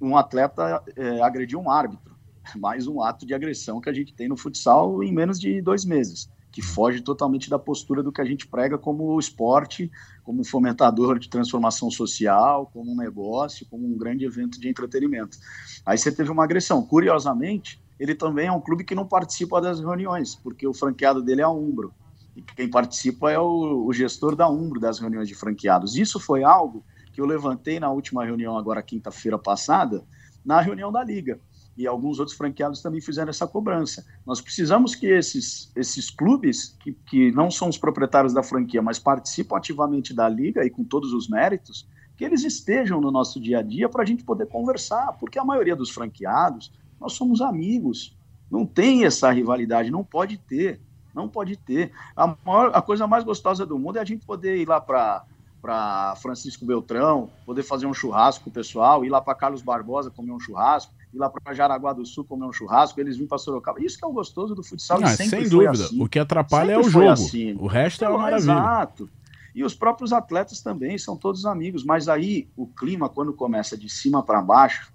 um 0.00 0.16
atleta 0.16 0.82
é, 0.96 1.20
agrediu 1.20 1.60
um 1.60 1.70
árbitro. 1.70 2.16
Mais 2.56 2.86
um 2.86 3.02
ato 3.02 3.26
de 3.26 3.34
agressão 3.34 3.80
que 3.80 3.90
a 3.90 3.92
gente 3.92 4.14
tem 4.14 4.28
no 4.28 4.36
futsal 4.36 5.02
em 5.02 5.12
menos 5.12 5.38
de 5.38 5.60
dois 5.60 5.84
meses 5.84 6.30
que 6.50 6.62
foge 6.62 7.00
totalmente 7.00 7.48
da 7.48 7.58
postura 7.58 8.02
do 8.02 8.10
que 8.10 8.20
a 8.20 8.24
gente 8.24 8.46
prega 8.46 8.78
como 8.78 9.18
esporte, 9.18 9.90
como 10.24 10.44
fomentador 10.44 11.18
de 11.18 11.28
transformação 11.28 11.90
social, 11.90 12.68
como 12.72 12.92
um 12.92 12.96
negócio, 12.96 13.66
como 13.70 13.86
um 13.86 13.96
grande 13.96 14.24
evento 14.24 14.60
de 14.60 14.68
entretenimento. 14.68 15.38
Aí 15.84 15.96
você 15.96 16.10
teve 16.10 16.30
uma 16.30 16.44
agressão. 16.44 16.84
Curiosamente, 16.84 17.80
ele 17.98 18.14
também 18.14 18.48
é 18.48 18.52
um 18.52 18.60
clube 18.60 18.82
que 18.82 18.94
não 18.94 19.06
participa 19.06 19.60
das 19.60 19.78
reuniões, 19.78 20.34
porque 20.34 20.66
o 20.66 20.74
franqueado 20.74 21.22
dele 21.22 21.42
é 21.42 21.44
a 21.44 21.50
Umbro. 21.50 21.92
E 22.34 22.42
quem 22.42 22.68
participa 22.68 23.30
é 23.30 23.38
o, 23.38 23.84
o 23.86 23.92
gestor 23.92 24.34
da 24.34 24.48
Umbro 24.48 24.80
das 24.80 24.98
reuniões 24.98 25.28
de 25.28 25.34
franqueados. 25.34 25.96
Isso 25.96 26.18
foi 26.18 26.42
algo 26.42 26.84
que 27.18 27.22
eu 27.22 27.26
levantei 27.26 27.80
na 27.80 27.90
última 27.90 28.24
reunião, 28.24 28.56
agora 28.56 28.80
quinta-feira 28.80 29.36
passada, 29.36 30.04
na 30.44 30.60
reunião 30.60 30.92
da 30.92 31.02
Liga 31.02 31.40
e 31.76 31.84
alguns 31.84 32.20
outros 32.20 32.36
franqueados 32.36 32.80
também 32.80 33.00
fizeram 33.00 33.30
essa 33.30 33.44
cobrança. 33.44 34.06
Nós 34.24 34.40
precisamos 34.40 34.94
que 34.94 35.08
esses, 35.08 35.72
esses 35.74 36.10
clubes, 36.10 36.76
que, 36.78 36.92
que 36.92 37.32
não 37.32 37.50
são 37.50 37.68
os 37.68 37.76
proprietários 37.76 38.32
da 38.32 38.40
franquia, 38.40 38.80
mas 38.80 39.00
participam 39.00 39.56
ativamente 39.56 40.14
da 40.14 40.28
liga 40.28 40.64
e 40.64 40.70
com 40.70 40.84
todos 40.84 41.12
os 41.12 41.28
méritos, 41.28 41.88
que 42.16 42.24
eles 42.24 42.44
estejam 42.44 43.00
no 43.00 43.10
nosso 43.10 43.40
dia 43.40 43.58
a 43.58 43.62
dia 43.62 43.88
para 43.88 44.04
a 44.04 44.06
gente 44.06 44.22
poder 44.22 44.46
conversar, 44.46 45.16
porque 45.18 45.40
a 45.40 45.44
maioria 45.44 45.74
dos 45.74 45.90
franqueados, 45.90 46.72
nós 47.00 47.14
somos 47.14 47.40
amigos, 47.40 48.16
não 48.48 48.64
tem 48.64 49.04
essa 49.04 49.28
rivalidade, 49.32 49.90
não 49.90 50.04
pode 50.04 50.38
ter, 50.38 50.80
não 51.12 51.28
pode 51.28 51.56
ter. 51.56 51.90
A, 52.14 52.36
maior, 52.46 52.70
a 52.72 52.80
coisa 52.80 53.08
mais 53.08 53.24
gostosa 53.24 53.66
do 53.66 53.76
mundo 53.76 53.98
é 53.98 54.02
a 54.02 54.04
gente 54.04 54.24
poder 54.24 54.56
ir 54.56 54.68
lá 54.68 54.80
para 54.80 55.24
para 55.60 56.14
Francisco 56.16 56.64
Beltrão, 56.64 57.30
poder 57.44 57.62
fazer 57.62 57.86
um 57.86 57.94
churrasco 57.94 58.44
com 58.44 58.50
o 58.50 58.52
pessoal, 58.52 59.04
ir 59.04 59.08
lá 59.08 59.20
para 59.20 59.34
Carlos 59.34 59.62
Barbosa 59.62 60.10
comer 60.10 60.32
um 60.32 60.40
churrasco, 60.40 60.92
ir 61.12 61.18
lá 61.18 61.28
para 61.28 61.54
Jaraguá 61.54 61.92
do 61.92 62.06
Sul 62.06 62.24
comer 62.24 62.46
um 62.46 62.52
churrasco, 62.52 63.00
eles 63.00 63.16
virem 63.16 63.28
para 63.28 63.38
Sorocaba. 63.38 63.82
Isso 63.82 63.98
que 63.98 64.04
é 64.04 64.08
o 64.08 64.12
gostoso 64.12 64.54
do 64.54 64.62
futsal. 64.62 65.00
Não, 65.00 65.08
sem 65.08 65.48
dúvida. 65.48 65.70
Assim. 65.70 66.02
O 66.02 66.08
que 66.08 66.18
atrapalha 66.18 66.74
sempre 66.74 66.84
é 66.84 66.86
o 66.86 66.90
jogo. 66.90 67.08
Assim. 67.08 67.54
O 67.58 67.66
resto 67.66 68.04
é 68.04 68.08
uma 68.08 68.18
maravilha. 68.18 68.52
Exato. 68.52 69.10
E 69.54 69.64
os 69.64 69.74
próprios 69.74 70.12
atletas 70.12 70.60
também 70.60 70.96
são 70.98 71.16
todos 71.16 71.44
amigos. 71.44 71.84
Mas 71.84 72.08
aí 72.08 72.48
o 72.56 72.66
clima, 72.66 73.08
quando 73.08 73.32
começa 73.32 73.76
de 73.76 73.88
cima 73.88 74.22
para 74.22 74.40
baixo, 74.40 74.92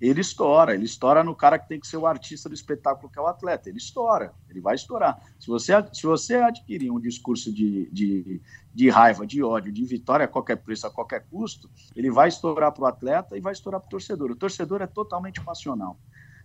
ele 0.00 0.20
estoura. 0.20 0.74
Ele 0.74 0.84
estoura 0.84 1.24
no 1.24 1.34
cara 1.34 1.58
que 1.58 1.68
tem 1.68 1.80
que 1.80 1.86
ser 1.86 1.96
o 1.96 2.06
artista 2.06 2.48
do 2.48 2.54
espetáculo, 2.54 3.10
que 3.10 3.18
é 3.18 3.22
o 3.22 3.26
atleta. 3.26 3.68
Ele 3.68 3.78
estoura, 3.78 4.32
ele 4.48 4.60
vai 4.60 4.74
estourar. 4.74 5.20
Se 5.38 5.48
você, 5.48 5.72
se 5.92 6.02
você 6.04 6.36
adquirir 6.36 6.90
um 6.90 7.00
discurso 7.00 7.52
de, 7.52 7.90
de, 7.90 8.40
de 8.72 8.88
raiva, 8.88 9.26
de 9.26 9.42
ódio, 9.42 9.72
de 9.72 9.84
vitória 9.84 10.24
a 10.24 10.28
qualquer 10.28 10.56
preço, 10.56 10.86
a 10.86 10.90
qualquer 10.90 11.26
custo, 11.28 11.68
ele 11.96 12.10
vai 12.10 12.28
estourar 12.28 12.72
para 12.72 12.82
o 12.82 12.86
atleta 12.86 13.36
e 13.36 13.40
vai 13.40 13.52
estourar 13.52 13.80
para 13.80 13.88
o 13.88 13.90
torcedor. 13.90 14.30
O 14.30 14.36
torcedor 14.36 14.82
é 14.82 14.86
totalmente 14.86 15.40
passional. 15.40 15.98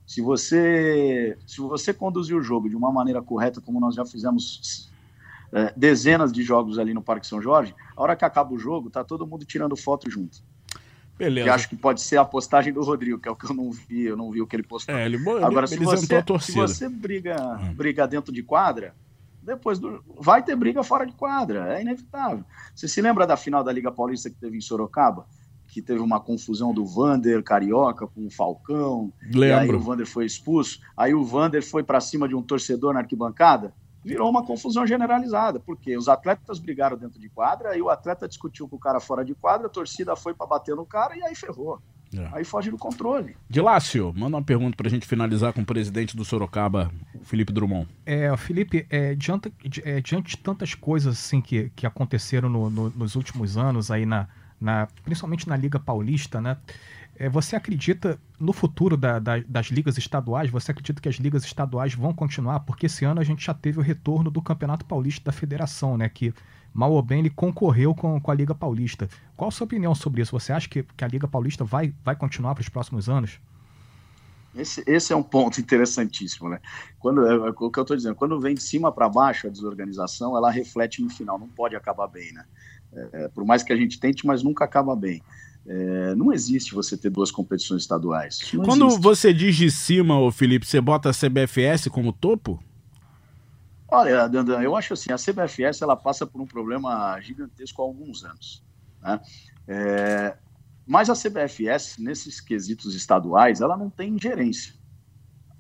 Se 0.06 0.22
você, 0.22 1.38
se 1.48 1.62
você 1.62 1.94
conduzir 1.94 2.36
o 2.36 2.42
jogo 2.42 2.68
de 2.68 2.76
uma 2.76 2.92
maneira 2.92 3.22
correta, 3.22 3.62
como 3.62 3.80
nós 3.80 3.96
já 3.96 4.06
fizemos 4.06 4.92
é, 5.52 5.74
dezenas 5.78 6.34
de 6.34 6.44
jogos 6.44 6.78
ali 6.78 6.94
no 6.94 7.02
Parque 7.02 7.26
São 7.26 7.42
Jorge, 7.42 7.74
a 7.96 8.02
hora 8.02 8.16
que 8.16 8.26
acaba 8.26 8.54
o 8.54 8.60
jogo, 8.60 8.90
tá 8.90 9.04
todo 9.04 9.26
mundo 9.26 9.46
tirando 9.46 9.78
foto 9.78 10.10
junto. 10.10 10.44
Beleza. 11.18 11.46
Que 11.46 11.50
acho 11.50 11.70
que 11.70 11.76
pode 11.76 12.02
ser 12.02 12.18
a 12.18 12.26
postagem 12.26 12.74
do 12.74 12.82
Rodrigo, 12.82 13.20
que 13.20 13.28
é 13.28 13.32
o 13.32 13.36
que 13.36 13.46
eu 13.46 13.54
não 13.54 13.72
vi, 13.72 14.04
eu 14.04 14.18
não 14.18 14.32
vi 14.32 14.42
o 14.42 14.48
que 14.48 14.56
ele 14.56 14.64
postou. 14.64 14.96
É, 14.96 15.06
ele, 15.06 15.18
Agora, 15.18 15.66
ele, 15.66 15.68
se, 15.68 15.78
você, 15.78 16.24
se 16.42 16.52
você 16.54 16.90
briga, 16.90 17.36
hum. 17.62 17.74
briga 17.74 18.08
dentro 18.08 18.34
de 18.34 18.42
quadra, 18.42 18.96
depois 19.42 19.78
do, 19.78 20.04
vai 20.20 20.42
ter 20.42 20.56
briga 20.56 20.84
fora 20.84 21.06
de 21.06 21.14
quadra, 21.14 21.78
é 21.78 21.82
inevitável. 21.82 22.44
Você 22.74 22.88
se 22.88 23.02
lembra 23.02 23.28
da 23.28 23.38
final 23.38 23.64
da 23.64 23.72
Liga 23.72 23.92
Paulista 23.92 24.30
que 24.30 24.38
teve 24.38 24.58
em 24.58 24.62
Sorocaba? 24.62 25.28
Que 25.68 25.82
teve 25.82 26.00
uma 26.00 26.20
confusão 26.20 26.74
do 26.74 26.86
Vander 26.86 27.44
Carioca 27.44 28.08
com 28.08 28.26
o 28.26 28.30
Falcão. 28.30 29.12
Lembro. 29.22 29.44
E 29.44 29.52
aí 29.52 29.70
o 29.70 29.80
Vander 29.80 30.06
foi 30.06 30.26
expulso. 30.26 30.80
Aí 30.96 31.14
o 31.14 31.24
Vander 31.24 31.64
foi 31.64 31.84
para 31.84 32.00
cima 32.00 32.28
de 32.28 32.36
um 32.36 32.42
torcedor 32.42 32.94
na 32.94 33.00
arquibancada 33.00 33.74
virou 34.04 34.30
uma 34.30 34.46
confusão 34.46 34.86
generalizada, 34.86 35.60
porque 35.60 35.96
os 35.98 36.10
atletas 36.10 36.60
brigaram 36.60 36.98
dentro 36.98 37.20
de 37.20 37.30
quadra, 37.30 37.78
e 37.78 37.82
o 37.82 37.90
atleta 37.90 38.28
discutiu 38.28 38.68
com 38.68 38.76
o 38.76 38.80
cara 38.80 39.00
fora 39.00 39.24
de 39.24 39.34
quadra, 39.34 39.68
a 39.68 39.70
torcida 39.70 40.16
foi 40.16 40.34
para 40.34 40.46
bater 40.46 40.76
no 40.76 40.86
cara 40.86 41.18
e 41.18 41.24
aí 41.24 41.36
ferrou. 41.36 41.80
É. 42.16 42.30
Aí 42.32 42.44
foge 42.44 42.70
do 42.70 42.78
controle. 42.78 43.36
Dilácio, 43.50 44.14
manda 44.16 44.38
uma 44.38 44.44
pergunta 44.44 44.78
para 44.78 44.88
a 44.88 44.90
gente 44.90 45.08
finalizar 45.08 45.52
com 45.52 45.62
o 45.62 45.66
presidente 45.66 46.16
do 46.16 46.24
Sorocaba, 46.24 46.92
Felipe 47.24 47.52
Drummond. 47.52 47.88
É, 48.06 48.36
Felipe, 48.38 48.86
é, 48.90 49.16
diante, 49.16 49.52
é, 49.84 50.00
diante 50.00 50.32
de 50.32 50.38
tantas 50.38 50.76
coisas 50.76 51.18
assim 51.18 51.42
que, 51.42 51.72
que 51.76 51.88
aconteceram 51.88 52.50
no, 52.50 52.70
no, 52.70 52.90
nos 52.92 53.16
últimos 53.16 53.58
anos, 53.58 53.90
aí 53.90 54.06
na, 54.06 54.28
na, 54.62 54.88
principalmente 55.04 55.48
na 55.50 55.58
Liga 55.58 55.80
Paulista, 55.80 56.40
né? 56.40 56.58
É, 57.24 57.30
você 57.30 57.56
acredita 57.56 58.20
no 58.38 58.52
futuro 58.52 58.98
da, 58.98 59.18
da, 59.18 59.40
das 59.48 59.68
ligas 59.68 59.98
estaduais? 59.98 60.52
Você 60.52 60.72
acredita 60.72 61.02
que 61.02 61.08
as 61.08 61.16
ligas 61.16 61.46
estaduais 61.46 61.94
vão 61.94 62.14
continuar? 62.14 62.60
Porque 62.60 62.88
esse 62.88 63.06
ano 63.06 63.22
a 63.22 63.24
gente 63.24 63.46
já 63.46 63.54
teve 63.54 63.80
o 63.80 63.82
retorno 63.82 64.30
do 64.30 64.42
Campeonato 64.42 64.84
Paulista 64.84 65.24
da 65.24 65.32
Federação, 65.32 65.96
né? 65.96 66.10
Que 66.10 66.34
mal 66.74 66.92
ou 66.92 67.02
bem 67.02 67.20
ele 67.20 67.30
concorreu 67.30 67.96
com, 67.96 68.20
com 68.20 68.30
a 68.30 68.34
Liga 68.34 68.54
Paulista. 68.54 69.08
Qual 69.38 69.48
a 69.48 69.52
sua 69.52 69.64
opinião 69.64 69.96
sobre 69.96 70.22
isso? 70.22 70.38
Você 70.38 70.52
acha 70.52 70.68
que, 70.68 70.84
que 70.84 71.06
a 71.06 71.08
Liga 71.08 71.26
Paulista 71.26 71.64
vai, 71.64 71.94
vai 72.04 72.14
continuar 72.14 72.56
para 72.56 72.62
os 72.62 72.68
próximos 72.68 73.08
anos? 73.08 73.40
Esse, 74.54 74.84
esse 74.86 75.14
é 75.14 75.16
um 75.16 75.24
ponto 75.24 75.62
interessantíssimo, 75.62 76.50
né? 76.50 76.60
Quando, 77.00 77.26
é, 77.26 77.36
é, 77.36 77.50
o 77.58 77.72
que 77.72 77.80
eu 77.80 77.84
estou 77.84 77.96
dizendo, 77.96 78.16
quando 78.16 78.38
vem 78.38 78.54
de 78.54 78.62
cima 78.62 78.92
para 78.92 79.08
baixo 79.08 79.48
a 79.48 79.50
desorganização, 79.50 80.36
ela 80.36 80.52
reflete 80.52 81.02
no 81.02 81.10
final, 81.10 81.40
não 81.40 81.48
pode 81.48 81.74
acabar 81.74 82.08
bem, 82.08 82.34
né? 82.34 82.44
É, 82.92 83.24
é 83.24 83.28
por 83.30 83.46
mais 83.46 83.64
que 83.64 83.72
a 83.72 83.78
gente 83.78 83.98
tente, 83.98 84.28
mas 84.28 84.44
nunca 84.44 84.66
acaba 84.66 84.94
bem. 84.94 85.24
É, 85.66 86.14
não 86.16 86.34
existe 86.34 86.74
você 86.74 86.98
ter 86.98 87.10
duas 87.10 87.32
competições 87.32 87.84
estaduais. 87.84 88.40
Quando 88.66 88.88
existe. 88.88 89.02
você 89.02 89.34
diz 89.34 89.56
de 89.56 89.72
cima, 89.72 90.20
ô 90.20 90.30
Felipe, 90.32 90.66
você 90.66 90.82
bota 90.82 91.10
a 91.10 91.14
CBFS 91.14 91.88
como 91.88 92.12
topo? 92.12 92.62
Olha, 93.88 94.28
Dandan, 94.28 94.62
eu 94.62 94.76
acho 94.76 94.94
assim, 94.94 95.14
a 95.14 95.18
CBFS 95.18 95.82
ela 95.82 95.96
passa 95.96 96.26
por 96.26 96.42
um 96.42 96.48
problema 96.48 97.20
gigantesco 97.22 97.82
há 97.82 97.86
alguns 97.86 98.26
anos. 98.26 98.64
Né? 99.02 99.22
É, 99.68 100.38
mas 100.86 101.10
a 101.10 101.14
CBFS, 101.14 101.98
nesses 102.00 102.42
quesitos 102.42 102.96
estaduais, 102.96 103.62
ela 103.62 103.78
não 103.78 103.90
tem 103.90 104.16
ingerência. 104.16 104.74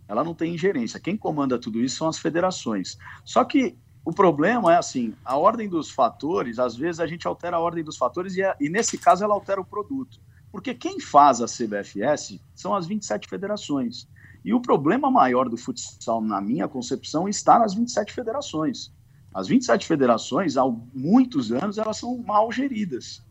Ela 0.08 0.24
não 0.24 0.34
tem 0.34 0.54
ingerência. 0.54 1.00
Quem 1.00 1.16
comanda 1.16 1.58
tudo 1.58 1.80
isso 1.80 1.98
são 1.98 2.10
as 2.10 2.18
federações. 2.18 2.98
Só 3.24 3.44
que 3.46 3.78
o 4.06 4.12
problema 4.12 4.74
é 4.74 4.78
assim, 4.78 5.14
a 5.24 5.38
ordem 5.38 5.70
dos 5.70 5.90
fatores, 5.90 6.60
às 6.60 6.76
vezes 6.76 7.00
a 7.00 7.08
gente 7.08 7.26
altera 7.26 7.56
a 7.58 7.60
ordem 7.60 7.84
dos 7.84 7.96
fatores 7.96 8.36
e, 8.36 8.42
é, 8.42 8.54
e 8.60 8.70
nesse 8.70 8.98
caso 8.98 9.24
ela 9.24 9.34
altera 9.34 9.62
o 9.62 9.66
produto. 9.66 10.20
Porque 10.52 10.74
quem 10.74 11.00
faz 11.00 11.42
a 11.42 11.46
CBFS 11.46 12.40
são 12.54 12.76
as 12.76 12.86
27 12.86 13.28
federações. 13.28 14.08
E 14.44 14.54
o 14.54 14.60
problema 14.60 15.10
maior 15.10 15.48
do 15.48 15.56
futsal, 15.56 16.22
na 16.22 16.42
minha 16.42 16.68
concepção, 16.68 17.30
está 17.30 17.58
nas 17.58 17.74
27 17.74 18.14
federações. 18.14 18.94
As 19.34 19.48
27 19.48 19.88
federações, 19.88 20.58
há 20.58 20.64
muitos 20.94 21.52
anos, 21.52 21.78
elas 21.78 21.98
são 21.98 22.18
mal 22.18 22.52
geridas. 22.52 23.24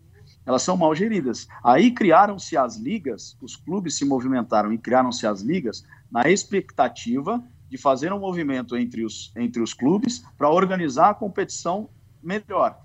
Elas 0.45 0.63
são 0.63 0.77
mal 0.77 0.95
geridas. 0.95 1.47
Aí 1.63 1.93
criaram-se 1.93 2.57
as 2.57 2.77
ligas, 2.77 3.37
os 3.41 3.55
clubes 3.55 3.97
se 3.97 4.05
movimentaram 4.05 4.73
e 4.73 4.79
criaram-se 4.79 5.27
as 5.27 5.43
ligas 5.43 5.85
na 6.11 6.29
expectativa 6.29 7.45
de 7.73 7.79
fazer 7.79 8.13
um 8.13 8.19
movimento 8.19 8.77
entre 8.77 9.03
os, 9.03 9.33
entre 9.35 9.63
os 9.63 9.73
clubes 9.73 10.23
para 10.37 10.51
organizar 10.51 11.09
a 11.09 11.15
competição 11.15 11.89
melhor. 12.23 12.79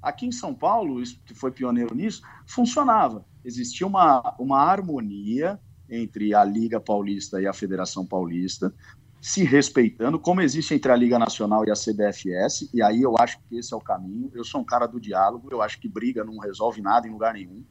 Aqui 0.00 0.26
em 0.26 0.30
São 0.30 0.54
Paulo, 0.54 1.02
isso, 1.02 1.20
que 1.26 1.34
foi 1.34 1.50
pioneiro 1.50 1.92
nisso, 1.92 2.22
funcionava. 2.46 3.26
Existia 3.44 3.84
uma, 3.84 4.36
uma 4.38 4.60
harmonia 4.60 5.58
entre 5.90 6.36
a 6.36 6.44
Liga 6.44 6.78
Paulista 6.78 7.42
e 7.42 7.48
a 7.48 7.52
Federação 7.52 8.06
Paulista, 8.06 8.72
se 9.20 9.42
respeitando, 9.42 10.20
como 10.20 10.40
existe 10.40 10.72
entre 10.72 10.92
a 10.92 10.94
Liga 10.94 11.18
Nacional 11.18 11.64
e 11.66 11.72
a 11.72 11.74
CBFS, 11.74 12.70
e 12.72 12.80
aí 12.80 13.02
eu 13.02 13.16
acho 13.18 13.40
que 13.40 13.56
esse 13.56 13.74
é 13.74 13.76
o 13.76 13.80
caminho. 13.80 14.30
Eu 14.32 14.44
sou 14.44 14.60
um 14.60 14.64
cara 14.64 14.86
do 14.86 15.00
diálogo, 15.00 15.48
eu 15.50 15.60
acho 15.60 15.80
que 15.80 15.88
briga 15.88 16.22
não 16.22 16.38
resolve 16.38 16.80
nada 16.80 17.08
em 17.08 17.10
lugar 17.10 17.34
nenhum. 17.34 17.64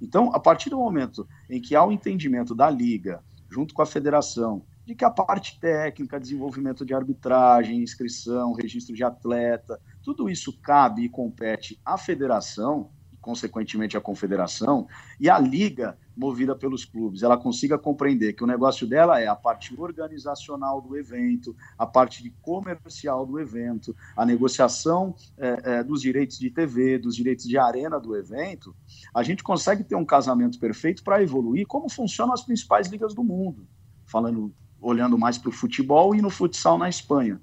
Então, 0.00 0.34
a 0.34 0.40
partir 0.40 0.70
do 0.70 0.78
momento 0.78 1.28
em 1.50 1.60
que 1.60 1.76
há 1.76 1.84
o 1.84 1.92
entendimento 1.92 2.54
da 2.54 2.70
Liga, 2.70 3.22
junto 3.50 3.74
com 3.74 3.82
a 3.82 3.86
Federação, 3.86 4.64
de 4.86 4.94
que 4.94 5.04
a 5.04 5.10
parte 5.10 5.58
técnica, 5.58 6.20
desenvolvimento 6.20 6.84
de 6.84 6.94
arbitragem, 6.94 7.82
inscrição, 7.82 8.52
registro 8.52 8.94
de 8.94 9.02
atleta, 9.02 9.80
tudo 10.02 10.28
isso 10.28 10.58
cabe 10.60 11.04
e 11.04 11.08
compete 11.08 11.80
à 11.84 11.96
federação, 11.96 12.90
e 13.12 13.16
consequentemente 13.16 13.96
à 13.96 14.00
confederação, 14.00 14.86
e 15.18 15.30
a 15.30 15.38
liga 15.38 15.96
movida 16.16 16.54
pelos 16.54 16.84
clubes, 16.84 17.22
ela 17.22 17.36
consiga 17.36 17.76
compreender 17.78 18.34
que 18.34 18.44
o 18.44 18.46
negócio 18.46 18.86
dela 18.86 19.20
é 19.20 19.26
a 19.26 19.34
parte 19.34 19.74
organizacional 19.76 20.80
do 20.80 20.96
evento, 20.96 21.56
a 21.76 21.86
parte 21.86 22.30
comercial 22.40 23.26
do 23.26 23.40
evento, 23.40 23.96
a 24.16 24.24
negociação 24.24 25.14
é, 25.36 25.60
é, 25.64 25.84
dos 25.84 26.00
direitos 26.02 26.38
de 26.38 26.50
TV, 26.50 26.98
dos 26.98 27.16
direitos 27.16 27.46
de 27.46 27.58
arena 27.58 27.98
do 27.98 28.14
evento, 28.14 28.76
a 29.14 29.22
gente 29.22 29.42
consegue 29.42 29.82
ter 29.82 29.96
um 29.96 30.04
casamento 30.04 30.58
perfeito 30.60 31.02
para 31.02 31.22
evoluir 31.22 31.66
como 31.66 31.88
funcionam 31.88 32.32
as 32.32 32.42
principais 32.42 32.86
ligas 32.88 33.14
do 33.14 33.24
mundo. 33.24 33.66
Falando 34.06 34.54
olhando 34.84 35.18
mais 35.18 35.38
para 35.38 35.48
o 35.48 35.52
futebol 35.52 36.14
e 36.14 36.20
no 36.20 36.30
futsal 36.30 36.76
na 36.78 36.88
Espanha. 36.88 37.40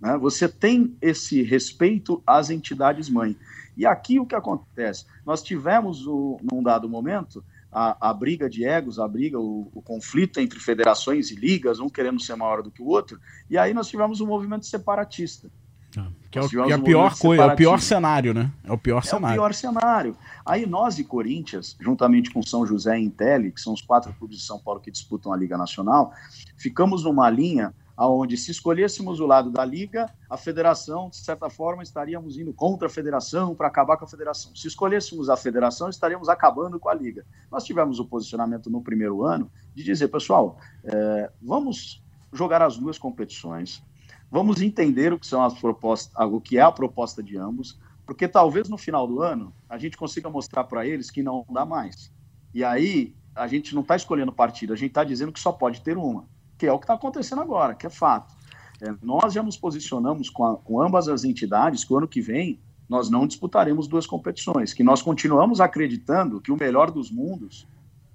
Né? 0.00 0.16
Você 0.18 0.48
tem 0.48 0.96
esse 1.00 1.42
respeito 1.42 2.22
às 2.26 2.50
entidades 2.50 3.08
mãe. 3.08 3.36
E 3.76 3.86
aqui 3.86 4.20
o 4.20 4.26
que 4.26 4.34
acontece? 4.34 5.06
Nós 5.24 5.42
tivemos, 5.42 6.06
o, 6.06 6.38
num 6.52 6.62
dado 6.62 6.88
momento, 6.88 7.42
a, 7.70 8.10
a, 8.10 8.12
briga 8.12 8.50
de 8.50 8.64
egos, 8.64 8.98
a 8.98 9.08
briga, 9.08 9.40
o, 9.40 9.70
o, 9.72 9.80
conflito 9.80 10.38
entre 10.38 10.60
federações 10.60 11.30
e 11.30 11.34
ligas, 11.34 11.80
um 11.80 11.88
querendo 11.88 12.20
ser 12.20 12.36
maior 12.36 12.62
do 12.62 12.70
que 12.70 12.82
o 12.82 12.86
outro, 12.86 13.18
e 13.48 13.56
aí 13.56 13.72
nós 13.72 13.88
tivemos 13.88 14.20
um 14.20 14.26
movimento 14.26 14.66
separatista. 14.66 15.50
Ah, 15.96 16.08
que 16.30 16.38
é, 16.38 16.42
o, 16.42 16.48
que 16.48 16.56
é 16.56 16.72
a 16.72 16.78
pior 16.78 17.18
coisa, 17.18 17.42
é 17.42 17.46
o 17.46 17.56
pior 17.56 17.80
cenário, 17.80 18.32
né? 18.32 18.50
É 18.64 18.72
o 18.72 18.78
pior 18.78 18.98
é 18.98 19.06
cenário. 19.06 19.26
É 19.26 19.30
o 19.30 19.34
pior 19.34 19.54
cenário. 19.54 20.16
Aí 20.44 20.66
nós 20.66 20.98
e 20.98 21.04
Corinthians, 21.04 21.76
juntamente 21.80 22.30
com 22.30 22.42
São 22.42 22.66
José 22.66 22.98
e 22.98 23.04
Intelli, 23.04 23.52
que 23.52 23.60
são 23.60 23.72
os 23.72 23.82
quatro 23.82 24.12
clubes 24.14 24.38
de 24.38 24.44
São 24.44 24.58
Paulo 24.58 24.80
que 24.80 24.90
disputam 24.90 25.32
a 25.32 25.36
Liga 25.36 25.56
Nacional, 25.58 26.12
ficamos 26.56 27.04
numa 27.04 27.28
linha 27.28 27.74
aonde 27.96 28.36
se 28.36 28.50
escolhêssemos 28.50 29.20
o 29.20 29.26
lado 29.26 29.50
da 29.50 29.64
liga, 29.64 30.10
a 30.28 30.36
federação, 30.36 31.08
de 31.08 31.16
certa 31.16 31.48
forma, 31.50 31.82
estaríamos 31.82 32.38
indo 32.38 32.52
contra 32.52 32.88
a 32.88 32.90
federação 32.90 33.54
para 33.54 33.68
acabar 33.68 33.96
com 33.96 34.04
a 34.04 34.08
federação. 34.08 34.54
Se 34.56 34.66
escolhêssemos 34.66 35.28
a 35.28 35.36
federação, 35.36 35.88
estaríamos 35.88 36.28
acabando 36.28 36.80
com 36.80 36.88
a 36.88 36.94
liga. 36.94 37.24
Nós 37.50 37.64
tivemos 37.64 38.00
o 38.00 38.04
posicionamento 38.04 38.70
no 38.70 38.82
primeiro 38.82 39.24
ano 39.24 39.50
de 39.74 39.84
dizer, 39.84 40.08
pessoal, 40.08 40.58
é, 40.84 41.30
vamos 41.40 42.02
jogar 42.32 42.62
as 42.62 42.78
duas 42.78 42.98
competições, 42.98 43.84
vamos 44.32 44.62
entender 44.62 45.12
o 45.12 45.18
que 45.18 45.26
são 45.26 45.44
as 45.44 45.52
propostas, 45.52 46.12
o 46.26 46.40
que 46.40 46.56
é 46.56 46.62
a 46.62 46.72
proposta 46.72 47.22
de 47.22 47.36
ambos, 47.36 47.78
porque 48.06 48.26
talvez 48.26 48.66
no 48.68 48.78
final 48.78 49.06
do 49.06 49.20
ano 49.20 49.52
a 49.68 49.76
gente 49.76 49.96
consiga 49.96 50.30
mostrar 50.30 50.64
para 50.64 50.86
eles 50.86 51.10
que 51.10 51.22
não 51.22 51.44
dá 51.50 51.66
mais. 51.66 52.10
E 52.54 52.64
aí 52.64 53.14
a 53.34 53.46
gente 53.46 53.74
não 53.74 53.82
está 53.82 53.94
escolhendo 53.94 54.32
partido, 54.32 54.72
a 54.72 54.76
gente 54.76 54.88
está 54.88 55.04
dizendo 55.04 55.32
que 55.32 55.38
só 55.38 55.52
pode 55.52 55.82
ter 55.82 55.98
uma 55.98 56.26
que 56.62 56.66
é 56.66 56.72
o 56.72 56.78
que 56.78 56.84
está 56.84 56.94
acontecendo 56.94 57.42
agora, 57.42 57.74
que 57.74 57.86
é 57.86 57.90
fato. 57.90 58.32
É, 58.80 58.94
nós 59.02 59.32
já 59.32 59.42
nos 59.42 59.56
posicionamos 59.56 60.30
com, 60.30 60.44
a, 60.44 60.56
com 60.56 60.80
ambas 60.80 61.08
as 61.08 61.24
entidades 61.24 61.82
que 61.82 61.92
o 61.92 61.98
ano 61.98 62.06
que 62.06 62.20
vem 62.20 62.60
nós 62.88 63.10
não 63.10 63.26
disputaremos 63.26 63.88
duas 63.88 64.06
competições, 64.06 64.72
que 64.72 64.84
nós 64.84 65.02
continuamos 65.02 65.60
acreditando 65.60 66.40
que 66.40 66.52
o 66.52 66.56
melhor 66.56 66.92
dos 66.92 67.10
mundos 67.10 67.66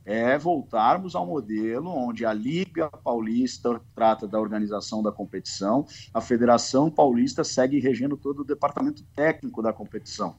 é 0.07 0.37
voltarmos 0.37 1.15
ao 1.15 1.25
modelo 1.25 1.89
onde 1.89 2.25
a 2.25 2.31
Liga 2.31 2.89
Paulista 2.89 3.81
trata 3.93 4.25
da 4.25 4.39
organização 4.39 5.03
da 5.03 5.11
competição, 5.11 5.85
a 6.13 6.21
Federação 6.21 6.89
Paulista 6.89 7.43
segue 7.43 7.77
regendo 7.77 8.15
todo 8.15 8.39
o 8.39 8.45
departamento 8.45 9.03
técnico 9.13 9.61
da 9.61 9.73
competição. 9.73 10.37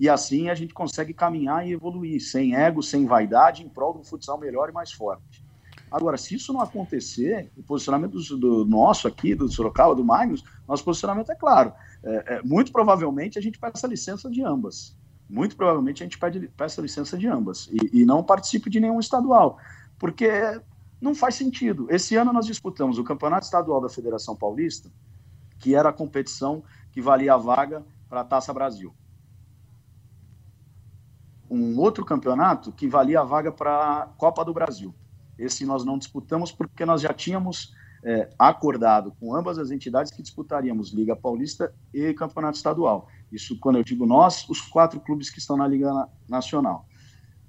E 0.00 0.08
assim 0.08 0.48
a 0.48 0.54
gente 0.54 0.72
consegue 0.72 1.12
caminhar 1.12 1.68
e 1.68 1.72
evoluir, 1.72 2.22
sem 2.22 2.56
ego, 2.56 2.82
sem 2.82 3.04
vaidade, 3.04 3.62
em 3.62 3.68
prol 3.68 3.92
de 3.92 3.98
um 4.00 4.04
futsal 4.04 4.40
melhor 4.40 4.70
e 4.70 4.72
mais 4.72 4.90
forte. 4.90 5.44
Agora, 5.90 6.16
se 6.16 6.34
isso 6.34 6.50
não 6.50 6.62
acontecer, 6.62 7.52
o 7.54 7.62
posicionamento 7.62 8.18
do, 8.18 8.38
do 8.38 8.64
nosso 8.64 9.06
aqui, 9.06 9.34
do 9.34 9.46
Sorocaba, 9.46 9.94
do 9.94 10.02
Magnus, 10.02 10.42
nosso 10.66 10.82
posicionamento 10.82 11.30
é 11.30 11.34
claro. 11.34 11.74
É, 12.02 12.36
é, 12.36 12.42
muito 12.42 12.72
provavelmente 12.72 13.38
a 13.38 13.42
gente 13.42 13.58
peça 13.58 13.86
licença 13.86 14.30
de 14.30 14.42
ambas. 14.42 14.96
Muito 15.32 15.56
provavelmente 15.56 16.02
a 16.02 16.04
gente 16.04 16.18
pede, 16.18 16.46
peça 16.46 16.82
licença 16.82 17.16
de 17.16 17.26
ambas 17.26 17.66
e, 17.72 18.02
e 18.02 18.04
não 18.04 18.22
participe 18.22 18.68
de 18.68 18.78
nenhum 18.78 19.00
estadual, 19.00 19.58
porque 19.98 20.28
não 21.00 21.14
faz 21.14 21.36
sentido. 21.36 21.86
Esse 21.88 22.14
ano 22.16 22.34
nós 22.34 22.44
disputamos 22.44 22.98
o 22.98 23.02
Campeonato 23.02 23.46
Estadual 23.46 23.80
da 23.80 23.88
Federação 23.88 24.36
Paulista, 24.36 24.92
que 25.58 25.74
era 25.74 25.88
a 25.88 25.92
competição 25.92 26.62
que 26.90 27.00
valia 27.00 27.32
a 27.32 27.38
vaga 27.38 27.82
para 28.10 28.20
a 28.20 28.24
Taça 28.24 28.52
Brasil. 28.52 28.94
Um 31.50 31.78
outro 31.78 32.04
campeonato 32.04 32.70
que 32.70 32.86
valia 32.86 33.20
a 33.20 33.24
vaga 33.24 33.50
para 33.50 34.02
a 34.02 34.06
Copa 34.18 34.44
do 34.44 34.52
Brasil. 34.52 34.94
Esse 35.38 35.64
nós 35.64 35.82
não 35.82 35.96
disputamos 35.96 36.52
porque 36.52 36.84
nós 36.84 37.00
já 37.00 37.14
tínhamos 37.14 37.74
é, 38.04 38.28
acordado 38.38 39.12
com 39.18 39.34
ambas 39.34 39.58
as 39.58 39.70
entidades 39.70 40.12
que 40.12 40.20
disputaríamos 40.20 40.92
Liga 40.92 41.16
Paulista 41.16 41.74
e 41.94 42.12
Campeonato 42.12 42.58
Estadual. 42.58 43.08
Isso, 43.32 43.58
quando 43.58 43.76
eu 43.76 43.84
digo 43.84 44.06
nós, 44.06 44.46
os 44.48 44.60
quatro 44.60 45.00
clubes 45.00 45.30
que 45.30 45.38
estão 45.38 45.56
na 45.56 45.66
Liga 45.66 45.90
Nacional. 46.28 46.86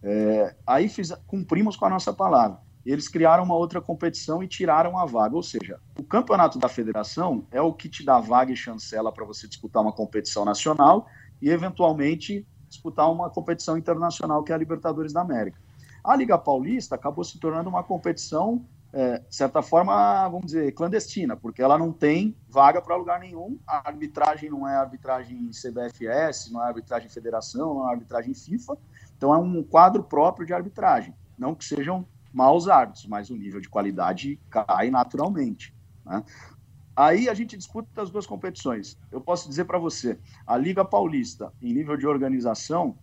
É, 0.01 0.55
aí 0.65 0.88
fiz, 0.88 1.13
cumprimos 1.27 1.75
com 1.75 1.86
a 1.86 1.89
nossa 1.89 2.13
palavra. 2.13 2.57
Eles 2.86 3.07
criaram 3.07 3.43
uma 3.43 3.55
outra 3.55 3.81
competição 3.81 4.43
e 4.43 4.47
tiraram 4.47 4.97
a 4.97 5.05
vaga. 5.05 5.36
Ou 5.36 5.43
seja, 5.43 5.79
o 5.97 6.03
campeonato 6.03 6.59
da 6.59 6.67
federação 6.67 7.45
é 7.51 7.61
o 7.61 7.73
que 7.73 7.88
te 7.88 8.03
dá 8.03 8.19
vaga 8.19 8.51
e 8.51 8.55
chancela 8.55 9.11
para 9.11 9.25
você 9.25 9.47
disputar 9.47 9.81
uma 9.81 9.93
competição 9.93 10.43
nacional 10.43 11.07
e, 11.41 11.49
eventualmente, 11.49 12.45
disputar 12.67 13.09
uma 13.11 13.29
competição 13.29 13.77
internacional, 13.77 14.43
que 14.43 14.51
é 14.51 14.55
a 14.55 14.57
Libertadores 14.57 15.13
da 15.13 15.21
América. 15.21 15.57
A 16.03 16.15
Liga 16.15 16.38
Paulista 16.38 16.95
acabou 16.95 17.23
se 17.23 17.39
tornando 17.39 17.69
uma 17.69 17.84
competição, 17.84 18.65
é, 18.93 19.17
de 19.17 19.35
certa 19.35 19.63
forma, 19.63 20.29
vamos 20.29 20.45
dizer, 20.45 20.71
clandestina, 20.73 21.35
porque 21.35 21.63
ela 21.63 21.79
não 21.79 21.91
tem 21.91 22.37
vaga 22.47 22.79
para 22.79 22.95
lugar 22.95 23.19
nenhum. 23.19 23.57
A 23.65 23.87
arbitragem 23.87 24.51
não 24.51 24.67
é 24.67 24.75
arbitragem 24.75 25.49
CBFS, 25.49 26.51
não 26.51 26.63
é 26.63 26.67
arbitragem 26.67 27.09
Federação, 27.09 27.73
não 27.73 27.89
é 27.89 27.91
arbitragem 27.91 28.35
FIFA. 28.35 28.77
Então 29.17 29.33
é 29.33 29.37
um 29.37 29.63
quadro 29.63 30.03
próprio 30.03 30.45
de 30.45 30.53
arbitragem. 30.53 31.15
Não 31.35 31.55
que 31.55 31.65
sejam 31.65 32.05
maus 32.31 32.67
árbitros, 32.67 33.07
mas 33.07 33.31
o 33.31 33.35
nível 33.35 33.59
de 33.59 33.67
qualidade 33.67 34.39
cai 34.47 34.91
naturalmente. 34.91 35.73
Né? 36.05 36.23
Aí 36.95 37.27
a 37.27 37.33
gente 37.33 37.57
disputa 37.57 37.99
as 37.99 38.11
duas 38.11 38.27
competições. 38.27 38.95
Eu 39.11 39.19
posso 39.19 39.49
dizer 39.49 39.65
para 39.65 39.79
você, 39.79 40.19
a 40.45 40.55
Liga 40.55 40.85
Paulista, 40.85 41.51
em 41.59 41.73
nível 41.73 41.97
de 41.97 42.05
organização, 42.05 42.95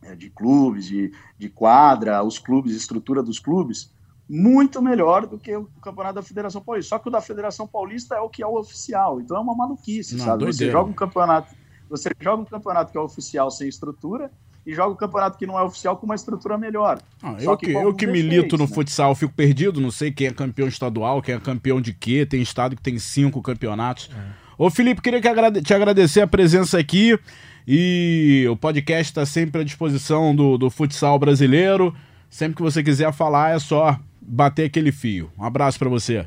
é, 0.00 0.14
de 0.14 0.30
clubes, 0.30 0.86
de, 0.86 1.12
de 1.36 1.50
quadra, 1.50 2.22
os 2.22 2.38
clubes, 2.38 2.74
estrutura 2.74 3.22
dos 3.22 3.38
clubes, 3.38 3.92
muito 4.28 4.82
melhor 4.82 5.26
do 5.26 5.38
que 5.38 5.56
o 5.56 5.64
campeonato 5.82 6.16
da 6.16 6.22
Federação 6.22 6.60
Paulista. 6.60 6.90
Só 6.90 6.98
que 6.98 7.08
o 7.08 7.10
da 7.10 7.20
Federação 7.20 7.66
Paulista 7.66 8.16
é 8.16 8.20
o 8.20 8.28
que 8.28 8.42
é 8.42 8.46
o 8.46 8.58
oficial, 8.58 9.20
então 9.20 9.36
é 9.36 9.40
uma 9.40 9.54
maluquice, 9.54 10.16
Não, 10.16 10.24
sabe? 10.24 10.44
Doideira. 10.44 10.66
Você 10.66 10.70
joga 10.70 10.90
um 10.90 10.94
campeonato, 10.94 11.54
você 11.88 12.10
joga 12.20 12.42
um 12.42 12.44
campeonato 12.44 12.92
que 12.92 12.98
é 12.98 13.00
oficial 13.00 13.50
sem 13.50 13.68
estrutura 13.68 14.30
e 14.66 14.74
joga 14.74 14.92
um 14.92 14.96
campeonato 14.96 15.38
que 15.38 15.46
não 15.46 15.58
é 15.58 15.62
oficial 15.62 15.96
com 15.96 16.04
uma 16.04 16.14
estrutura 16.14 16.58
melhor. 16.58 16.98
Ah, 17.22 17.36
eu 17.40 17.56
que, 17.56 17.70
eu 17.70 17.94
que 17.94 18.06
milito 18.06 18.58
no 18.58 18.66
né? 18.66 18.70
futsal 18.74 19.14
fico 19.14 19.32
perdido, 19.32 19.80
não 19.80 19.90
sei 19.90 20.12
quem 20.12 20.26
é 20.26 20.32
campeão 20.32 20.68
estadual, 20.68 21.22
quem 21.22 21.34
é 21.34 21.40
campeão 21.40 21.80
de 21.80 21.94
quê, 21.94 22.26
tem 22.26 22.42
estado 22.42 22.76
que 22.76 22.82
tem 22.82 22.98
cinco 22.98 23.40
campeonatos. 23.40 24.10
É. 24.14 24.48
Ô 24.58 24.68
Felipe, 24.68 25.00
queria 25.00 25.20
te 25.62 25.72
agradecer 25.72 26.20
a 26.20 26.26
presença 26.26 26.78
aqui. 26.78 27.18
E 27.70 28.46
o 28.50 28.56
podcast 28.56 29.10
está 29.10 29.24
sempre 29.24 29.60
à 29.60 29.64
disposição 29.64 30.34
do, 30.34 30.58
do 30.58 30.68
futsal 30.68 31.18
brasileiro. 31.18 31.94
Sempre 32.28 32.56
que 32.56 32.62
você 32.62 32.82
quiser 32.82 33.12
falar, 33.12 33.54
é 33.54 33.58
só 33.58 33.98
bater 34.28 34.66
aquele 34.66 34.92
fio. 34.92 35.30
Um 35.38 35.44
abraço 35.44 35.78
para 35.78 35.88
você. 35.88 36.26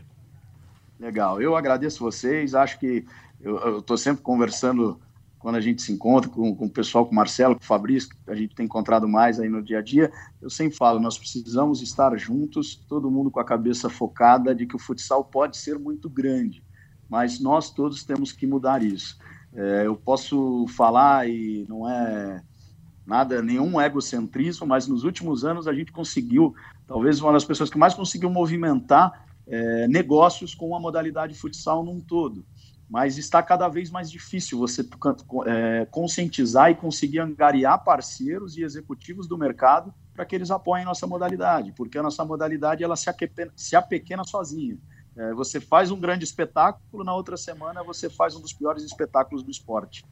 Legal, 0.99 1.41
eu 1.41 1.55
agradeço 1.55 2.03
vocês. 2.03 2.53
Acho 2.53 2.79
que 2.79 3.05
eu 3.39 3.79
estou 3.79 3.97
sempre 3.97 4.21
conversando 4.21 4.99
quando 5.39 5.55
a 5.55 5.61
gente 5.61 5.81
se 5.81 5.91
encontra 5.91 6.29
com, 6.29 6.55
com 6.55 6.65
o 6.65 6.69
pessoal, 6.69 7.05
com 7.05 7.11
o 7.11 7.15
Marcelo, 7.15 7.55
com 7.55 7.63
o 7.63 7.65
Fabrício, 7.65 8.09
que 8.09 8.31
a 8.31 8.35
gente 8.35 8.53
tem 8.53 8.65
encontrado 8.65 9.07
mais 9.07 9.39
aí 9.39 9.49
no 9.49 9.61
dia 9.61 9.79
a 9.79 9.81
dia. 9.81 10.11
Eu 10.39 10.49
sempre 10.49 10.77
falo, 10.77 10.99
nós 10.99 11.17
precisamos 11.17 11.81
estar 11.81 12.15
juntos, 12.17 12.75
todo 12.87 13.09
mundo 13.09 13.31
com 13.31 13.39
a 13.39 13.45
cabeça 13.45 13.89
focada 13.89 14.53
de 14.53 14.67
que 14.67 14.75
o 14.75 14.79
futsal 14.79 15.25
pode 15.25 15.57
ser 15.57 15.79
muito 15.79 16.07
grande, 16.07 16.63
mas 17.09 17.39
nós 17.39 17.71
todos 17.71 18.03
temos 18.03 18.31
que 18.31 18.45
mudar 18.45 18.83
isso. 18.83 19.17
É, 19.53 19.87
eu 19.87 19.95
posso 19.95 20.67
falar 20.69 21.27
e 21.27 21.65
não 21.67 21.89
é 21.89 22.43
nada, 23.05 23.41
nenhum 23.41 23.81
egocentrismo, 23.81 24.67
mas 24.67 24.87
nos 24.87 25.03
últimos 25.03 25.43
anos 25.43 25.67
a 25.67 25.73
gente 25.73 25.91
conseguiu, 25.91 26.53
talvez 26.91 27.21
uma 27.21 27.31
das 27.31 27.45
pessoas 27.45 27.69
que 27.69 27.77
mais 27.77 27.93
conseguiu 27.93 28.29
movimentar 28.29 29.25
é, 29.47 29.87
negócios 29.87 30.53
com 30.53 30.75
a 30.75 30.79
modalidade 30.79 31.33
futsal 31.33 31.85
num 31.85 32.01
todo. 32.01 32.45
Mas 32.89 33.17
está 33.17 33.41
cada 33.41 33.69
vez 33.69 33.89
mais 33.89 34.11
difícil 34.11 34.59
você 34.59 34.85
é, 35.45 35.87
conscientizar 35.89 36.69
e 36.69 36.75
conseguir 36.75 37.19
angariar 37.19 37.81
parceiros 37.81 38.57
e 38.57 38.63
executivos 38.63 39.25
do 39.25 39.37
mercado 39.37 39.93
para 40.13 40.25
que 40.25 40.35
eles 40.35 40.51
apoiem 40.51 40.83
nossa 40.83 41.07
modalidade, 41.07 41.71
porque 41.71 41.97
a 41.97 42.03
nossa 42.03 42.25
modalidade 42.25 42.83
ela 42.83 42.97
se 42.97 43.09
apequena, 43.09 43.53
se 43.55 43.73
apequena 43.73 44.25
sozinha. 44.25 44.77
É, 45.15 45.33
você 45.33 45.61
faz 45.61 45.91
um 45.91 45.99
grande 45.99 46.25
espetáculo, 46.25 47.05
na 47.05 47.15
outra 47.15 47.37
semana 47.37 47.81
você 47.81 48.09
faz 48.09 48.35
um 48.35 48.41
dos 48.41 48.51
piores 48.51 48.83
espetáculos 48.83 49.43
do 49.43 49.49
esporte. 49.49 50.03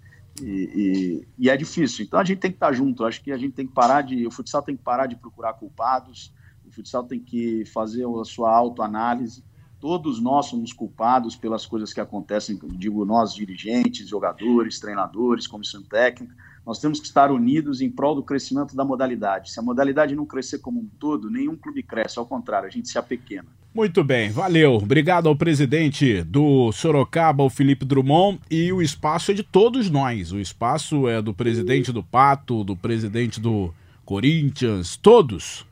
E, 0.41 0.47
e, 0.47 1.27
e, 1.37 1.49
é 1.49 1.57
difícil. 1.57 2.05
Então 2.05 2.17
a 2.17 2.23
gente 2.23 2.39
tem 2.39 2.51
que 2.51 2.55
estar 2.55 2.71
junto. 2.71 3.03
Acho 3.03 3.21
que 3.21 3.33
a 3.33 3.37
gente 3.37 3.51
tem 3.51 3.67
que 3.67 3.73
parar 3.73 4.01
de. 4.01 4.25
O 4.25 4.31
futsal 4.31 4.61
tem 4.61 4.77
que 4.77 4.83
parar 4.83 5.07
de 5.07 5.17
procurar 5.17 5.51
culpados. 5.55 6.33
O 6.69 6.71
futsal 6.71 7.03
tem 7.03 7.19
que 7.19 7.65
fazer 7.65 8.05
a 8.05 8.23
sua 8.23 8.55
autoanálise. 8.55 9.43
Todos 9.79 10.21
nós 10.21 10.45
somos 10.45 10.71
culpados 10.71 11.35
pelas 11.35 11.65
coisas 11.65 11.91
que 11.91 11.99
acontecem, 11.99 12.59
digo 12.73 13.03
nós, 13.05 13.33
dirigentes, 13.33 14.07
jogadores, 14.07 14.79
treinadores, 14.79 15.47
comissão 15.47 15.81
técnica. 15.81 16.35
Nós 16.63 16.77
temos 16.77 16.99
que 16.99 17.07
estar 17.07 17.31
unidos 17.31 17.81
em 17.81 17.89
prol 17.89 18.13
do 18.13 18.21
crescimento 18.21 18.75
da 18.75 18.85
modalidade. 18.85 19.51
Se 19.51 19.59
a 19.59 19.63
modalidade 19.63 20.15
não 20.15 20.27
crescer 20.27 20.59
como 20.59 20.79
um 20.79 20.87
todo, 20.99 21.31
nenhum 21.31 21.55
clube 21.55 21.81
cresce, 21.81 22.19
ao 22.19 22.25
contrário, 22.25 22.67
a 22.67 22.71
gente 22.71 22.87
se 22.87 22.99
apequena. 22.99 23.47
Muito 23.73 24.03
bem, 24.03 24.29
valeu. 24.29 24.75
Obrigado 24.75 25.27
ao 25.27 25.35
presidente 25.35 26.21
do 26.23 26.71
Sorocaba, 26.71 27.43
o 27.43 27.49
Felipe 27.49 27.85
Drummond, 27.85 28.39
e 28.51 28.71
o 28.71 28.81
espaço 28.81 29.31
é 29.31 29.33
de 29.33 29.41
todos 29.41 29.89
nós. 29.89 30.31
O 30.31 30.39
espaço 30.39 31.07
é 31.07 31.19
do 31.19 31.33
presidente 31.33 31.91
do 31.91 32.03
Pato, 32.03 32.63
do 32.63 32.75
presidente 32.75 33.39
do 33.39 33.73
Corinthians, 34.05 34.97
todos. 34.97 35.68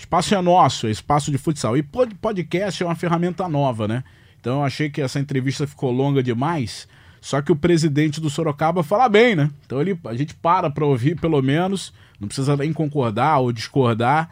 Espaço 0.00 0.34
é 0.34 0.40
nosso, 0.40 0.86
é 0.86 0.90
espaço 0.90 1.30
de 1.30 1.36
futsal. 1.36 1.76
E 1.76 1.82
podcast 1.82 2.82
é 2.82 2.86
uma 2.86 2.94
ferramenta 2.94 3.46
nova, 3.46 3.86
né? 3.86 4.02
Então 4.40 4.56
eu 4.56 4.64
achei 4.64 4.88
que 4.88 5.02
essa 5.02 5.20
entrevista 5.20 5.66
ficou 5.66 5.92
longa 5.92 6.22
demais. 6.22 6.88
Só 7.20 7.42
que 7.42 7.52
o 7.52 7.56
presidente 7.56 8.18
do 8.18 8.30
Sorocaba 8.30 8.82
fala 8.82 9.10
bem, 9.10 9.36
né? 9.36 9.50
Então 9.66 9.78
ele, 9.78 10.00
a 10.06 10.14
gente 10.14 10.34
para 10.34 10.70
para 10.70 10.86
ouvir 10.86 11.20
pelo 11.20 11.42
menos. 11.42 11.92
Não 12.18 12.26
precisa 12.26 12.56
nem 12.56 12.72
concordar 12.72 13.40
ou 13.40 13.52
discordar. 13.52 14.30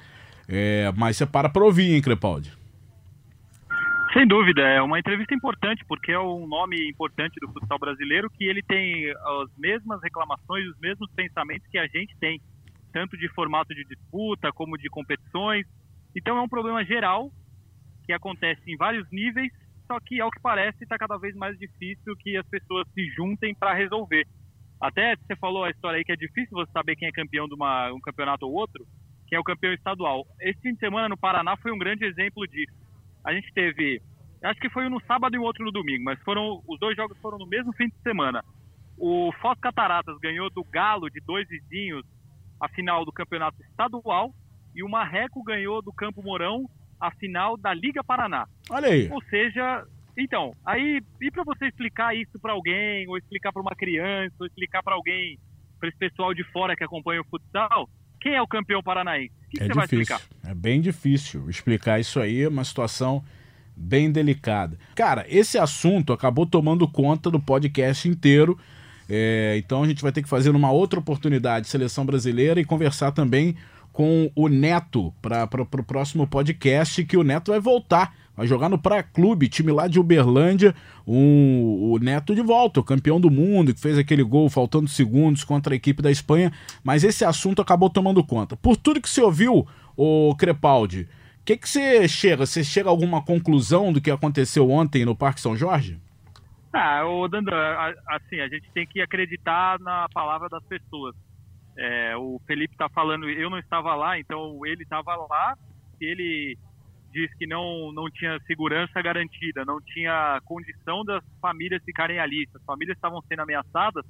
É, 0.48 0.90
mas 0.96 1.18
você 1.18 1.26
para 1.26 1.50
para 1.50 1.62
ouvir, 1.62 1.94
hein, 1.94 2.00
Crepaldi? 2.00 2.50
Sem 4.14 4.26
dúvida, 4.26 4.62
é 4.62 4.80
uma 4.80 4.98
entrevista 4.98 5.34
importante, 5.34 5.84
porque 5.86 6.12
é 6.12 6.18
um 6.18 6.46
nome 6.48 6.88
importante 6.88 7.38
do 7.40 7.52
futsal 7.52 7.78
brasileiro 7.78 8.30
que 8.30 8.44
ele 8.44 8.62
tem 8.62 9.10
as 9.10 9.50
mesmas 9.58 10.00
reclamações, 10.02 10.66
os 10.66 10.80
mesmos 10.80 11.10
pensamentos 11.14 11.68
que 11.70 11.76
a 11.76 11.86
gente 11.86 12.16
tem, 12.18 12.40
tanto 12.92 13.16
de 13.16 13.28
formato 13.34 13.74
de 13.74 13.84
disputa 13.84 14.52
como 14.52 14.76
de 14.76 14.88
competições. 14.88 15.66
Então 16.16 16.36
é 16.36 16.40
um 16.40 16.48
problema 16.48 16.84
geral 16.84 17.30
que 18.04 18.12
acontece 18.12 18.62
em 18.70 18.76
vários 18.76 19.10
níveis 19.10 19.52
só 19.88 19.98
que, 19.98 20.20
ao 20.20 20.30
que 20.30 20.38
parece, 20.40 20.84
está 20.84 20.98
cada 20.98 21.16
vez 21.16 21.34
mais 21.34 21.58
difícil 21.58 22.14
que 22.18 22.36
as 22.36 22.46
pessoas 22.46 22.86
se 22.92 23.08
juntem 23.16 23.54
para 23.54 23.72
resolver. 23.72 24.26
Até 24.78 25.16
você 25.16 25.34
falou 25.34 25.64
a 25.64 25.70
história 25.70 25.96
aí 25.96 26.04
que 26.04 26.12
é 26.12 26.16
difícil 26.16 26.50
você 26.52 26.70
saber 26.70 26.94
quem 26.94 27.08
é 27.08 27.12
campeão 27.12 27.48
de 27.48 27.54
uma, 27.54 27.90
um 27.90 28.00
campeonato 28.00 28.46
ou 28.46 28.52
outro, 28.52 28.86
quem 29.26 29.36
é 29.36 29.40
o 29.40 29.44
campeão 29.44 29.72
estadual. 29.72 30.26
Esse 30.40 30.60
fim 30.60 30.74
de 30.74 30.78
semana 30.78 31.08
no 31.08 31.16
Paraná 31.16 31.56
foi 31.56 31.72
um 31.72 31.78
grande 31.78 32.04
exemplo 32.04 32.46
disso. 32.46 32.76
A 33.24 33.32
gente 33.32 33.50
teve, 33.54 34.00
acho 34.44 34.60
que 34.60 34.68
foi 34.68 34.86
um 34.86 34.90
no 34.90 35.00
sábado 35.00 35.34
e 35.34 35.38
o 35.38 35.42
outro 35.42 35.64
no 35.64 35.72
domingo, 35.72 36.04
mas 36.04 36.22
foram 36.22 36.62
os 36.68 36.78
dois 36.78 36.94
jogos 36.94 37.18
foram 37.18 37.38
no 37.38 37.46
mesmo 37.46 37.72
fim 37.72 37.88
de 37.88 37.96
semana. 38.02 38.44
O 38.98 39.32
Foz 39.40 39.58
Cataratas 39.58 40.18
ganhou 40.18 40.50
do 40.50 40.62
Galo 40.64 41.08
de 41.08 41.20
dois 41.20 41.48
vizinhos 41.48 42.04
a 42.60 42.68
final 42.68 43.04
do 43.04 43.12
campeonato 43.12 43.62
estadual 43.62 44.32
e 44.74 44.82
o 44.82 44.88
Marreco 44.88 45.42
ganhou 45.42 45.82
do 45.82 45.92
Campo 45.92 46.22
Mourão 46.22 46.68
a 47.00 47.10
final 47.12 47.56
da 47.56 47.72
Liga 47.72 48.02
Paraná. 48.02 48.46
Olha 48.70 48.88
aí. 48.88 49.08
Ou 49.10 49.22
seja, 49.24 49.84
então, 50.16 50.52
aí, 50.64 51.00
e 51.20 51.30
para 51.30 51.44
você 51.44 51.66
explicar 51.66 52.14
isso 52.14 52.38
para 52.40 52.52
alguém, 52.52 53.08
ou 53.08 53.16
explicar 53.16 53.52
para 53.52 53.62
uma 53.62 53.74
criança, 53.74 54.34
ou 54.40 54.46
explicar 54.46 54.82
para 54.82 54.94
alguém, 54.94 55.38
para 55.78 55.88
esse 55.88 55.98
pessoal 55.98 56.34
de 56.34 56.42
fora 56.52 56.74
que 56.74 56.82
acompanha 56.82 57.20
o 57.20 57.24
futsal, 57.24 57.88
quem 58.20 58.34
é 58.34 58.42
o 58.42 58.48
campeão 58.48 58.82
paranaense? 58.82 59.32
O 59.46 59.50
que, 59.50 59.62
é 59.62 59.68
que 59.68 59.74
você 59.74 59.80
difícil. 59.80 60.16
vai 60.16 60.18
explicar? 60.18 60.50
É 60.50 60.54
bem 60.54 60.80
difícil 60.80 61.48
explicar 61.48 62.00
isso 62.00 62.18
aí, 62.18 62.42
é 62.42 62.48
uma 62.48 62.64
situação 62.64 63.24
bem 63.76 64.10
delicada. 64.10 64.76
Cara, 64.96 65.24
esse 65.28 65.56
assunto 65.56 66.12
acabou 66.12 66.44
tomando 66.44 66.90
conta 66.90 67.30
do 67.30 67.38
podcast 67.38 68.08
inteiro. 68.08 68.58
É, 69.08 69.56
então 69.58 69.82
a 69.82 69.86
gente 69.86 70.02
vai 70.02 70.12
ter 70.12 70.22
que 70.22 70.28
fazer 70.28 70.52
numa 70.52 70.70
outra 70.70 71.00
oportunidade 71.00 71.68
seleção 71.68 72.04
brasileira 72.04 72.60
e 72.60 72.64
conversar 72.64 73.12
também 73.12 73.56
com 73.92 74.30
o 74.36 74.48
Neto 74.48 75.12
para 75.20 75.48
o 75.60 75.82
próximo 75.82 76.26
podcast, 76.26 77.04
que 77.04 77.16
o 77.16 77.24
Neto 77.24 77.50
vai 77.50 77.58
voltar. 77.58 78.14
Vai 78.36 78.46
jogar 78.46 78.68
no 78.68 78.78
Praia 78.78 79.02
Clube, 79.02 79.48
time 79.48 79.72
lá 79.72 79.88
de 79.88 79.98
Uberlândia, 79.98 80.72
um, 81.04 81.90
o 81.90 81.98
Neto 81.98 82.32
de 82.32 82.40
volta, 82.40 82.80
campeão 82.84 83.20
do 83.20 83.28
mundo, 83.28 83.74
que 83.74 83.80
fez 83.80 83.98
aquele 83.98 84.22
gol 84.22 84.48
faltando 84.48 84.86
segundos 84.86 85.42
contra 85.42 85.74
a 85.74 85.76
equipe 85.76 86.00
da 86.00 86.12
Espanha, 86.12 86.52
mas 86.84 87.02
esse 87.02 87.24
assunto 87.24 87.60
acabou 87.60 87.90
tomando 87.90 88.22
conta. 88.22 88.56
Por 88.56 88.76
tudo 88.76 89.00
que 89.00 89.10
você 89.10 89.20
ouviu, 89.20 89.66
o 89.96 90.32
Crepaldi, 90.36 91.08
o 91.40 91.44
que, 91.44 91.56
que 91.56 91.68
você 91.68 92.06
chega? 92.06 92.46
Você 92.46 92.62
chega 92.62 92.88
a 92.88 92.92
alguma 92.92 93.20
conclusão 93.20 93.92
do 93.92 94.00
que 94.00 94.12
aconteceu 94.12 94.70
ontem 94.70 95.04
no 95.04 95.16
Parque 95.16 95.40
São 95.40 95.56
Jorge? 95.56 95.98
Ah, 96.72 97.04
o 97.06 97.26
Dandan, 97.28 97.54
assim, 98.06 98.40
a 98.40 98.48
gente 98.48 98.70
tem 98.72 98.86
que 98.86 99.00
acreditar 99.00 99.78
na 99.80 100.08
palavra 100.10 100.48
das 100.48 100.62
pessoas. 100.64 101.14
É, 101.76 102.16
o 102.16 102.40
Felipe 102.46 102.74
está 102.74 102.88
falando, 102.88 103.28
eu 103.28 103.48
não 103.48 103.58
estava 103.58 103.94
lá, 103.94 104.18
então 104.18 104.60
ele 104.66 104.82
estava 104.82 105.16
lá. 105.16 105.56
Ele 106.00 106.58
diz 107.12 107.32
que 107.36 107.46
não, 107.46 107.90
não 107.92 108.10
tinha 108.10 108.38
segurança 108.46 109.00
garantida, 109.00 109.64
não 109.64 109.80
tinha 109.80 110.40
condição 110.44 111.04
das 111.04 111.24
famílias 111.40 111.82
ficarem 111.84 112.18
ali. 112.18 112.46
Se 112.50 112.56
as 112.56 112.64
famílias 112.64 112.96
estavam 112.96 113.22
sendo 113.22 113.42
ameaçadas, 113.42 114.04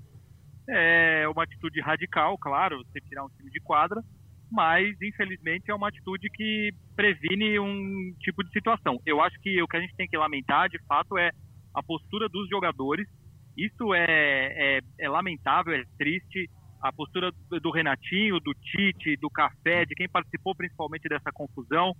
é 0.69 1.27
uma 1.29 1.45
atitude 1.45 1.81
radical, 1.81 2.37
claro, 2.39 2.79
você 2.85 3.01
tirar 3.01 3.25
um 3.25 3.31
time 3.31 3.51
de 3.51 3.61
quadra, 3.61 4.03
mas 4.51 5.01
infelizmente 5.01 5.71
é 5.71 5.75
uma 5.75 5.89
atitude 5.89 6.29
que 6.31 6.73
previne 6.97 7.59
um 7.59 8.13
tipo 8.21 8.43
de 8.43 8.51
situação. 8.51 8.99
Eu 9.07 9.21
acho 9.21 9.39
que 9.41 9.63
o 9.63 9.69
que 9.69 9.77
a 9.77 9.81
gente 9.81 9.95
tem 9.97 10.09
que 10.09 10.17
lamentar, 10.17 10.69
de 10.69 10.79
fato, 10.87 11.17
é 11.17 11.31
a 11.79 11.83
postura 11.83 12.29
dos 12.29 12.49
jogadores. 12.49 13.09
Isso 13.57 13.93
é, 13.95 14.05
é, 14.07 14.81
é 14.99 15.09
lamentável, 15.09 15.75
é 15.75 15.85
triste 15.97 16.49
a 16.81 16.93
postura 16.93 17.33
do 17.61 17.71
Renatinho, 17.71 18.39
do 18.41 18.55
Tite, 18.55 19.17
do 19.17 19.29
Café, 19.29 19.85
de 19.85 19.95
quem 19.95 20.09
participou 20.09 20.55
principalmente 20.55 21.09
dessa 21.09 21.33
confusão, 21.33 21.95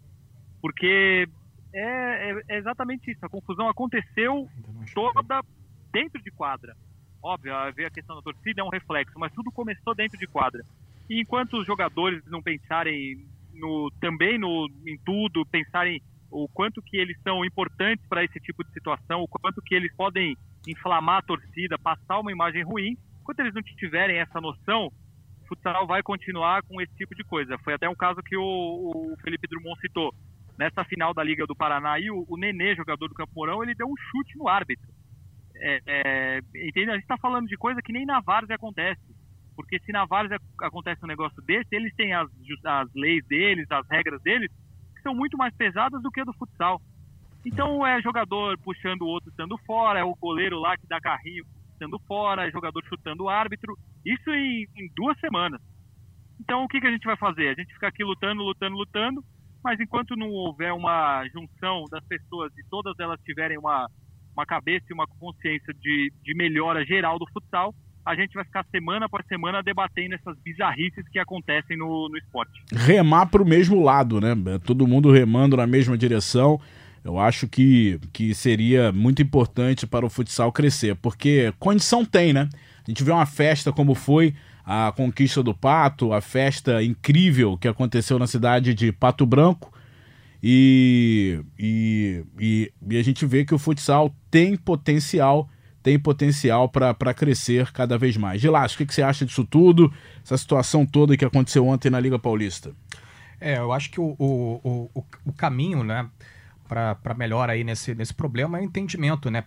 porque 0.61 1.29
é, 1.73 2.31
é, 2.31 2.43
é 2.49 2.59
exatamente 2.59 3.11
isso. 3.11 3.25
A 3.25 3.29
confusão 3.29 3.69
aconteceu 3.69 4.49
toda 4.95 5.43
dentro 5.93 6.23
de 6.23 6.31
quadra. 6.31 6.77
Óbvio, 7.23 7.55
a 7.55 7.91
questão 7.91 8.17
da 8.17 8.23
torcida 8.23 8.61
é 8.61 8.65
um 8.65 8.69
reflexo, 8.69 9.19
mas 9.19 9.33
tudo 9.33 9.51
começou 9.51 9.95
dentro 9.95 10.17
de 10.17 10.27
quadra. 10.27 10.63
E 11.11 11.21
enquanto 11.21 11.59
os 11.59 11.67
jogadores 11.67 12.25
não 12.27 12.41
pensarem 12.41 13.27
no, 13.55 13.91
também 14.01 14.39
no, 14.39 14.71
em 14.87 14.97
tudo, 15.05 15.45
pensarem 15.47 16.01
o 16.31 16.49
quanto 16.49 16.83
que 16.83 16.97
eles 16.97 17.17
são 17.23 17.45
importantes 17.45 18.07
para 18.09 18.25
esse 18.25 18.39
tipo 18.41 18.65
de 18.65 18.73
situação, 18.73 19.23
o 19.23 19.29
quanto 19.29 19.63
que 19.63 19.75
eles 19.75 19.95
podem 19.95 20.37
inflamar 20.67 21.19
a 21.19 21.23
torcida, 21.23 21.79
passar 21.79 22.21
uma 22.21 22.33
imagem 22.33 22.63
ruim, 22.63 22.97
enquanto 23.21 23.41
eles 23.41 23.55
não 23.55 23.63
tiverem 23.63 24.19
essa 24.19 24.41
noção, 24.41 24.87
o 25.43 25.47
futsal 25.47 25.87
vai 25.87 26.03
continuar 26.03 26.63
com 26.63 26.81
esse 26.81 26.95
tipo 26.97 27.15
de 27.15 27.25
coisa. 27.25 27.59
Foi 27.59 27.75
até 27.75 27.89
um 27.89 27.95
caso 27.95 28.23
que 28.23 28.37
o, 28.37 28.43
o 28.43 29.17
Felipe 29.23 29.49
Drummond 29.49 29.81
citou. 29.81 30.15
Nessa 30.59 30.85
final 30.85 31.15
da 31.15 31.23
Liga 31.23 31.47
do 31.47 31.55
Paraná, 31.55 31.95
o, 32.11 32.27
o 32.29 32.37
Nenê, 32.37 32.75
jogador 32.75 33.09
do 33.09 33.15
Campo 33.15 33.33
Mourão, 33.35 33.63
ele 33.63 33.75
deu 33.75 33.87
um 33.87 33.97
chute 33.97 34.37
no 34.37 34.49
árbitro. 34.49 34.89
É, 35.55 35.81
é, 35.87 36.39
entende? 36.67 36.91
A 36.91 36.95
gente 36.95 37.03
está 37.03 37.17
falando 37.17 37.47
de 37.47 37.57
coisa 37.57 37.81
que 37.81 37.93
nem 37.93 38.05
na 38.05 38.21
Várzea 38.21 38.57
acontece. 38.57 39.01
Porque 39.55 39.79
se 39.81 39.93
na 39.93 40.05
Várzea 40.05 40.39
acontece 40.63 41.05
um 41.05 41.09
negócio 41.09 41.41
desse, 41.43 41.69
eles 41.73 41.95
têm 41.95 42.13
as, 42.13 42.29
as 42.65 42.89
leis 42.95 43.25
deles, 43.27 43.67
as 43.71 43.87
regras 43.89 44.21
deles, 44.23 44.51
são 45.09 45.15
muito 45.15 45.39
mais 45.39 45.55
pesadas 45.57 46.03
do 46.03 46.11
que 46.11 46.21
a 46.21 46.25
do 46.25 46.35
futsal. 46.35 46.81
Então 47.47 47.87
é 47.87 48.01
jogador 48.03 48.59
puxando 48.59 49.03
o 49.03 49.07
outro 49.07 49.31
estando 49.31 49.57
fora, 49.67 50.01
é 50.01 50.05
o 50.05 50.15
goleiro 50.15 50.59
lá 50.59 50.77
que 50.77 50.87
dá 50.87 51.01
carrinho 51.01 51.45
estando 51.73 51.99
fora, 52.01 52.51
jogador 52.51 52.85
chutando 52.87 53.25
o 53.25 53.29
árbitro, 53.29 53.75
isso 54.05 54.31
em, 54.31 54.67
em 54.77 54.93
duas 54.95 55.19
semanas. 55.19 55.61
Então 56.41 56.65
o 56.65 56.69
que, 56.69 56.81
que 56.81 56.87
a 56.87 56.91
gente 56.91 57.07
vai 57.07 57.17
fazer? 57.17 57.49
A 57.49 57.55
gente 57.55 57.73
fica 57.73 57.89
aqui 57.89 58.05
lutando, 58.05 58.43
lutando, 58.43 58.77
lutando, 58.77 59.25
mas 59.65 59.81
enquanto 59.81 60.17
não 60.17 60.29
houver 60.29 60.73
uma 60.73 61.27
junção 61.29 61.85
das 61.91 62.05
pessoas 62.07 62.53
e 62.59 62.69
todas 62.69 62.95
elas 62.99 63.19
tiverem 63.23 63.57
uma, 63.57 63.89
uma 64.37 64.45
cabeça 64.45 64.85
e 64.91 64.95
uma 64.95 65.07
consciência 65.19 65.73
de, 65.81 66.13
de 66.23 66.35
melhora 66.35 66.85
geral 66.85 67.19
do 67.19 67.31
futsal, 67.33 67.73
a 68.09 68.15
gente 68.15 68.33
vai 68.33 68.43
ficar 68.43 68.65
semana 68.71 69.05
após 69.05 69.27
semana 69.27 69.63
debatendo 69.63 70.15
essas 70.15 70.35
bizarrices 70.39 71.07
que 71.13 71.19
acontecem 71.19 71.77
no, 71.77 72.09
no 72.09 72.17
esporte. 72.17 72.59
Remar 72.73 73.27
para 73.27 73.43
o 73.43 73.47
mesmo 73.47 73.83
lado, 73.83 74.19
né? 74.19 74.35
Todo 74.65 74.87
mundo 74.87 75.13
remando 75.13 75.59
na 75.59 75.67
mesma 75.67 75.97
direção. 75.97 76.59
Eu 77.05 77.19
acho 77.19 77.47
que, 77.47 78.01
que 78.11 78.35
seria 78.35 78.91
muito 78.93 79.21
importante 79.21 79.87
para 79.87 80.07
o 80.07 80.11
futsal 80.11 80.51
crescer, 80.51 80.97
porque 80.97 81.53
condição 81.59 82.03
tem, 82.03 82.33
né? 82.33 82.49
A 82.87 82.91
gente 82.91 83.05
vê 83.05 83.13
uma 83.13 83.27
festa 83.27 83.73
como 83.73 83.95
foi 83.95 84.35
a 84.65 84.91
conquista 84.97 85.43
do 85.43 85.55
Pato, 85.55 86.13
a 86.13 86.23
festa 86.23 86.83
incrível 86.83 87.59
que 87.59 87.69
aconteceu 87.69 88.19
na 88.19 88.27
cidade 88.27 88.73
de 88.73 88.91
Pato 88.91 89.27
Branco, 89.27 89.73
e, 90.43 91.41
e, 91.59 92.25
e, 92.39 92.73
e 92.91 92.97
a 92.97 93.03
gente 93.03 93.27
vê 93.27 93.45
que 93.45 93.55
o 93.55 93.59
futsal 93.59 94.15
tem 94.31 94.57
potencial 94.57 95.49
tem 95.83 95.99
potencial 95.99 96.69
para 96.69 97.15
crescer 97.15 97.71
cada 97.73 97.97
vez 97.97 98.17
mais. 98.17 98.41
Gilas, 98.41 98.75
o 98.75 98.79
que, 98.79 98.87
que 98.87 98.95
você 98.95 99.03
acha 99.03 99.25
disso 99.25 99.45
tudo, 99.45 99.93
essa 100.25 100.37
situação 100.37 100.85
toda 100.85 101.17
que 101.17 101.25
aconteceu 101.25 101.67
ontem 101.67 101.91
na 101.91 102.01
Liga 102.01 102.19
Paulista? 102.19 102.73
É, 103.41 103.59
eu 103.59 103.73
acho 103.73 103.91
que 103.91 104.01
o, 104.01 104.17
o, 104.19 104.91
o, 104.95 105.05
o 105.27 105.33
caminho, 105.33 105.85
né, 105.85 106.09
para 106.69 107.15
melhor 107.17 107.49
aí 107.49 107.65
nesse, 107.65 107.95
nesse 107.95 108.13
problema 108.13 108.59
é 108.59 108.63
entendimento, 108.63 109.31
né? 109.31 109.43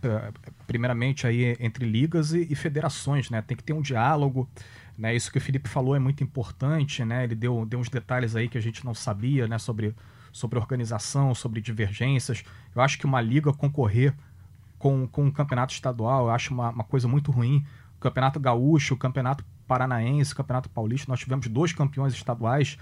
Primeiramente 0.66 1.28
aí 1.28 1.56
entre 1.60 1.86
ligas 1.86 2.34
e, 2.34 2.48
e, 2.50 2.56
federações, 2.56 3.30
né? 3.30 3.42
Tem 3.42 3.56
que 3.56 3.64
ter 3.64 3.74
um 3.74 3.82
diálogo, 3.82 4.50
né? 4.98 5.16
Isso 5.16 5.32
que 5.32 5.38
o 5.38 5.42
Felipe 5.42 5.70
falou 5.70 5.96
é 5.96 6.00
muito 6.00 6.24
importante, 6.24 7.06
né? 7.06 7.24
Ele 7.24 7.36
deu, 7.36 7.66
deu 7.66 7.80
uns 7.80 7.90
detalhes 7.90 8.36
aí 8.36 8.50
que 8.50 8.58
a 8.58 8.62
gente 8.62 8.84
não 8.84 8.96
sabia, 8.96 9.48
né? 9.48 9.60
Sobre, 9.60 9.96
sobre 10.32 10.58
organização, 10.58 11.36
sobre 11.36 11.62
divergências. 11.62 12.44
Eu 12.76 12.82
acho 12.82 12.98
que 12.98 13.06
uma 13.06 13.22
liga 13.22 13.54
concorrer 13.54 14.16
com, 14.82 15.08
com 15.08 15.26
um 15.26 15.32
campeonato 15.32 15.74
estadual, 15.74 16.26
eu 16.26 16.32
acho 16.32 16.54
uma, 16.54 16.70
uma 16.70 16.84
coisa 16.84 17.08
muito 17.08 17.32
ruim. 17.32 17.66
O 17.98 18.00
campeonato 18.00 18.40
gaúcho, 18.40 18.96
o 18.96 18.98
campeonato 18.98 19.46
paranaense, 19.68 20.34
o 20.34 20.36
campeonato 20.36 20.70
paulista, 20.70 21.10
nós 21.10 21.20
tivemos 21.20 21.48
dois 21.48 21.72
campeões 21.72 22.14
estaduais 22.14 22.78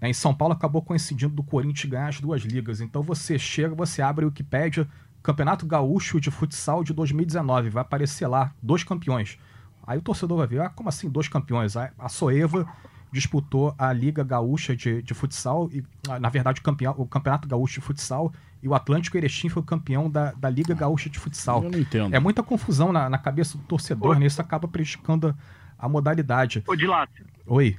né? 0.00 0.10
Em 0.10 0.12
São 0.12 0.34
Paulo 0.34 0.54
acabou 0.54 0.82
coincidindo 0.82 1.34
do 1.34 1.42
Corinthians 1.42 1.90
ganhar 1.90 2.08
as 2.08 2.20
duas 2.20 2.42
ligas. 2.42 2.80
Então 2.80 3.02
você 3.02 3.38
chega, 3.38 3.74
você 3.74 4.02
abre 4.02 4.24
o 4.24 4.28
Wikipédia, 4.28 4.86
Campeonato 5.22 5.64
Gaúcho 5.66 6.20
de 6.20 6.30
Futsal 6.30 6.84
de 6.84 6.92
2019, 6.92 7.70
vai 7.70 7.80
aparecer 7.80 8.26
lá, 8.26 8.52
dois 8.62 8.84
campeões. 8.84 9.38
Aí 9.86 9.98
o 9.98 10.02
torcedor 10.02 10.38
vai 10.38 10.46
ver, 10.46 10.60
ah, 10.60 10.68
como 10.68 10.88
assim 10.88 11.08
dois 11.08 11.28
campeões? 11.28 11.74
A 11.76 12.08
Soeva 12.08 12.66
disputou 13.10 13.74
a 13.78 13.92
Liga 13.92 14.22
Gaúcha 14.22 14.76
de, 14.76 15.00
de 15.00 15.14
Futsal, 15.14 15.70
e 15.72 15.82
na 16.20 16.28
verdade 16.28 16.60
o, 16.60 16.62
campeão, 16.62 16.94
o 16.98 17.06
Campeonato 17.06 17.48
Gaúcho 17.48 17.80
de 17.80 17.86
Futsal, 17.86 18.32
e 18.64 18.68
o 18.68 18.74
Atlântico 18.74 19.18
Erechim 19.18 19.50
foi 19.50 19.62
o 19.62 19.66
campeão 19.66 20.10
da, 20.10 20.32
da 20.32 20.48
Liga 20.48 20.74
Gaúcha 20.74 21.10
de 21.10 21.18
Futsal. 21.18 21.62
Eu 21.62 21.70
não 21.70 21.78
entendo. 21.78 22.14
É 22.14 22.18
muita 22.18 22.42
confusão 22.42 22.94
na, 22.94 23.10
na 23.10 23.18
cabeça 23.18 23.58
do 23.58 23.64
torcedor, 23.64 24.18
né? 24.18 24.24
Isso 24.24 24.40
acaba 24.40 24.66
prejudicando 24.66 25.36
a 25.78 25.86
modalidade. 25.86 26.64
Ô, 26.66 26.74
Dilácio. 26.74 27.26
Oi. 27.44 27.76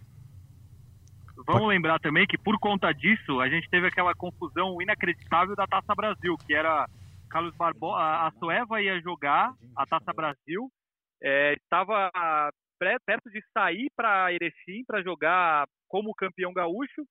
Vamos 1.47 1.67
lembrar 1.69 1.99
também 1.99 2.27
que 2.27 2.37
por 2.37 2.59
conta 2.59 2.91
disso 2.91 3.39
a 3.39 3.49
gente 3.49 3.67
teve 3.67 3.87
aquela 3.87 4.13
confusão 4.13 4.79
inacreditável 4.79 5.55
da 5.55 5.65
Taça 5.65 5.95
Brasil, 5.95 6.37
que 6.45 6.53
era 6.53 6.87
Carlos 7.31 7.55
Barbosa, 7.55 7.99
a 7.99 8.31
Soeva 8.37 8.79
ia 8.79 9.01
jogar 9.01 9.55
a 9.75 9.87
Taça 9.87 10.13
Brasil, 10.13 10.69
é, 11.23 11.53
estava 11.53 12.11
perto 13.07 13.31
de 13.31 13.43
sair 13.51 13.89
para 13.95 14.31
Erechim 14.31 14.83
para 14.85 15.01
jogar 15.01 15.65
como 15.87 16.13
campeão 16.13 16.53
gaúcho. 16.53 17.03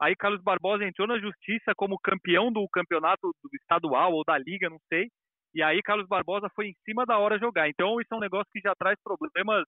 Aí 0.00 0.16
Carlos 0.16 0.42
Barbosa 0.42 0.84
entrou 0.84 1.06
na 1.06 1.18
justiça 1.18 1.72
como 1.76 1.98
campeão 2.02 2.50
do 2.50 2.66
campeonato 2.72 3.34
estadual 3.60 4.14
ou 4.14 4.24
da 4.24 4.38
liga, 4.38 4.70
não 4.70 4.78
sei. 4.88 5.08
e 5.54 5.62
aí 5.62 5.82
Carlos 5.82 6.08
Barbosa 6.08 6.48
foi 6.54 6.68
em 6.68 6.74
cima 6.84 7.04
da 7.04 7.18
hora 7.18 7.38
jogar. 7.38 7.68
Então 7.68 8.00
isso 8.00 8.08
é 8.12 8.16
um 8.16 8.20
negócio 8.20 8.50
que 8.52 8.60
já 8.60 8.74
traz 8.74 8.96
problemas 9.04 9.64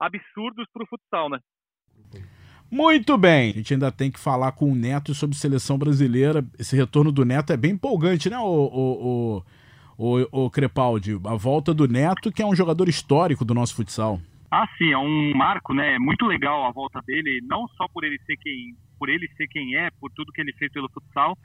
absurdos 0.00 0.66
para 0.72 0.82
o 0.82 0.86
futsal, 0.86 1.28
né? 1.28 1.38
Muito 2.70 3.16
bem. 3.16 3.50
A 3.50 3.54
gente 3.54 3.74
ainda 3.74 3.92
tem 3.92 4.10
que 4.10 4.18
falar 4.18 4.52
com 4.52 4.72
o 4.72 4.74
Neto 4.74 5.14
sobre 5.14 5.36
seleção 5.36 5.78
brasileira. 5.78 6.44
Esse 6.58 6.74
retorno 6.74 7.12
do 7.12 7.24
Neto 7.24 7.52
é 7.52 7.56
bem 7.56 7.72
empolgante, 7.72 8.28
né, 8.28 8.38
o, 8.38 8.42
o, 8.42 9.42
o, 9.98 10.16
o, 10.18 10.44
o 10.46 10.50
Crepaldi? 10.50 11.20
A 11.24 11.34
volta 11.34 11.72
do 11.72 11.86
Neto, 11.86 12.32
que 12.32 12.42
é 12.42 12.46
um 12.46 12.56
jogador 12.56 12.88
histórico 12.88 13.44
do 13.44 13.54
nosso 13.54 13.74
futsal. 13.74 14.20
Ah, 14.50 14.66
sim, 14.78 14.92
é 14.92 14.98
um 14.98 15.34
marco, 15.34 15.74
né? 15.74 15.94
É 15.94 15.98
muito 15.98 16.24
legal 16.24 16.64
a 16.64 16.70
volta 16.70 17.00
dele, 17.02 17.40
não 17.44 17.66
só 17.68 17.86
por 17.88 18.04
ele 18.04 18.18
ser 18.24 18.36
quem, 18.36 18.74
por 18.98 19.08
ele 19.08 19.28
ser 19.36 19.48
quem 19.48 19.74
é, 19.76 19.90
por 20.00 20.10
tudo 20.12 20.32
que 20.32 20.40
ele 20.40 20.52
fez 20.54 20.70
pelo 20.72 20.90
futsal, 20.90 21.36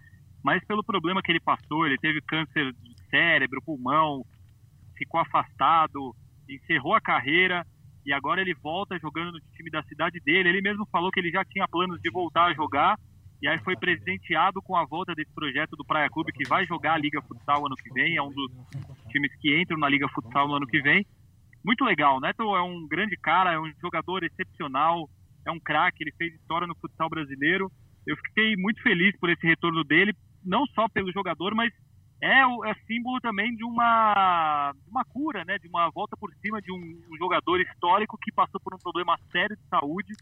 mas 0.43 0.64
pelo 0.66 0.84
problema 0.84 1.22
que 1.22 1.32
ele 1.32 1.39
passou. 1.39 1.86
Ele 1.86 1.97
teve 1.97 2.22
câncer 2.22 2.72
de 2.74 2.95
cérebro, 3.10 3.62
pulmão, 3.66 4.24
ficou 4.97 5.20
afastado, 5.20 6.16
encerrou 6.49 6.93
a 6.93 7.02
carreira 7.02 7.66
e 8.06 8.14
agora 8.14 8.41
ele 8.41 8.54
volta 8.54 8.99
jogando 8.99 9.34
no 9.34 9.39
time 9.56 9.70
da 9.70 9.84
cidade 9.84 10.20
dele. 10.20 10.49
Ele 10.49 10.62
mesmo 10.62 10.88
falou 10.91 11.12
que 11.12 11.20
ele 11.20 11.32
já 11.32 11.43
tinha 11.45 11.68
planos 11.68 11.99
de 12.02 12.10
voltar 12.12 12.45
a 12.45 12.54
jogar 12.54 12.97
e 13.41 13.47
aí 13.47 13.58
foi 13.60 13.76
presenteado 13.76 14.62
com 14.62 14.76
a 14.76 14.86
volta 14.86 15.16
desse 15.16 15.34
projeto 15.34 15.76
do 15.76 15.84
Praia 15.84 16.10
Clube 16.10 16.32
que 16.32 16.47
vai 16.47 16.66
jogar 16.68 16.93
a 16.93 16.97
Liga 16.97 17.22
Futsal 17.24 17.66
ano 17.66 17.76
que 17.76 17.91
vem. 17.91 18.16
É 18.16 18.22
um 18.22 18.32
dos 18.32 18.52
times 19.10 19.36
que 19.39 19.60
entram 19.60 19.80
na 19.80 19.89
Liga 19.89 20.08
Futsal 20.10 20.47
no 20.47 20.56
ano 20.56 20.68
que 20.68 20.80
vem. 20.80 21.06
Muito 21.64 21.84
legal. 21.86 22.18
O 22.18 22.20
Neto 22.20 22.43
é 22.55 22.62
um 22.62 22.88
grande 22.88 23.16
cara, 23.18 23.53
é 23.53 23.59
um 23.59 23.72
jogador 23.80 24.24
excepcional, 24.24 25.09
é 25.45 25.51
um 25.51 25.59
craque. 25.59 26.03
Ele 26.03 26.14
fez 26.18 26.34
história 26.34 26.68
no 26.68 26.76
futsal 26.76 27.09
brasileiro. 27.09 27.72
Eu 28.05 28.18
fiquei 28.18 28.55
muito 28.55 28.82
feliz 28.82 29.16
por 29.20 29.30
esse 29.30 29.45
retorno 29.45 29.84
dele, 29.84 30.14
não 30.43 30.66
só 30.68 30.89
pelo 30.89 31.12
jogador, 31.12 31.53
mas 31.53 31.72
é, 32.22 32.41
é 32.41 32.74
símbolo 32.88 33.20
também 33.20 33.55
de 33.55 33.64
uma, 33.64 34.74
uma 34.88 35.05
cura, 35.05 35.45
né? 35.45 35.57
De 35.59 35.68
uma 35.68 35.89
volta 35.89 36.18
por 36.18 36.32
cima 36.41 36.62
de 36.62 36.72
um, 36.72 36.78
um, 36.78 37.18
jogador 37.18 37.59
histórico 37.62 38.18
que 38.22 38.32
passou 38.32 38.59
por 38.59 38.74
um 38.74 38.80
problema 38.80 39.18
sério 39.32 39.55
de 39.55 39.68
saúde 39.68 40.14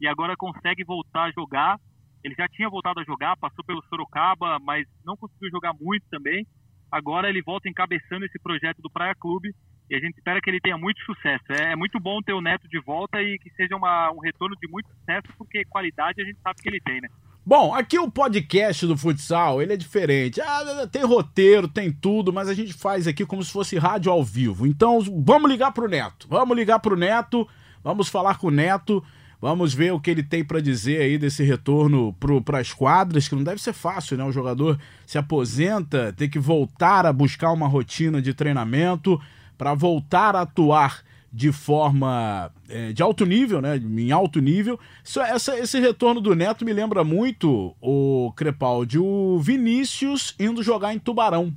e 0.00 0.06
agora 0.06 0.36
consegue 0.36 0.84
voltar 0.84 1.24
a 1.24 1.32
jogar. 1.32 1.78
Ele 2.22 2.34
já 2.34 2.48
tinha 2.48 2.68
voltado 2.68 3.00
a 3.00 3.04
jogar, 3.04 3.36
passou 3.36 3.64
pelo 3.64 3.82
Sorocaba, 3.84 4.58
mas 4.60 4.86
não 5.04 5.16
conseguiu 5.16 5.50
jogar 5.50 5.74
muito 5.80 6.04
também. 6.10 6.46
Agora 6.90 7.28
ele 7.28 7.42
volta 7.42 7.68
encabeçando 7.68 8.24
esse 8.24 8.38
projeto 8.38 8.80
do 8.80 8.90
Praia 8.90 9.14
Clube 9.14 9.54
e 9.92 9.94
a 9.94 10.00
gente 10.00 10.16
espera 10.16 10.40
que 10.40 10.48
ele 10.48 10.58
tenha 10.58 10.78
muito 10.78 11.04
sucesso. 11.04 11.44
É, 11.50 11.72
é 11.72 11.76
muito 11.76 12.00
bom 12.00 12.22
ter 12.22 12.32
o 12.32 12.40
Neto 12.40 12.66
de 12.66 12.80
volta 12.80 13.20
e 13.20 13.38
que 13.38 13.50
seja 13.50 13.76
uma, 13.76 14.10
um 14.10 14.20
retorno 14.20 14.56
de 14.56 14.66
muito 14.66 14.88
sucesso, 14.88 15.28
porque 15.36 15.66
qualidade 15.66 16.22
a 16.22 16.24
gente 16.24 16.38
sabe 16.42 16.62
que 16.62 16.68
ele 16.68 16.80
tem, 16.80 17.02
né? 17.02 17.08
Bom, 17.44 17.74
aqui 17.74 17.98
o 17.98 18.10
podcast 18.10 18.86
do 18.86 18.96
futsal, 18.96 19.60
ele 19.60 19.74
é 19.74 19.76
diferente. 19.76 20.40
Ah, 20.40 20.88
tem 20.90 21.04
roteiro, 21.04 21.68
tem 21.68 21.92
tudo, 21.92 22.32
mas 22.32 22.48
a 22.48 22.54
gente 22.54 22.72
faz 22.72 23.06
aqui 23.06 23.26
como 23.26 23.42
se 23.42 23.52
fosse 23.52 23.76
rádio 23.76 24.10
ao 24.10 24.24
vivo. 24.24 24.66
Então, 24.66 24.98
vamos 25.22 25.50
ligar 25.50 25.72
pro 25.72 25.88
Neto. 25.88 26.26
Vamos 26.26 26.56
ligar 26.56 26.78
pro 26.78 26.96
Neto, 26.96 27.46
vamos 27.84 28.08
falar 28.08 28.38
com 28.38 28.46
o 28.46 28.50
Neto, 28.50 29.04
vamos 29.40 29.74
ver 29.74 29.92
o 29.92 30.00
que 30.00 30.10
ele 30.10 30.22
tem 30.22 30.42
para 30.42 30.60
dizer 30.60 31.02
aí 31.02 31.18
desse 31.18 31.42
retorno 31.42 32.16
para 32.44 32.60
as 32.60 32.72
quadras, 32.72 33.28
que 33.28 33.34
não 33.34 33.44
deve 33.44 33.60
ser 33.60 33.74
fácil, 33.74 34.16
né? 34.16 34.24
O 34.24 34.32
jogador 34.32 34.78
se 35.04 35.18
aposenta, 35.18 36.14
ter 36.14 36.28
que 36.28 36.38
voltar 36.38 37.04
a 37.04 37.12
buscar 37.12 37.52
uma 37.52 37.68
rotina 37.68 38.22
de 38.22 38.32
treinamento 38.32 39.20
para 39.62 39.74
voltar 39.74 40.34
a 40.34 40.40
atuar 40.40 41.04
de 41.32 41.52
forma 41.52 42.50
é, 42.68 42.92
de 42.92 43.00
alto 43.00 43.24
nível, 43.24 43.62
né? 43.62 43.76
Em 43.76 44.10
alto 44.10 44.40
nível. 44.40 44.76
Isso, 45.04 45.20
essa, 45.20 45.56
esse 45.56 45.78
retorno 45.78 46.20
do 46.20 46.34
Neto 46.34 46.64
me 46.64 46.72
lembra 46.72 47.04
muito 47.04 47.76
o 47.80 48.32
Crepaldi, 48.36 48.98
o 48.98 49.38
Vinícius 49.38 50.34
indo 50.36 50.64
jogar 50.64 50.92
em 50.92 50.98
Tubarão. 50.98 51.52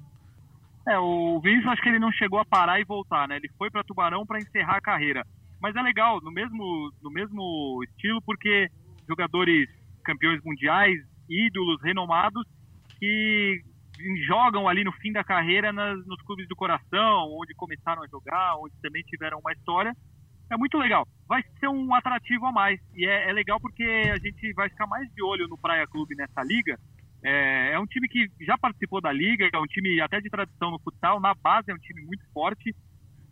É, 0.88 1.00
o 1.00 1.42
Vinícius 1.42 1.72
acho 1.72 1.82
que 1.82 1.90
ele 1.90 1.98
não 1.98 2.12
chegou 2.12 2.38
a 2.38 2.46
parar 2.46 2.80
e 2.80 2.84
voltar, 2.84 3.28
né? 3.28 3.38
Ele 3.38 3.50
foi 3.58 3.72
para 3.72 3.84
Tubarão 3.84 4.24
para 4.24 4.38
encerrar 4.38 4.78
a 4.78 4.82
carreira. 4.82 5.26
Mas 5.60 5.76
é 5.76 5.82
legal, 5.82 6.22
no 6.22 6.30
mesmo, 6.30 6.94
no 7.02 7.10
mesmo 7.10 7.82
estilo, 7.90 8.22
porque 8.22 8.70
jogadores 9.10 9.68
campeões 10.04 10.40
mundiais, 10.46 11.02
ídolos 11.28 11.82
renomados, 11.82 12.46
que 13.00 13.64
jogam 14.28 14.68
ali 14.68 14.84
no 14.84 14.92
fim 14.94 15.12
da 15.12 15.24
carreira 15.24 15.72
nas, 15.72 16.06
nos 16.06 16.22
clubes 16.24 16.48
do 16.48 16.56
coração, 16.56 17.32
onde 17.40 17.54
começaram 17.56 18.04
a 18.04 18.08
jogar, 18.08 18.58
onde 18.58 18.74
também 18.82 19.04
tiveram 19.04 19.40
uma 19.40 19.54
história. 19.54 19.96
É 20.52 20.58
muito 20.58 20.78
legal. 20.78 21.08
Vai 21.28 21.44
ser 21.60 21.68
um 21.68 21.94
atrativo 21.94 22.46
a 22.46 22.52
mais. 22.52 22.80
E 22.94 23.06
é, 23.06 23.30
é 23.30 23.34
legal 23.34 23.60
porque 23.60 23.84
a 23.84 24.18
gente 24.18 24.54
vai 24.54 24.70
ficar 24.70 24.86
mais 24.86 25.10
de 25.14 25.24
olho 25.24 25.48
no 25.48 25.58
Praia 25.58 25.88
Clube 25.88 26.16
nessa 26.16 26.44
liga. 26.44 26.78
É, 27.24 27.72
é, 27.74 27.80
um 27.80 27.88
time 27.88 28.08
que 28.08 28.30
já 28.42 28.56
participou 28.58 29.02
da 29.02 29.12
liga, 29.12 29.50
é 29.52 29.58
um 29.58 29.66
time 29.66 30.00
até 30.00 30.22
de 30.22 30.30
tradição 30.30 30.70
no 30.70 30.80
futsal. 30.80 31.20
Na 31.20 31.34
base 31.34 31.72
é 31.72 31.74
um 31.74 31.80
time 31.80 32.02
muito 32.06 32.24
forte. 32.32 32.76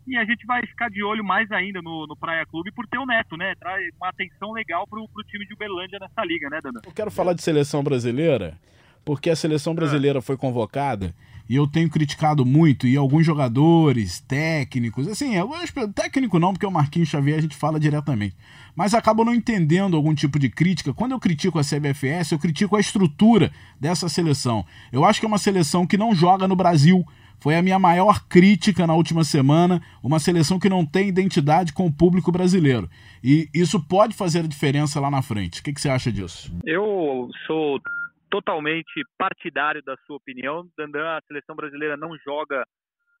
E 0.06 0.16
a 0.16 0.24
gente 0.24 0.44
vai 0.44 0.60
ficar 0.66 0.90
de 0.90 1.02
olho 1.02 1.24
mais 1.24 1.50
ainda 1.52 1.80
no, 1.80 2.06
no 2.06 2.16
Praia 2.16 2.44
Clube 2.44 2.72
por 2.72 2.86
ter 2.86 2.98
o 2.98 3.06
Neto, 3.06 3.36
né? 3.36 3.54
Traz 3.54 3.88
uma 3.96 4.08
atenção 4.08 4.52
legal 4.52 4.86
pro, 4.86 5.08
pro 5.08 5.24
time 5.24 5.46
de 5.46 5.54
Uberlândia 5.54 5.98
nessa 5.98 6.24
liga, 6.24 6.50
né, 6.50 6.58
Dana? 6.62 6.80
Eu 6.84 6.92
quero 6.92 7.10
falar 7.10 7.32
de 7.32 7.42
seleção 7.42 7.82
brasileira 7.82 8.58
porque 9.04 9.30
a 9.30 9.36
seleção 9.36 9.74
brasileira 9.74 10.22
foi 10.22 10.36
convocada 10.36 11.14
e 11.48 11.56
eu 11.56 11.66
tenho 11.66 11.90
criticado 11.90 12.44
muito, 12.44 12.86
e 12.86 12.96
alguns 12.96 13.26
jogadores, 13.26 14.20
técnicos, 14.20 15.06
assim, 15.06 15.34
eu, 15.34 15.50
técnico 15.94 16.38
não, 16.38 16.52
porque 16.52 16.64
o 16.64 16.70
Marquinhos 16.70 17.08
Xavier 17.08 17.38
a 17.38 17.42
gente 17.42 17.54
fala 17.54 17.78
diretamente, 17.78 18.34
mas 18.74 18.94
acabo 18.94 19.24
não 19.24 19.34
entendendo 19.34 19.96
algum 19.96 20.14
tipo 20.14 20.38
de 20.38 20.48
crítica. 20.48 20.94
Quando 20.94 21.12
eu 21.12 21.20
critico 21.20 21.58
a 21.58 21.62
CBFS, 21.62 22.32
eu 22.32 22.38
critico 22.38 22.76
a 22.76 22.80
estrutura 22.80 23.52
dessa 23.78 24.08
seleção. 24.08 24.64
Eu 24.90 25.04
acho 25.04 25.20
que 25.20 25.26
é 25.26 25.28
uma 25.28 25.38
seleção 25.38 25.86
que 25.86 25.98
não 25.98 26.14
joga 26.14 26.48
no 26.48 26.56
Brasil. 26.56 27.04
Foi 27.38 27.56
a 27.56 27.62
minha 27.62 27.78
maior 27.78 28.24
crítica 28.26 28.86
na 28.86 28.94
última 28.94 29.22
semana, 29.22 29.82
uma 30.02 30.18
seleção 30.18 30.58
que 30.58 30.68
não 30.68 30.84
tem 30.84 31.08
identidade 31.08 31.72
com 31.72 31.86
o 31.86 31.92
público 31.92 32.32
brasileiro. 32.32 32.88
E 33.22 33.48
isso 33.52 33.78
pode 33.78 34.14
fazer 34.14 34.40
a 34.40 34.48
diferença 34.48 34.98
lá 34.98 35.10
na 35.10 35.20
frente. 35.20 35.60
O 35.60 35.62
que, 35.62 35.72
que 35.72 35.80
você 35.80 35.90
acha 35.90 36.10
disso? 36.10 36.50
Eu 36.64 37.28
sou 37.46 37.78
totalmente 38.34 39.00
partidário 39.16 39.80
da 39.84 39.96
sua 39.98 40.16
opinião. 40.16 40.68
Dandan, 40.76 41.16
a 41.16 41.22
seleção 41.28 41.54
brasileira 41.54 41.96
não 41.96 42.18
joga 42.18 42.66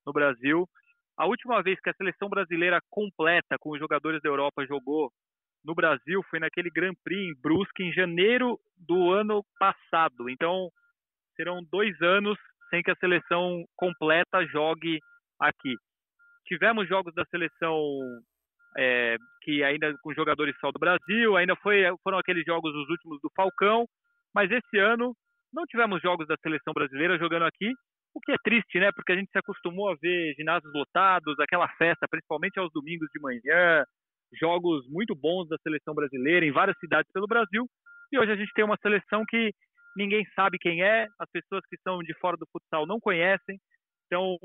no 0.04 0.12
Brasil. 0.12 0.68
A 1.16 1.24
última 1.24 1.62
vez 1.62 1.78
que 1.78 1.88
a 1.88 1.94
seleção 1.94 2.28
brasileira 2.28 2.80
completa 2.90 3.56
com 3.60 3.70
os 3.70 3.78
jogadores 3.78 4.20
da 4.20 4.28
Europa 4.28 4.66
jogou 4.66 5.12
no 5.64 5.72
Brasil 5.72 6.20
foi 6.28 6.40
naquele 6.40 6.68
Grand 6.68 6.94
Prix 7.04 7.30
em 7.30 7.40
Brusque 7.40 7.84
em 7.84 7.92
janeiro 7.92 8.58
do 8.76 9.12
ano 9.12 9.44
passado. 9.56 10.28
Então 10.28 10.68
serão 11.36 11.62
dois 11.70 11.94
anos 12.02 12.36
sem 12.68 12.82
que 12.82 12.90
a 12.90 12.96
seleção 12.96 13.64
completa 13.76 14.44
jogue 14.46 14.98
aqui. 15.38 15.76
Tivemos 16.44 16.88
jogos 16.88 17.14
da 17.14 17.24
seleção 17.26 17.78
é, 18.76 19.16
que 19.42 19.62
ainda 19.62 19.96
com 20.02 20.12
jogadores 20.12 20.56
só 20.58 20.72
do 20.72 20.80
Brasil, 20.80 21.36
ainda 21.36 21.54
foi, 21.62 21.84
foram 22.02 22.18
aqueles 22.18 22.44
jogos 22.44 22.74
os 22.74 22.88
últimos 22.90 23.20
do 23.22 23.30
Falcão, 23.36 23.86
mas 24.34 24.50
esse 24.50 24.78
ano 24.78 25.14
não 25.52 25.64
tivemos 25.66 26.02
jogos 26.02 26.26
da 26.26 26.36
seleção 26.42 26.72
brasileira 26.72 27.18
jogando 27.18 27.44
aqui, 27.44 27.72
o 28.14 28.20
que 28.20 28.32
é 28.32 28.36
triste, 28.42 28.78
né? 28.78 28.90
Porque 28.94 29.12
a 29.12 29.16
gente 29.16 29.30
se 29.30 29.38
acostumou 29.38 29.90
a 29.90 29.96
ver 30.00 30.34
ginásios 30.34 30.72
lotados, 30.72 31.38
aquela 31.38 31.68
festa, 31.76 32.06
principalmente 32.08 32.58
aos 32.58 32.72
domingos 32.72 33.08
de 33.12 33.20
manhã, 33.20 33.84
jogos 34.38 34.86
muito 34.88 35.14
bons 35.14 35.48
da 35.48 35.56
seleção 35.58 35.94
brasileira 35.94 36.46
em 36.46 36.52
várias 36.52 36.78
cidades 36.78 37.10
pelo 37.12 37.26
Brasil. 37.26 37.66
E 38.12 38.18
hoje 38.18 38.32
a 38.32 38.36
gente 38.36 38.52
tem 38.54 38.64
uma 38.64 38.78
seleção 38.80 39.24
que 39.28 39.52
ninguém 39.96 40.24
sabe 40.34 40.58
quem 40.58 40.82
é, 40.82 41.06
as 41.18 41.30
pessoas 41.30 41.62
que 41.68 41.76
estão 41.76 41.98
de 41.98 42.14
fora 42.18 42.36
do 42.36 42.46
futsal 42.52 42.86
não 42.86 43.00
conhecem. 43.00 43.58
Então 44.06 44.36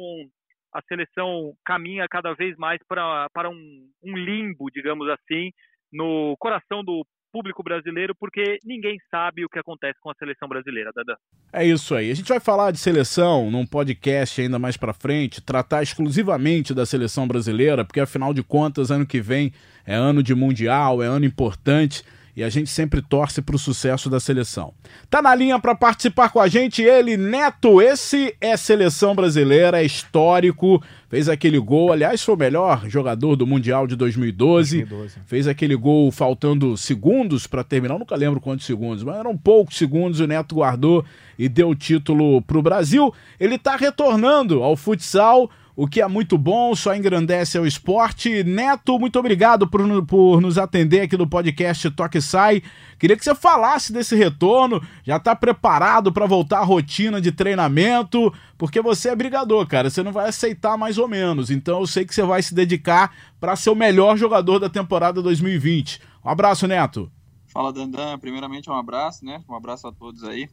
a 0.73 0.81
seleção 0.83 1.53
caminha 1.65 2.07
cada 2.09 2.33
vez 2.33 2.55
mais 2.57 2.79
para, 2.87 3.49
um, 3.49 3.89
um 4.03 4.15
limbo, 4.15 4.69
digamos 4.71 5.07
assim, 5.09 5.51
no 5.91 6.35
coração 6.39 6.83
do 6.83 7.05
público 7.31 7.63
brasileiro, 7.63 8.15
porque 8.15 8.59
ninguém 8.63 8.97
sabe 9.09 9.45
o 9.45 9.49
que 9.49 9.59
acontece 9.59 9.99
com 10.01 10.09
a 10.09 10.15
seleção 10.15 10.47
brasileira, 10.47 10.91
Dada. 10.93 11.17
É 11.51 11.65
isso 11.65 11.95
aí. 11.95 12.11
A 12.11 12.15
gente 12.15 12.29
vai 12.29 12.39
falar 12.39 12.71
de 12.71 12.77
seleção 12.77 13.49
num 13.49 13.65
podcast 13.65 14.41
ainda 14.41 14.59
mais 14.59 14.77
para 14.77 14.93
frente, 14.93 15.41
tratar 15.41 15.83
exclusivamente 15.83 16.73
da 16.73 16.85
seleção 16.85 17.27
brasileira, 17.27 17.85
porque 17.85 17.99
afinal 17.99 18.33
de 18.33 18.43
contas, 18.43 18.91
ano 18.91 19.05
que 19.05 19.21
vem 19.21 19.51
é 19.85 19.95
ano 19.95 20.21
de 20.21 20.35
mundial, 20.35 21.01
é 21.01 21.07
ano 21.07 21.25
importante 21.25 22.03
e 22.35 22.43
a 22.43 22.49
gente 22.49 22.69
sempre 22.69 23.01
torce 23.01 23.41
para 23.41 23.55
o 23.55 23.59
sucesso 23.59 24.09
da 24.09 24.19
seleção. 24.19 24.73
Tá 25.09 25.21
na 25.21 25.33
linha 25.33 25.59
para 25.59 25.75
participar 25.75 26.29
com 26.29 26.39
a 26.39 26.47
gente 26.47 26.81
ele, 26.81 27.17
Neto. 27.17 27.81
Esse 27.81 28.35
é 28.39 28.55
seleção 28.55 29.15
brasileira, 29.15 29.81
é 29.81 29.85
histórico. 29.85 30.81
Fez 31.09 31.27
aquele 31.27 31.57
gol, 31.57 31.91
aliás, 31.91 32.23
foi 32.23 32.35
o 32.35 32.37
melhor 32.37 32.87
jogador 32.87 33.35
do 33.35 33.47
Mundial 33.47 33.87
de 33.87 33.95
2012. 33.95 34.83
2012. 34.85 35.15
Fez 35.25 35.47
aquele 35.47 35.75
gol 35.75 36.11
faltando 36.11 36.77
segundos 36.77 37.47
para 37.47 37.63
terminar, 37.63 37.95
eu 37.95 37.99
nunca 37.99 38.15
lembro 38.15 38.39
quantos 38.39 38.65
segundos, 38.65 39.03
mas 39.03 39.17
eram 39.17 39.35
poucos 39.35 39.77
segundos. 39.77 40.19
O 40.19 40.27
Neto 40.27 40.55
guardou 40.55 41.03
e 41.37 41.49
deu 41.49 41.69
o 41.69 41.75
título 41.75 42.41
para 42.43 42.57
o 42.59 42.61
Brasil. 42.61 43.13
Ele 43.39 43.55
está 43.55 43.75
retornando 43.75 44.61
ao 44.61 44.75
futsal 44.75 45.49
o 45.81 45.87
que 45.87 46.01
é 46.01 46.07
muito 46.09 46.37
bom, 46.37 46.75
só 46.75 46.93
engrandece 46.93 47.57
o 47.57 47.65
esporte. 47.65 48.43
Neto, 48.43 48.99
muito 48.99 49.17
obrigado 49.17 49.65
por, 49.65 50.05
por 50.05 50.41
nos 50.41 50.57
atender 50.57 50.99
aqui 50.99 51.15
no 51.15 51.25
podcast 51.25 51.89
Toque 51.91 52.21
Sai. 52.21 52.61
Queria 52.99 53.15
que 53.15 53.23
você 53.23 53.33
falasse 53.33 53.93
desse 53.93 54.13
retorno, 54.13 54.85
já 55.05 55.15
está 55.15 55.33
preparado 55.33 56.11
para 56.11 56.25
voltar 56.25 56.59
à 56.59 56.63
rotina 56.65 57.21
de 57.21 57.31
treinamento, 57.31 58.29
porque 58.57 58.81
você 58.81 59.07
é 59.07 59.15
brigador, 59.15 59.65
cara, 59.67 59.89
você 59.89 60.03
não 60.03 60.11
vai 60.11 60.27
aceitar 60.27 60.77
mais 60.77 60.97
ou 60.97 61.07
menos. 61.07 61.49
Então 61.49 61.79
eu 61.79 61.87
sei 61.87 62.03
que 62.03 62.13
você 62.13 62.23
vai 62.23 62.43
se 62.43 62.53
dedicar 62.53 63.15
para 63.39 63.55
ser 63.55 63.69
o 63.69 63.75
melhor 63.75 64.17
jogador 64.17 64.59
da 64.59 64.69
temporada 64.69 65.21
2020. 65.21 66.01
Um 66.25 66.29
abraço, 66.29 66.67
Neto. 66.67 67.09
Fala, 67.47 67.71
Dandan. 67.71 68.19
Primeiramente, 68.19 68.69
um 68.69 68.75
abraço, 68.75 69.23
né? 69.23 69.41
Um 69.47 69.55
abraço 69.55 69.87
a 69.87 69.93
todos 69.93 70.25
aí. 70.25 70.49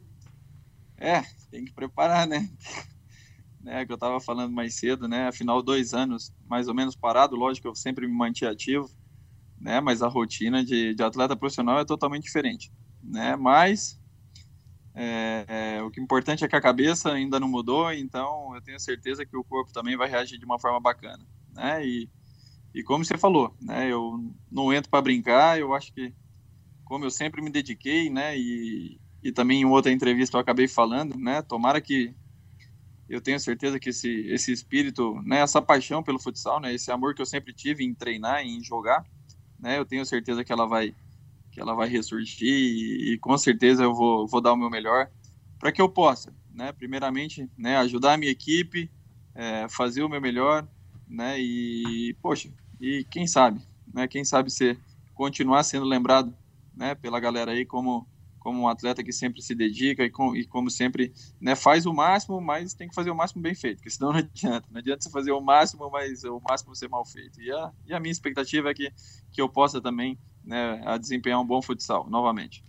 É, 0.97 1.21
tem 1.51 1.65
que 1.65 1.73
preparar, 1.73 2.25
né? 2.25 2.49
Né, 3.67 3.85
que 3.85 3.91
eu 3.91 3.95
estava 3.95 4.19
falando 4.21 4.53
mais 4.53 4.75
cedo, 4.75 5.07
né? 5.09 5.27
Afinal, 5.27 5.61
dois 5.61 5.93
anos 5.93 6.33
mais 6.49 6.69
ou 6.69 6.73
menos 6.73 6.95
parado, 6.95 7.35
lógico 7.35 7.67
eu 7.67 7.75
sempre 7.75 8.07
me 8.07 8.13
mantive 8.13 8.49
ativo, 8.49 8.89
né? 9.59 9.81
Mas 9.81 10.01
a 10.01 10.07
rotina 10.07 10.63
de, 10.63 10.95
de 10.95 11.03
atleta 11.03 11.35
profissional 11.35 11.77
é 11.79 11.85
totalmente 11.85 12.23
diferente, 12.23 12.71
né? 13.03 13.35
Mas 13.35 13.99
é, 14.95 15.45
é, 15.49 15.83
o 15.83 15.91
que 15.91 15.99
é 15.99 16.03
importante 16.03 16.45
é 16.45 16.47
que 16.47 16.55
a 16.55 16.61
cabeça 16.61 17.11
ainda 17.11 17.39
não 17.41 17.49
mudou, 17.49 17.91
então 17.91 18.55
eu 18.55 18.61
tenho 18.61 18.79
certeza 18.79 19.25
que 19.25 19.35
o 19.35 19.43
corpo 19.43 19.71
também 19.73 19.97
vai 19.97 20.09
reagir 20.09 20.39
de 20.39 20.45
uma 20.45 20.59
forma 20.59 20.79
bacana, 20.79 21.23
né? 21.53 21.85
E, 21.85 22.09
e 22.73 22.83
como 22.83 23.03
você 23.03 23.17
falou, 23.17 23.53
né? 23.61 23.91
Eu 23.91 24.33
não 24.49 24.71
entro 24.71 24.89
para 24.89 25.01
brincar, 25.01 25.59
eu 25.59 25.73
acho 25.73 25.93
que 25.93 26.13
como 26.85 27.03
eu 27.03 27.11
sempre 27.11 27.41
me 27.41 27.49
dediquei, 27.49 28.09
né? 28.09 28.37
E, 28.37 28.97
e 29.21 29.33
também 29.33 29.61
em 29.61 29.65
outra 29.65 29.91
entrevista 29.91 30.37
eu 30.37 30.41
acabei 30.41 30.69
falando, 30.69 31.17
né? 31.17 31.41
Tomara 31.41 31.81
que 31.81 32.15
eu 33.09 33.21
tenho 33.21 33.39
certeza 33.39 33.79
que 33.79 33.89
esse, 33.89 34.27
esse 34.27 34.51
espírito, 34.51 35.21
né, 35.23 35.39
essa 35.39 35.61
paixão 35.61 36.03
pelo 36.03 36.19
futsal, 36.19 36.59
né, 36.59 36.73
esse 36.73 36.91
amor 36.91 37.15
que 37.15 37.21
eu 37.21 37.25
sempre 37.25 37.53
tive 37.53 37.83
em 37.83 37.93
treinar, 37.93 38.41
em 38.41 38.61
jogar, 38.63 39.05
né, 39.59 39.77
eu 39.77 39.85
tenho 39.85 40.05
certeza 40.05 40.43
que 40.43 40.51
ela 40.51 40.67
vai 40.67 40.93
que 41.51 41.61
ela 41.61 41.73
vai 41.73 41.87
ressurgir 41.87 42.47
e, 42.47 43.13
e 43.13 43.17
com 43.19 43.35
certeza 43.35 43.83
eu 43.83 43.93
vou, 43.93 44.27
vou 44.27 44.39
dar 44.39 44.53
o 44.53 44.57
meu 44.57 44.69
melhor 44.69 45.09
para 45.57 45.71
que 45.71 45.81
eu 45.81 45.89
possa, 45.89 46.31
né, 46.51 46.71
primeiramente, 46.71 47.49
né, 47.57 47.77
ajudar 47.77 48.13
a 48.13 48.17
minha 48.17 48.31
equipe, 48.31 48.91
é, 49.33 49.67
fazer 49.69 50.03
o 50.03 50.09
meu 50.09 50.21
melhor, 50.21 50.67
né, 51.07 51.39
e 51.39 52.15
poxa, 52.21 52.49
e 52.79 53.05
quem 53.09 53.25
sabe, 53.25 53.61
né, 53.91 54.07
quem 54.07 54.23
sabe 54.23 54.51
ser 54.51 54.79
continuar 55.15 55.63
sendo 55.63 55.85
lembrado, 55.85 56.35
né, 56.75 56.93
pela 56.93 57.19
galera 57.19 57.51
aí 57.51 57.65
como 57.65 58.07
como 58.47 58.61
um 58.61 58.67
atleta 58.69 59.03
que 59.03 59.11
sempre 59.11 59.41
se 59.41 59.53
dedica 59.53 60.05
e, 60.05 60.09
com, 60.09 60.33
e 60.33 60.45
como 60.45 60.71
sempre 60.71 61.11
né, 61.37 61.53
faz 61.53 61.85
o 61.85 61.93
máximo, 61.93 62.39
mas 62.39 62.73
tem 62.73 62.87
que 62.87 62.95
fazer 62.95 63.11
o 63.11 63.15
máximo 63.15 63.41
bem 63.41 63.53
feito, 63.53 63.79
porque 63.79 63.89
senão 63.89 64.13
não 64.15 64.19
adianta. 64.19 64.65
Não 64.71 64.79
adianta 64.79 65.03
você 65.03 65.09
fazer 65.09 65.33
o 65.33 65.41
máximo, 65.41 65.89
mas 65.91 66.23
o 66.23 66.41
máximo 66.49 66.73
ser 66.73 66.87
mal 66.87 67.05
feito. 67.05 67.41
E 67.41 67.51
a, 67.51 67.71
e 67.85 67.93
a 67.93 67.99
minha 67.99 68.11
expectativa 68.11 68.69
é 68.69 68.73
que, 68.73 68.89
que 69.33 69.41
eu 69.41 69.49
possa 69.49 69.81
também 69.81 70.17
né, 70.45 70.81
a 70.85 70.97
desempenhar 70.97 71.41
um 71.41 71.45
bom 71.45 71.61
futsal, 71.61 72.09
novamente. 72.09 72.63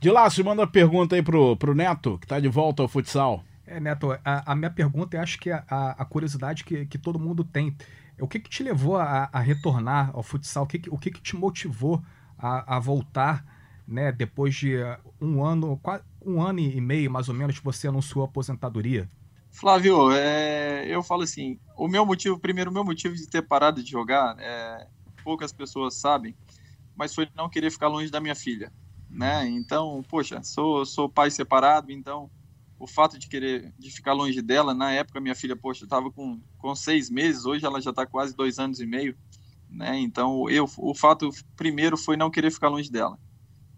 De 0.00 0.10
lá, 0.10 0.30
se 0.30 0.42
manda 0.42 0.62
a 0.62 0.66
pergunta 0.66 1.14
aí 1.14 1.22
pro, 1.22 1.58
pro 1.58 1.74
Neto, 1.74 2.16
que 2.18 2.24
está 2.24 2.40
de 2.40 2.48
volta 2.48 2.80
ao 2.80 2.88
futsal. 2.88 3.44
É, 3.66 3.78
Neto, 3.78 4.18
a, 4.24 4.52
a 4.52 4.56
minha 4.56 4.70
pergunta, 4.70 5.18
eu 5.18 5.20
acho 5.20 5.38
que 5.38 5.50
a, 5.50 5.62
a, 5.68 6.06
curiosidade 6.06 6.64
que, 6.64 6.86
que 6.86 6.96
todo 6.96 7.18
mundo 7.18 7.44
tem, 7.44 7.76
é 8.16 8.24
o 8.24 8.26
que, 8.26 8.40
que 8.40 8.48
te 8.48 8.62
levou 8.62 8.96
a, 8.96 9.28
a 9.30 9.40
retornar 9.40 10.10
ao 10.14 10.22
futsal? 10.22 10.64
O 10.64 10.66
que, 10.66 10.80
o 10.88 10.96
que, 10.96 11.10
que 11.10 11.20
te 11.20 11.36
motivou 11.36 12.02
a, 12.38 12.76
a 12.76 12.78
voltar 12.78 13.57
né, 13.88 14.12
depois 14.12 14.54
de 14.54 14.76
uh, 14.76 14.98
um 15.18 15.42
ano, 15.42 15.80
um 16.24 16.42
ano 16.42 16.60
e 16.60 16.78
meio 16.78 17.10
mais 17.10 17.28
ou 17.30 17.34
menos, 17.34 17.58
você 17.58 17.88
anunciou 17.88 18.22
a 18.22 18.28
aposentadoria? 18.28 19.08
Flávio, 19.50 20.12
é, 20.12 20.86
eu 20.86 21.02
falo 21.02 21.22
assim, 21.22 21.58
o 21.74 21.88
meu 21.88 22.04
motivo, 22.04 22.38
primeiro, 22.38 22.70
o 22.70 22.74
meu 22.74 22.84
motivo 22.84 23.14
de 23.14 23.26
ter 23.26 23.40
parado 23.40 23.82
de 23.82 23.90
jogar, 23.90 24.36
é, 24.38 24.86
poucas 25.24 25.52
pessoas 25.52 25.94
sabem, 25.94 26.36
mas 26.94 27.14
foi 27.14 27.26
não 27.34 27.48
querer 27.48 27.70
ficar 27.70 27.88
longe 27.88 28.10
da 28.10 28.20
minha 28.20 28.34
filha, 28.34 28.70
né? 29.08 29.48
Então, 29.48 30.04
poxa, 30.06 30.42
sou, 30.42 30.84
sou 30.84 31.08
pai 31.08 31.30
separado, 31.30 31.90
então 31.90 32.30
o 32.78 32.86
fato 32.86 33.18
de 33.18 33.26
querer 33.26 33.72
de 33.78 33.90
ficar 33.90 34.12
longe 34.12 34.40
dela, 34.42 34.74
na 34.74 34.92
época 34.92 35.20
minha 35.20 35.34
filha, 35.34 35.56
poxa, 35.56 35.84
estava 35.84 36.10
com, 36.12 36.40
com 36.58 36.74
seis 36.74 37.08
meses, 37.08 37.46
hoje 37.46 37.64
ela 37.64 37.80
já 37.80 37.90
está 37.90 38.06
quase 38.06 38.36
dois 38.36 38.58
anos 38.58 38.80
e 38.80 38.86
meio, 38.86 39.16
né? 39.70 39.98
Então, 39.98 40.48
eu, 40.50 40.68
o 40.76 40.94
fato 40.94 41.30
primeiro 41.56 41.96
foi 41.96 42.16
não 42.16 42.30
querer 42.30 42.50
ficar 42.50 42.68
longe 42.68 42.90
dela. 42.90 43.18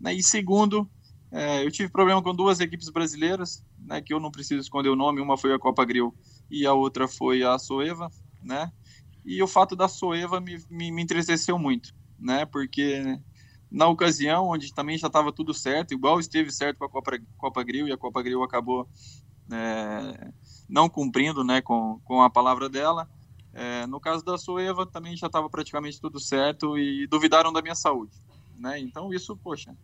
Né? 0.00 0.14
E 0.14 0.22
segundo, 0.22 0.88
é, 1.32 1.64
eu 1.64 1.70
tive 1.70 1.90
problema 1.90 2.22
com 2.22 2.34
duas 2.34 2.58
equipes 2.58 2.88
brasileiras, 2.88 3.64
né, 3.78 4.00
que 4.00 4.12
eu 4.12 4.18
não 4.18 4.30
preciso 4.30 4.60
esconder 4.60 4.88
o 4.88 4.96
nome, 4.96 5.20
uma 5.20 5.36
foi 5.36 5.52
a 5.52 5.58
Copa 5.58 5.84
Grill 5.84 6.14
e 6.50 6.66
a 6.66 6.72
outra 6.72 7.06
foi 7.06 7.44
a 7.44 7.58
Soeva, 7.58 8.10
né? 8.42 8.72
E 9.24 9.40
o 9.42 9.46
fato 9.46 9.76
da 9.76 9.86
Soeva 9.86 10.40
me, 10.40 10.58
me, 10.68 10.90
me 10.90 11.02
entristeceu 11.02 11.58
muito, 11.58 11.94
né? 12.18 12.46
Porque 12.46 13.20
na 13.70 13.86
ocasião, 13.86 14.48
onde 14.48 14.74
também 14.74 14.98
já 14.98 15.06
estava 15.06 15.32
tudo 15.32 15.54
certo, 15.54 15.94
igual 15.94 16.18
esteve 16.18 16.50
certo 16.50 16.78
com 16.78 16.86
a 16.86 16.88
Copa, 16.88 17.12
Copa 17.36 17.62
Grill 17.62 17.86
e 17.86 17.92
a 17.92 17.96
Copa 17.96 18.22
Grill 18.22 18.42
acabou 18.42 18.88
é, 19.52 20.32
não 20.68 20.88
cumprindo, 20.88 21.44
né, 21.44 21.60
com, 21.60 22.00
com 22.04 22.22
a 22.22 22.30
palavra 22.30 22.68
dela. 22.68 23.08
É, 23.52 23.86
no 23.86 24.00
caso 24.00 24.24
da 24.24 24.38
Soeva, 24.38 24.86
também 24.86 25.16
já 25.16 25.26
estava 25.26 25.48
praticamente 25.48 26.00
tudo 26.00 26.18
certo 26.18 26.78
e 26.78 27.06
duvidaram 27.06 27.52
da 27.52 27.62
minha 27.62 27.74
saúde, 27.74 28.16
né? 28.56 28.78
Então 28.80 29.12
isso, 29.12 29.36
poxa, 29.36 29.76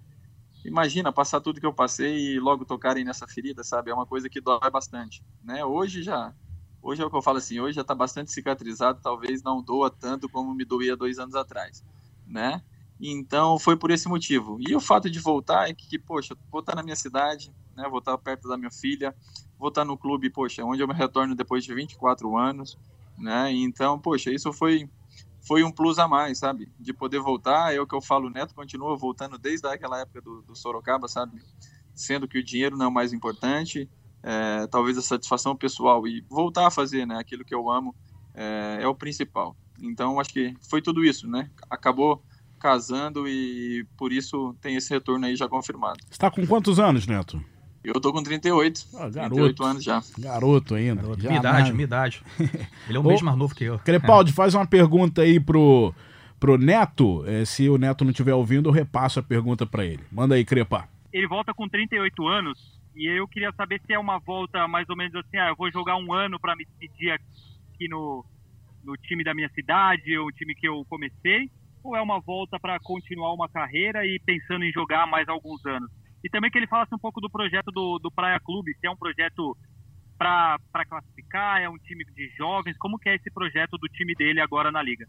imagina 0.66 1.12
passar 1.12 1.40
tudo 1.40 1.60
que 1.60 1.66
eu 1.66 1.72
passei 1.72 2.34
e 2.34 2.40
logo 2.40 2.64
tocarem 2.64 3.04
nessa 3.04 3.26
ferida, 3.26 3.62
sabe? 3.64 3.90
É 3.90 3.94
uma 3.94 4.06
coisa 4.06 4.28
que 4.28 4.40
dói 4.40 4.70
bastante, 4.70 5.22
né? 5.42 5.64
Hoje 5.64 6.02
já, 6.02 6.34
hoje 6.82 7.02
é 7.02 7.06
o 7.06 7.10
que 7.10 7.16
eu 7.16 7.22
falo 7.22 7.38
assim, 7.38 7.60
hoje 7.60 7.76
já 7.76 7.82
está 7.82 7.94
bastante 7.94 8.32
cicatrizado, 8.32 9.00
talvez 9.02 9.42
não 9.42 9.62
doa 9.62 9.90
tanto 9.90 10.28
como 10.28 10.54
me 10.54 10.64
doía 10.64 10.96
dois 10.96 11.18
anos 11.18 11.34
atrás, 11.34 11.84
né? 12.26 12.62
Então 13.00 13.58
foi 13.58 13.76
por 13.76 13.90
esse 13.90 14.08
motivo. 14.08 14.56
E 14.60 14.74
o 14.74 14.80
fato 14.80 15.10
de 15.10 15.20
voltar 15.20 15.68
é 15.68 15.74
que, 15.74 15.98
poxa, 15.98 16.36
vou 16.50 16.60
estar 16.60 16.74
na 16.74 16.82
minha 16.82 16.96
cidade, 16.96 17.54
né? 17.74 17.88
Vou 17.88 17.98
estar 17.98 18.16
perto 18.18 18.48
da 18.48 18.56
minha 18.56 18.70
filha, 18.70 19.14
vou 19.58 19.68
estar 19.68 19.84
no 19.84 19.98
clube, 19.98 20.30
poxa, 20.30 20.64
onde 20.64 20.82
eu 20.82 20.88
me 20.88 20.94
retorno 20.94 21.34
depois 21.34 21.64
de 21.64 21.74
24 21.74 22.36
anos, 22.36 22.78
né? 23.18 23.52
Então, 23.52 23.98
poxa, 23.98 24.30
isso 24.30 24.52
foi 24.52 24.88
foi 25.46 25.62
um 25.62 25.70
plus 25.70 25.98
a 25.98 26.08
mais, 26.08 26.38
sabe? 26.38 26.68
De 26.78 26.92
poder 26.92 27.20
voltar, 27.20 27.72
é 27.72 27.80
o 27.80 27.86
que 27.86 27.94
eu 27.94 28.02
falo, 28.02 28.26
o 28.26 28.30
Neto 28.30 28.54
continua 28.54 28.96
voltando 28.96 29.38
desde 29.38 29.66
aquela 29.68 30.00
época 30.00 30.20
do, 30.20 30.42
do 30.42 30.56
Sorocaba, 30.56 31.06
sabe? 31.06 31.40
Sendo 31.94 32.26
que 32.26 32.38
o 32.38 32.44
dinheiro 32.44 32.76
não 32.76 32.86
é 32.86 32.88
o 32.88 32.92
mais 32.92 33.12
importante, 33.12 33.88
é, 34.22 34.66
talvez 34.66 34.98
a 34.98 35.02
satisfação 35.02 35.54
pessoal 35.54 36.06
e 36.06 36.24
voltar 36.28 36.66
a 36.66 36.70
fazer, 36.70 37.06
né? 37.06 37.16
Aquilo 37.16 37.44
que 37.44 37.54
eu 37.54 37.70
amo 37.70 37.94
é, 38.34 38.78
é 38.80 38.88
o 38.88 38.94
principal. 38.94 39.56
Então, 39.80 40.18
acho 40.18 40.32
que 40.32 40.52
foi 40.68 40.82
tudo 40.82 41.04
isso, 41.04 41.28
né? 41.28 41.48
Acabou 41.70 42.24
casando 42.58 43.28
e 43.28 43.86
por 43.96 44.12
isso 44.12 44.52
tem 44.60 44.74
esse 44.74 44.90
retorno 44.90 45.26
aí 45.26 45.36
já 45.36 45.48
confirmado. 45.48 46.00
Está 46.10 46.28
com 46.28 46.44
quantos 46.44 46.80
anos, 46.80 47.06
Neto? 47.06 47.40
Eu 47.86 48.00
tô 48.00 48.12
com 48.12 48.20
38. 48.20 48.84
Ah, 48.94 49.08
garoto. 49.08 49.34
38 49.36 49.64
anos 49.64 49.84
já. 49.84 50.02
Garoto 50.18 50.74
ainda. 50.74 51.02
Garoto. 51.02 51.22
Já 51.22 51.28
minha 51.28 51.38
idade, 51.38 51.72
minha 51.72 51.84
idade. 51.84 52.22
Ele 52.88 52.96
é 52.96 53.00
um 53.00 53.04
mês 53.04 53.22
mais 53.22 53.38
novo 53.38 53.54
que 53.54 53.62
eu. 53.62 53.78
Crepaldi, 53.78 54.32
faz 54.32 54.56
uma 54.56 54.66
pergunta 54.66 55.22
aí 55.22 55.38
pro, 55.38 55.94
pro 56.40 56.58
Neto. 56.58 57.24
É, 57.26 57.44
se 57.44 57.68
o 57.68 57.78
Neto 57.78 58.02
não 58.02 58.10
estiver 58.10 58.34
ouvindo, 58.34 58.68
eu 58.68 58.72
repasso 58.72 59.20
a 59.20 59.22
pergunta 59.22 59.64
para 59.64 59.84
ele. 59.84 60.02
Manda 60.10 60.34
aí, 60.34 60.44
Crepa. 60.44 60.88
Ele 61.12 61.28
volta 61.28 61.54
com 61.54 61.68
38 61.68 62.26
anos 62.26 62.58
e 62.96 63.06
eu 63.06 63.28
queria 63.28 63.52
saber 63.52 63.80
se 63.86 63.92
é 63.92 63.98
uma 63.98 64.18
volta 64.18 64.66
mais 64.66 64.88
ou 64.88 64.96
menos 64.96 65.14
assim, 65.14 65.36
ah, 65.36 65.50
eu 65.50 65.56
vou 65.56 65.70
jogar 65.70 65.96
um 65.96 66.12
ano 66.12 66.40
para 66.40 66.56
me 66.56 66.64
despedir 66.64 67.12
aqui 67.12 67.88
no, 67.88 68.24
no 68.82 68.96
time 68.96 69.22
da 69.22 69.32
minha 69.32 69.48
cidade, 69.50 70.18
ou 70.18 70.26
o 70.26 70.32
time 70.32 70.54
que 70.54 70.66
eu 70.66 70.84
comecei, 70.88 71.48
ou 71.84 71.94
é 71.94 72.02
uma 72.02 72.18
volta 72.18 72.58
para 72.58 72.80
continuar 72.80 73.32
uma 73.32 73.48
carreira 73.48 74.04
e 74.04 74.18
pensando 74.18 74.64
em 74.64 74.72
jogar 74.72 75.06
mais 75.06 75.28
alguns 75.28 75.64
anos? 75.66 75.90
E 76.24 76.28
também 76.28 76.50
que 76.50 76.58
ele 76.58 76.66
falasse 76.66 76.94
um 76.94 76.98
pouco 76.98 77.20
do 77.20 77.30
projeto 77.30 77.70
do, 77.70 77.98
do 77.98 78.10
Praia 78.10 78.40
Clube, 78.40 78.74
se 78.80 78.86
é 78.86 78.90
um 78.90 78.96
projeto 78.96 79.56
para 80.18 80.86
classificar, 80.88 81.60
é 81.60 81.68
um 81.68 81.76
time 81.78 82.04
de 82.04 82.28
jovens, 82.36 82.76
como 82.78 82.98
que 82.98 83.08
é 83.08 83.16
esse 83.16 83.30
projeto 83.30 83.76
do 83.78 83.88
time 83.88 84.14
dele 84.14 84.40
agora 84.40 84.72
na 84.72 84.82
Liga? 84.82 85.06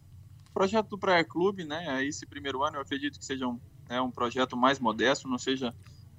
O 0.50 0.54
projeto 0.54 0.90
do 0.90 1.00
Praia 1.00 1.24
Clube, 1.24 1.64
né, 1.64 2.04
esse 2.06 2.26
primeiro 2.26 2.64
ano, 2.64 2.78
eu 2.78 2.82
acredito 2.82 3.18
que 3.18 3.26
seja 3.26 3.48
um, 3.48 3.60
né, 3.90 4.02
um 4.02 4.12
projeto 4.12 4.58
mais 4.58 4.80
modesto, 4.80 5.28
não 5.28 5.38
seja 5.38 5.74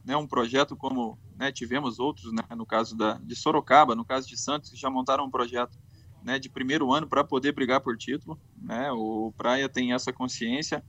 né, 0.05 0.17
um 0.17 0.27
projeto 0.27 0.77
como 0.77 1.19
né, 1.37 1.53
tivemos 1.53 1.99
outros, 1.99 2.33
né, 2.33 2.43
no 2.57 2.65
caso 2.65 2.97
da, 2.97 3.15
de 3.19 3.37
Sorocaba, 3.37 3.95
no 3.95 4.05
caso 4.05 4.27
de 4.27 4.37
Santos, 4.37 4.71
que 4.71 4.77
já 4.77 4.89
montaram 4.89 5.25
um 5.25 5.31
projeto 5.31 5.77
né, 6.23 6.39
de 6.39 6.49
primeiro 6.49 6.93
ano 6.93 7.07
para 7.07 7.23
poder 7.23 7.53
brigar 7.53 7.81
por 7.81 7.97
título. 7.97 8.41
Né, 8.57 8.91
o 8.93 9.33
Praia 9.37 9.69
tem 9.69 9.93
essa 9.93 10.13
consciência 10.13 10.83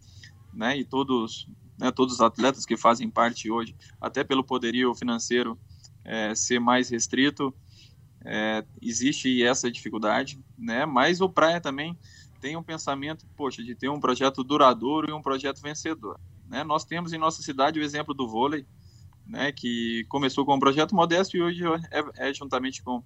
né, 0.54 0.78
e 0.78 0.86
todos 0.86 1.48
né, 1.80 1.92
todos 1.92 2.16
os 2.16 2.22
atletas 2.22 2.66
que 2.66 2.76
fazem 2.76 3.10
parte 3.10 3.50
hoje, 3.50 3.76
até 4.02 4.24
pelo 4.24 4.44
poderio 4.44 4.94
financeiro 4.94 5.58
é, 6.04 6.36
ser 6.36 6.60
mais 6.60 6.90
restrito, 6.90 7.54
é, 8.26 8.66
existe 8.82 9.42
essa 9.44 9.72
dificuldade, 9.72 10.40
né? 10.58 10.86
Mas 10.86 11.22
o 11.22 11.30
Praia 11.30 11.62
também 11.62 11.98
tem 12.42 12.58
um 12.58 12.64
pensamento, 12.64 13.26
poxa, 13.36 13.64
de 13.64 13.76
ter 13.76 13.90
um 13.90 14.00
projeto 14.00 14.44
duradouro 14.44 15.10
e 15.10 15.14
um 15.14 15.22
projeto 15.22 15.62
vencedor. 15.62 16.20
Né? 16.48 16.64
Nós 16.64 16.84
temos 16.84 17.14
em 17.14 17.18
nossa 17.18 17.42
cidade 17.42 17.80
o 17.80 17.84
exemplo 17.84 18.14
do 18.14 18.28
vôlei, 18.28 18.66
né, 19.26 19.52
que 19.52 20.06
começou 20.10 20.46
com 20.46 20.56
um 20.56 20.60
projeto 20.60 20.96
modesto 20.96 21.38
e 21.38 21.42
hoje 21.42 21.64
é, 21.92 22.30
é 22.30 22.34
juntamente 22.34 22.82
com, 22.82 23.04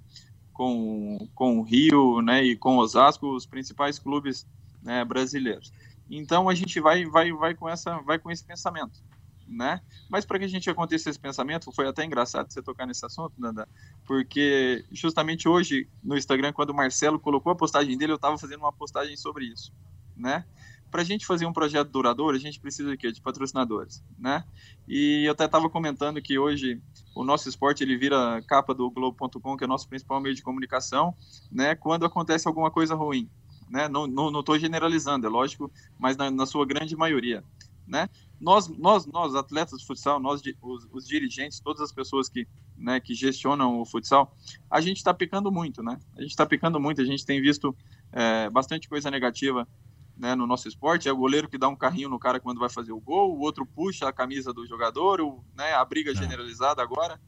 com, 0.53 1.27
com 1.35 1.59
o 1.59 1.63
Rio, 1.63 2.21
né, 2.21 2.43
e 2.43 2.55
com 2.55 2.77
Osasco, 2.77 3.35
os 3.35 3.45
principais 3.45 3.99
clubes 3.99 4.47
né, 4.81 5.03
brasileiros. 5.03 5.73
Então 6.17 6.47
a 6.47 6.53
gente 6.53 6.79
vai, 6.79 7.05
vai, 7.05 7.31
vai 7.31 7.55
com 7.55 7.67
essa, 7.67 7.99
vai 8.01 8.19
com 8.19 8.29
esse 8.29 8.45
pensamento, 8.45 8.99
né? 9.47 9.81
Mas 10.09 10.25
para 10.25 10.37
que 10.37 10.45
a 10.45 10.47
gente 10.47 10.69
aconteça 10.69 11.09
esse 11.09 11.19
pensamento, 11.19 11.71
foi 11.71 11.87
até 11.87 12.05
engraçado 12.05 12.51
você 12.51 12.61
tocar 12.61 12.85
nesse 12.85 13.03
assunto, 13.03 13.33
Nanda, 13.37 13.67
porque 14.05 14.85
justamente 14.91 15.47
hoje 15.47 15.89
no 16.03 16.15
Instagram, 16.15 16.53
quando 16.53 16.69
o 16.69 16.75
Marcelo 16.75 17.19
colocou 17.19 17.51
a 17.51 17.55
postagem 17.55 17.97
dele, 17.97 18.11
eu 18.11 18.17
estava 18.17 18.37
fazendo 18.37 18.59
uma 18.59 18.71
postagem 18.71 19.17
sobre 19.17 19.45
isso, 19.45 19.73
né? 20.15 20.45
Para 20.91 21.01
a 21.01 21.03
gente 21.03 21.25
fazer 21.25 21.47
um 21.47 21.53
projeto 21.53 21.89
duradouro, 21.89 22.37
a 22.37 22.39
gente 22.39 22.59
precisa 22.59 22.91
de 22.91 22.97
quê? 22.97 23.11
De 23.11 23.19
patrocinadores, 23.19 24.03
né? 24.15 24.43
E 24.87 25.23
eu 25.25 25.31
até 25.31 25.45
estava 25.45 25.67
comentando 25.67 26.21
que 26.21 26.37
hoje 26.37 26.79
o 27.15 27.23
nosso 27.23 27.49
esporte 27.49 27.83
ele 27.83 27.97
vira 27.97 28.39
capa 28.47 28.75
do 28.75 28.91
Globo.com, 28.91 29.57
que 29.57 29.63
é 29.63 29.65
o 29.65 29.69
nosso 29.69 29.89
principal 29.89 30.21
meio 30.21 30.35
de 30.35 30.43
comunicação, 30.43 31.15
né? 31.51 31.73
Quando 31.73 32.05
acontece 32.05 32.47
alguma 32.47 32.69
coisa 32.69 32.93
ruim, 32.93 33.27
né? 33.73 33.89
Não 33.89 34.05
estou 34.05 34.31
não, 34.31 34.43
não 34.43 34.59
generalizando, 34.59 35.25
é 35.25 35.29
lógico, 35.29 35.71
mas 35.97 36.15
na, 36.15 36.29
na, 36.29 36.45
sua 36.45 36.63
grande 36.63 36.95
maioria, 36.95 37.43
né? 37.87 38.07
Nós, 38.39 38.67
nós, 38.67 39.07
nós 39.07 39.33
atletas 39.33 39.79
de 39.79 39.87
futsal, 39.87 40.19
nós, 40.19 40.43
os, 40.61 40.87
os 40.91 41.07
dirigentes, 41.07 41.59
todas 41.59 41.81
as 41.81 41.91
pessoas 41.91 42.29
que, 42.29 42.47
né, 42.77 42.99
que 42.99 43.15
gestionam 43.15 43.81
o 43.81 43.85
futsal, 43.85 44.35
a 44.69 44.79
gente 44.79 44.97
está 44.97 45.11
pecando 45.11 45.51
muito, 45.51 45.81
né? 45.81 45.97
A 46.15 46.21
gente 46.21 46.29
está 46.29 46.45
pecando 46.45 46.79
muito, 46.79 47.01
a 47.01 47.05
gente 47.05 47.25
tem 47.25 47.41
visto 47.41 47.75
é, 48.11 48.47
bastante 48.47 48.87
coisa 48.87 49.09
negativa 49.09 49.67
né, 50.15 50.35
no 50.35 50.45
nosso 50.45 50.67
esporte. 50.67 51.09
É 51.09 51.11
o 51.11 51.17
goleiro 51.17 51.49
que 51.49 51.57
dá 51.57 51.67
um 51.67 51.75
carrinho 51.75 52.09
no 52.09 52.19
cara 52.19 52.39
quando 52.39 52.59
vai 52.59 52.69
fazer 52.69 52.91
o 52.91 52.99
gol, 52.99 53.35
o 53.35 53.39
outro 53.39 53.65
puxa 53.65 54.07
a 54.07 54.13
camisa 54.13 54.53
do 54.53 54.67
jogador, 54.67 55.19
o, 55.19 55.43
né, 55.55 55.73
a 55.73 55.83
briga 55.83 56.11
é. 56.11 56.15
generalizada 56.15 56.83
agora. 56.83 57.19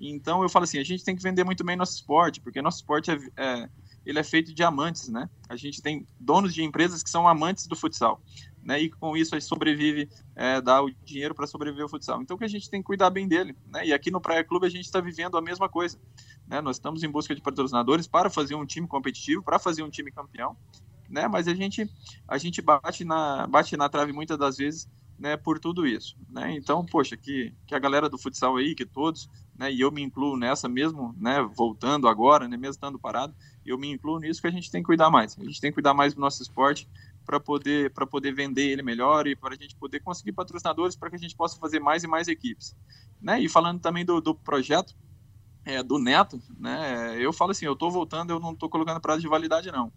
Então 0.00 0.42
eu 0.42 0.48
falo 0.48 0.64
assim, 0.64 0.78
a 0.78 0.84
gente 0.84 1.04
tem 1.04 1.14
que 1.14 1.22
vender 1.22 1.44
muito 1.44 1.62
bem 1.62 1.76
nosso 1.76 1.94
esporte, 1.94 2.40
porque 2.40 2.60
nosso 2.60 2.78
esporte 2.78 3.10
é, 3.10 3.18
é, 3.36 3.68
ele 4.04 4.18
é 4.18 4.24
feito 4.24 4.54
de 4.54 4.62
amantes, 4.62 5.08
né? 5.08 5.28
A 5.48 5.56
gente 5.56 5.80
tem 5.80 6.06
donos 6.18 6.54
de 6.54 6.62
empresas 6.62 7.02
que 7.02 7.10
são 7.10 7.28
amantes 7.28 7.66
do 7.66 7.76
futsal, 7.76 8.20
né? 8.62 8.80
E 8.80 8.90
com 8.90 9.16
isso 9.16 9.34
a 9.34 9.38
gente 9.38 9.48
sobrevive, 9.48 10.08
é, 10.34 10.60
dá 10.60 10.82
o 10.82 10.90
dinheiro 11.04 11.34
para 11.34 11.46
sobreviver 11.46 11.84
ao 11.84 11.88
futsal. 11.88 12.20
Então 12.22 12.36
que 12.36 12.44
a 12.44 12.48
gente 12.48 12.68
tem 12.68 12.80
que 12.80 12.86
cuidar 12.86 13.10
bem 13.10 13.28
dele, 13.28 13.56
né? 13.66 13.86
E 13.86 13.92
aqui 13.92 14.10
no 14.10 14.20
Praia 14.20 14.44
Clube 14.44 14.66
a 14.66 14.70
gente 14.70 14.84
está 14.84 15.00
vivendo 15.00 15.36
a 15.36 15.42
mesma 15.42 15.68
coisa, 15.68 15.98
né? 16.46 16.60
Nós 16.60 16.76
estamos 16.76 17.02
em 17.02 17.08
busca 17.08 17.34
de 17.34 17.40
patrocinadores 17.40 18.06
para 18.06 18.30
fazer 18.30 18.54
um 18.54 18.66
time 18.66 18.86
competitivo, 18.86 19.42
para 19.42 19.58
fazer 19.58 19.82
um 19.82 19.90
time 19.90 20.10
campeão, 20.10 20.56
né? 21.08 21.28
Mas 21.28 21.48
a 21.48 21.54
gente 21.54 21.88
a 22.26 22.38
gente 22.38 22.60
bate 22.60 23.04
na 23.04 23.46
bate 23.46 23.76
na 23.76 23.88
trave 23.88 24.12
muitas 24.12 24.38
das 24.38 24.56
vezes 24.56 24.88
né, 25.22 25.36
por 25.36 25.60
tudo 25.60 25.86
isso, 25.86 26.16
né? 26.28 26.52
Então, 26.52 26.84
poxa, 26.84 27.16
que, 27.16 27.54
que 27.64 27.76
a 27.76 27.78
galera 27.78 28.08
do 28.08 28.18
futsal 28.18 28.56
aí, 28.56 28.74
que 28.74 28.84
todos, 28.84 29.30
né, 29.56 29.72
e 29.72 29.80
eu 29.80 29.92
me 29.92 30.02
incluo 30.02 30.36
nessa 30.36 30.68
mesmo, 30.68 31.14
né, 31.16 31.40
voltando 31.56 32.08
agora, 32.08 32.48
né, 32.48 32.56
mesmo 32.56 32.72
estando 32.72 32.98
parado, 32.98 33.32
eu 33.64 33.78
me 33.78 33.90
incluo 33.90 34.18
nisso 34.18 34.40
que 34.40 34.46
a 34.46 34.50
gente 34.50 34.70
tem 34.70 34.82
que 34.82 34.86
cuidar 34.86 35.10
mais. 35.10 35.38
A 35.38 35.44
gente 35.44 35.60
tem 35.60 35.70
que 35.70 35.74
cuidar 35.74 35.94
mais 35.94 36.14
do 36.14 36.20
nosso 36.20 36.42
esporte 36.42 36.88
para 37.24 37.38
poder 37.38 37.92
para 37.92 38.06
poder 38.06 38.32
vender 38.32 38.70
ele 38.70 38.82
melhor 38.82 39.26
e 39.26 39.36
para 39.36 39.54
a 39.54 39.56
gente 39.56 39.76
poder 39.76 40.00
conseguir 40.00 40.32
patrocinadores 40.32 40.96
para 40.96 41.10
que 41.10 41.16
a 41.16 41.18
gente 41.18 41.36
possa 41.36 41.56
fazer 41.58 41.80
mais 41.80 42.02
e 42.02 42.08
mais 42.08 42.28
equipes, 42.28 42.76
né? 43.20 43.40
E 43.40 43.48
falando 43.48 43.80
também 43.80 44.04
do, 44.04 44.20
do 44.20 44.34
projeto 44.34 44.94
é, 45.64 45.82
do 45.82 45.98
Neto, 45.98 46.42
né? 46.58 47.16
Eu 47.18 47.32
falo 47.32 47.52
assim, 47.52 47.66
eu 47.66 47.74
estou 47.74 47.90
voltando, 47.90 48.30
eu 48.30 48.40
não 48.40 48.52
estou 48.52 48.68
colocando 48.68 49.00
prazo 49.00 49.20
de 49.20 49.28
validade 49.28 49.70
não, 49.70 49.92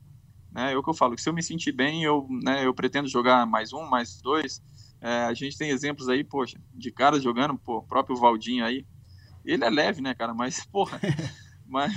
né? 0.52 0.74
É 0.74 0.78
o 0.78 0.84
que 0.84 0.90
eu 0.90 0.94
falo, 0.94 1.16
que 1.16 1.22
se 1.22 1.30
eu 1.30 1.34
me 1.34 1.42
sentir 1.44 1.72
bem, 1.72 2.04
eu, 2.04 2.28
né, 2.44 2.66
eu 2.66 2.74
pretendo 2.74 3.08
jogar 3.08 3.46
mais 3.46 3.74
um, 3.74 3.84
mais 3.88 4.22
dois. 4.22 4.62
É, 5.02 5.24
a 5.24 5.34
gente 5.34 5.58
tem 5.58 5.70
exemplos 5.70 6.10
aí, 6.10 6.24
poxa, 6.24 6.60
de 6.74 6.92
caras 6.92 7.22
jogando, 7.22 7.58
pô, 7.58 7.82
próprio 7.84 8.16
Valdinho 8.16 8.64
aí, 8.66 8.86
ele 9.44 9.64
é 9.64 9.70
leve, 9.70 10.02
né, 10.02 10.14
cara? 10.14 10.34
Mas, 10.34 10.66
porra, 10.66 11.00
mas 11.66 11.94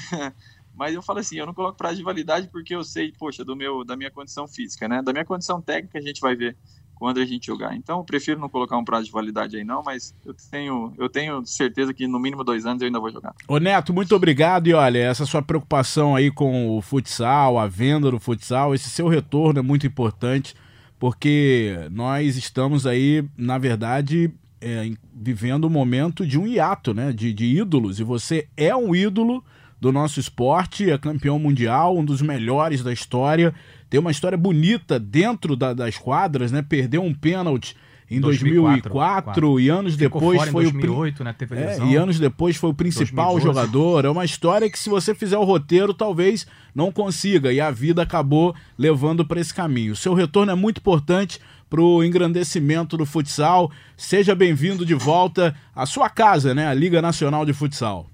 mas 0.79 0.95
eu 0.95 1.03
falo 1.03 1.18
assim, 1.18 1.37
eu 1.37 1.45
não 1.45 1.53
coloco 1.53 1.76
prazo 1.76 1.97
de 1.97 2.05
validade 2.05 2.47
porque 2.47 2.72
eu 2.74 2.85
sei, 2.85 3.12
poxa, 3.18 3.45
do 3.45 3.57
meu, 3.57 3.85
da 3.85 3.97
minha 3.97 4.12
condição 4.12 4.47
física, 4.47 4.87
né? 4.87 5.03
Da 5.03 5.12
minha 5.12 5.24
condição 5.24 5.61
técnica 5.61 5.99
a 5.99 6.01
gente 6.01 6.20
vai 6.20 6.37
ver 6.37 6.57
quando 6.95 7.18
a 7.18 7.24
gente 7.24 7.47
jogar. 7.47 7.74
Então, 7.74 7.99
eu 7.99 8.05
prefiro 8.05 8.41
não 8.41 8.49
colocar 8.49 8.76
um 8.76 8.85
prazo 8.85 9.07
de 9.07 9.12
validade 9.12 9.57
aí 9.57 9.64
não, 9.64 9.83
mas 9.83 10.14
eu 10.24 10.35
tenho, 10.51 10.93
eu 10.97 11.09
tenho 11.09 11.45
certeza 11.45 11.93
que 11.93 12.07
no 12.07 12.20
mínimo 12.20 12.45
dois 12.45 12.64
anos 12.64 12.81
eu 12.81 12.87
ainda 12.87 13.01
vou 13.01 13.11
jogar. 13.11 13.35
Ô 13.49 13.59
Neto, 13.59 13.93
muito 13.93 14.14
obrigado 14.14 14.68
e 14.68 14.74
olha, 14.74 14.99
essa 14.99 15.26
sua 15.26 15.43
preocupação 15.43 16.14
aí 16.14 16.31
com 16.31 16.76
o 16.76 16.81
futsal, 16.81 17.59
a 17.59 17.66
venda 17.66 18.09
do 18.11 18.20
futsal, 18.20 18.72
esse 18.72 18.89
seu 18.89 19.09
retorno 19.09 19.59
é 19.59 19.62
muito 19.62 19.87
importante, 19.87 20.55
porque 20.97 21.76
nós 21.91 22.37
estamos 22.37 22.87
aí, 22.87 23.24
na 23.37 23.59
verdade, 23.59 24.33
é, 24.61 24.93
vivendo 25.12 25.66
um 25.66 25.70
momento 25.70 26.24
de 26.24 26.39
um 26.39 26.47
hiato, 26.47 26.95
né, 26.95 27.12
de, 27.12 27.33
de 27.33 27.47
ídolos, 27.47 27.99
e 27.99 28.05
você 28.05 28.49
é 28.57 28.74
um 28.74 28.95
ídolo 28.95 29.45
do 29.81 29.93
nosso 29.93 30.18
esporte, 30.18 30.91
é 30.91 30.99
campeão 30.99 31.39
mundial, 31.39 31.97
um 31.97 32.05
dos 32.05 32.20
melhores 32.20 32.83
da 32.83 32.93
história. 32.93 33.55
Tem 33.89 34.01
uma 34.01 34.11
história 34.11 34.37
bonita 34.37 34.99
dentro 34.99 35.57
da, 35.57 35.72
das 35.72 35.97
quadras, 35.97 36.51
né? 36.51 36.62
Perdeu 36.62 37.03
um 37.03 37.14
pênalti 37.14 37.76
em 38.11 38.20
2004, 38.20 38.91
2004 38.91 39.61
e 39.61 39.68
anos 39.68 39.95
Ficou 39.95 40.20
depois 40.20 40.51
foi 40.51 40.64
2008, 40.64 41.20
o 41.20 41.24
né? 41.24 41.37
É, 41.53 41.85
e 41.85 41.97
anos 41.97 42.18
depois 42.18 42.57
foi 42.57 42.70
o 42.70 42.74
principal 42.74 43.33
2012. 43.33 43.45
jogador. 43.45 44.05
É 44.05 44.09
uma 44.09 44.24
história 44.24 44.68
que 44.70 44.79
se 44.79 44.89
você 44.89 45.14
fizer 45.14 45.37
o 45.37 45.45
roteiro 45.45 45.93
talvez 45.93 46.47
não 46.74 46.91
consiga 46.91 47.53
e 47.53 47.61
a 47.61 47.70
vida 47.70 48.03
acabou 48.03 48.55
levando 48.76 49.26
para 49.26 49.41
esse 49.41 49.53
caminho. 49.53 49.93
O 49.93 49.97
seu 49.97 50.14
retorno 50.14 50.51
é 50.51 50.55
muito 50.55 50.79
importante 50.79 51.39
para 51.68 51.83
o 51.83 52.03
engrandecimento 52.03 52.97
do 52.97 53.05
futsal. 53.05 53.70
Seja 53.97 54.35
bem-vindo 54.35 54.87
de 54.87 54.95
volta 54.95 55.55
à 55.74 55.85
sua 55.85 56.09
casa, 56.09 56.55
né? 56.55 56.66
A 56.66 56.74
Liga 56.74 57.03
Nacional 57.03 57.45
de 57.45 57.53
Futsal. 57.53 58.09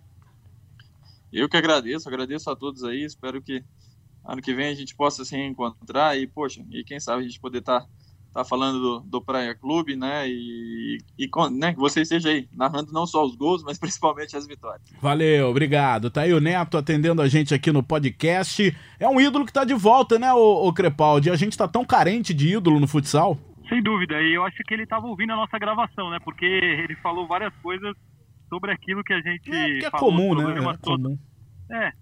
Eu 1.35 1.49
que 1.49 1.57
agradeço, 1.57 2.09
agradeço 2.09 2.49
a 2.49 2.55
todos 2.55 2.85
aí. 2.85 3.03
Espero 3.03 3.43
que 3.43 3.65
ano 4.25 4.41
que 4.41 4.55
vem 4.55 4.69
a 4.69 4.75
gente 4.75 4.95
possa 4.95 5.25
se 5.25 5.37
reencontrar 5.37 6.17
e, 6.17 6.29
poxa, 6.29 6.65
e 6.71 6.85
quem 6.85 7.01
sabe 7.01 7.25
a 7.25 7.27
gente 7.27 7.41
poder 7.41 7.59
estar 7.59 7.81
tá, 7.81 7.87
tá 8.33 8.45
falando 8.45 8.79
do, 8.79 9.01
do, 9.01 9.21
Praia 9.21 9.53
Clube, 9.53 9.97
né? 9.97 10.29
E, 10.29 10.99
e 11.19 11.29
né, 11.51 11.75
que 11.75 11.81
você 11.81 12.03
esteja 12.03 12.29
aí 12.29 12.49
narrando 12.53 12.93
não 12.93 13.05
só 13.05 13.25
os 13.25 13.35
gols, 13.35 13.65
mas 13.67 13.79
principalmente 13.79 14.37
as 14.37 14.47
vitórias. 14.47 14.89
Valeu, 15.03 15.49
obrigado. 15.49 16.09
Tá 16.09 16.21
aí 16.21 16.33
o 16.33 16.41
Neto 16.41 16.79
atendendo 16.79 17.21
a 17.21 17.27
gente 17.27 17.53
aqui 17.53 17.73
no 17.73 17.83
podcast. 17.83 18.75
É 19.01 19.09
um 19.09 19.21
ídolo 19.21 19.45
que 19.45 19.53
tá 19.53 19.65
de 19.65 19.75
volta, 19.75 20.21
né, 20.21 20.33
o, 20.33 20.69
o 20.69 20.73
Crepaldi? 20.73 21.31
A 21.31 21.37
gente 21.37 21.59
tá 21.59 21.67
tão 21.67 21.85
carente 21.85 22.33
de 22.33 22.55
ídolo 22.55 22.79
no 22.79 22.87
futsal. 22.87 23.37
Sem 23.69 23.83
dúvida, 23.83 24.21
e 24.23 24.35
eu 24.35 24.45
acho 24.45 24.59
que 24.59 24.73
ele 24.73 24.85
estava 24.85 25.07
ouvindo 25.07 25.33
a 25.33 25.37
nossa 25.37 25.59
gravação, 25.59 26.11
né? 26.11 26.19
Porque 26.23 26.45
ele 26.45 26.95
falou 26.97 27.27
várias 27.27 27.53
coisas 27.57 27.97
sobre 28.49 28.73
aquilo 28.73 29.03
que 29.03 29.13
a 29.13 29.21
gente 29.21 29.51
é, 29.51 29.79
que 29.79 29.87
é 29.87 29.91
comum, 29.91 30.35
né? 30.35 30.59
É, 30.59 30.77
comum. 30.79 31.19
é, 31.71 31.93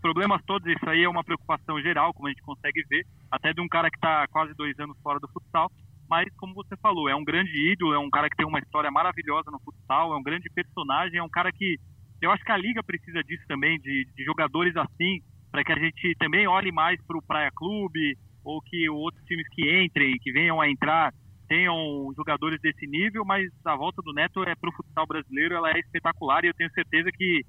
problemas 0.00 0.42
todos, 0.44 0.66
isso 0.66 0.88
aí 0.88 1.04
é 1.04 1.08
uma 1.08 1.24
preocupação 1.24 1.80
geral, 1.80 2.12
como 2.12 2.28
a 2.28 2.30
gente 2.30 2.42
consegue 2.42 2.82
ver, 2.88 3.06
até 3.30 3.52
de 3.52 3.60
um 3.60 3.68
cara 3.68 3.90
que 3.90 3.96
está 3.96 4.26
quase 4.28 4.54
dois 4.54 4.78
anos 4.78 4.98
fora 5.02 5.18
do 5.20 5.28
futsal, 5.28 5.70
mas 6.08 6.28
como 6.36 6.54
você 6.54 6.76
falou, 6.76 7.08
é 7.08 7.14
um 7.14 7.24
grande 7.24 7.72
ídolo, 7.72 7.94
é 7.94 7.98
um 7.98 8.10
cara 8.10 8.28
que 8.28 8.36
tem 8.36 8.46
uma 8.46 8.58
história 8.58 8.90
maravilhosa 8.90 9.50
no 9.50 9.60
futsal, 9.60 10.12
é 10.12 10.16
um 10.16 10.22
grande 10.22 10.50
personagem, 10.50 11.18
é 11.18 11.22
um 11.22 11.30
cara 11.30 11.50
que 11.52 11.78
eu 12.20 12.30
acho 12.30 12.44
que 12.44 12.52
a 12.52 12.56
liga 12.56 12.82
precisa 12.82 13.22
disso 13.22 13.42
também, 13.48 13.80
de, 13.80 14.06
de 14.14 14.24
jogadores 14.24 14.76
assim, 14.76 15.20
para 15.50 15.64
que 15.64 15.72
a 15.72 15.78
gente 15.78 16.14
também 16.18 16.46
olhe 16.46 16.70
mais 16.70 17.00
para 17.04 17.18
o 17.18 17.22
Praia 17.22 17.50
Clube, 17.54 18.16
ou 18.44 18.60
que 18.60 18.88
outros 18.88 19.24
times 19.24 19.46
que 19.50 19.84
entrem, 19.84 20.18
que 20.20 20.32
venham 20.32 20.60
a 20.60 20.68
entrar, 20.68 21.12
tenham 21.48 22.12
jogadores 22.16 22.60
desse 22.60 22.86
nível, 22.86 23.24
mas 23.24 23.50
a 23.64 23.76
volta 23.76 24.00
do 24.02 24.12
Neto 24.12 24.42
é 24.42 24.54
para 24.54 24.70
o 24.70 24.72
futsal 24.72 25.06
brasileiro, 25.06 25.54
ela 25.54 25.70
é 25.70 25.78
espetacular 25.78 26.44
e 26.44 26.48
eu 26.48 26.54
tenho 26.54 26.70
certeza 26.72 27.10
que 27.12 27.44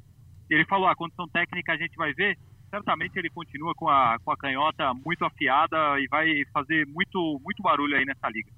ele 0.49 0.65
falou, 0.65 0.87
a 0.87 0.95
condição 0.95 1.27
técnica 1.29 1.73
a 1.73 1.77
gente 1.77 1.95
vai 1.95 2.13
ver, 2.13 2.37
certamente 2.69 3.17
ele 3.17 3.29
continua 3.29 3.73
com 3.75 3.87
a, 3.87 4.17
com 4.23 4.31
a 4.31 4.37
canhota 4.37 4.93
muito 5.05 5.23
afiada 5.23 5.99
e 5.99 6.07
vai 6.07 6.43
fazer 6.53 6.85
muito, 6.87 7.39
muito 7.43 7.61
barulho 7.61 7.95
aí 7.95 8.05
nessa 8.05 8.29
liga. 8.29 8.51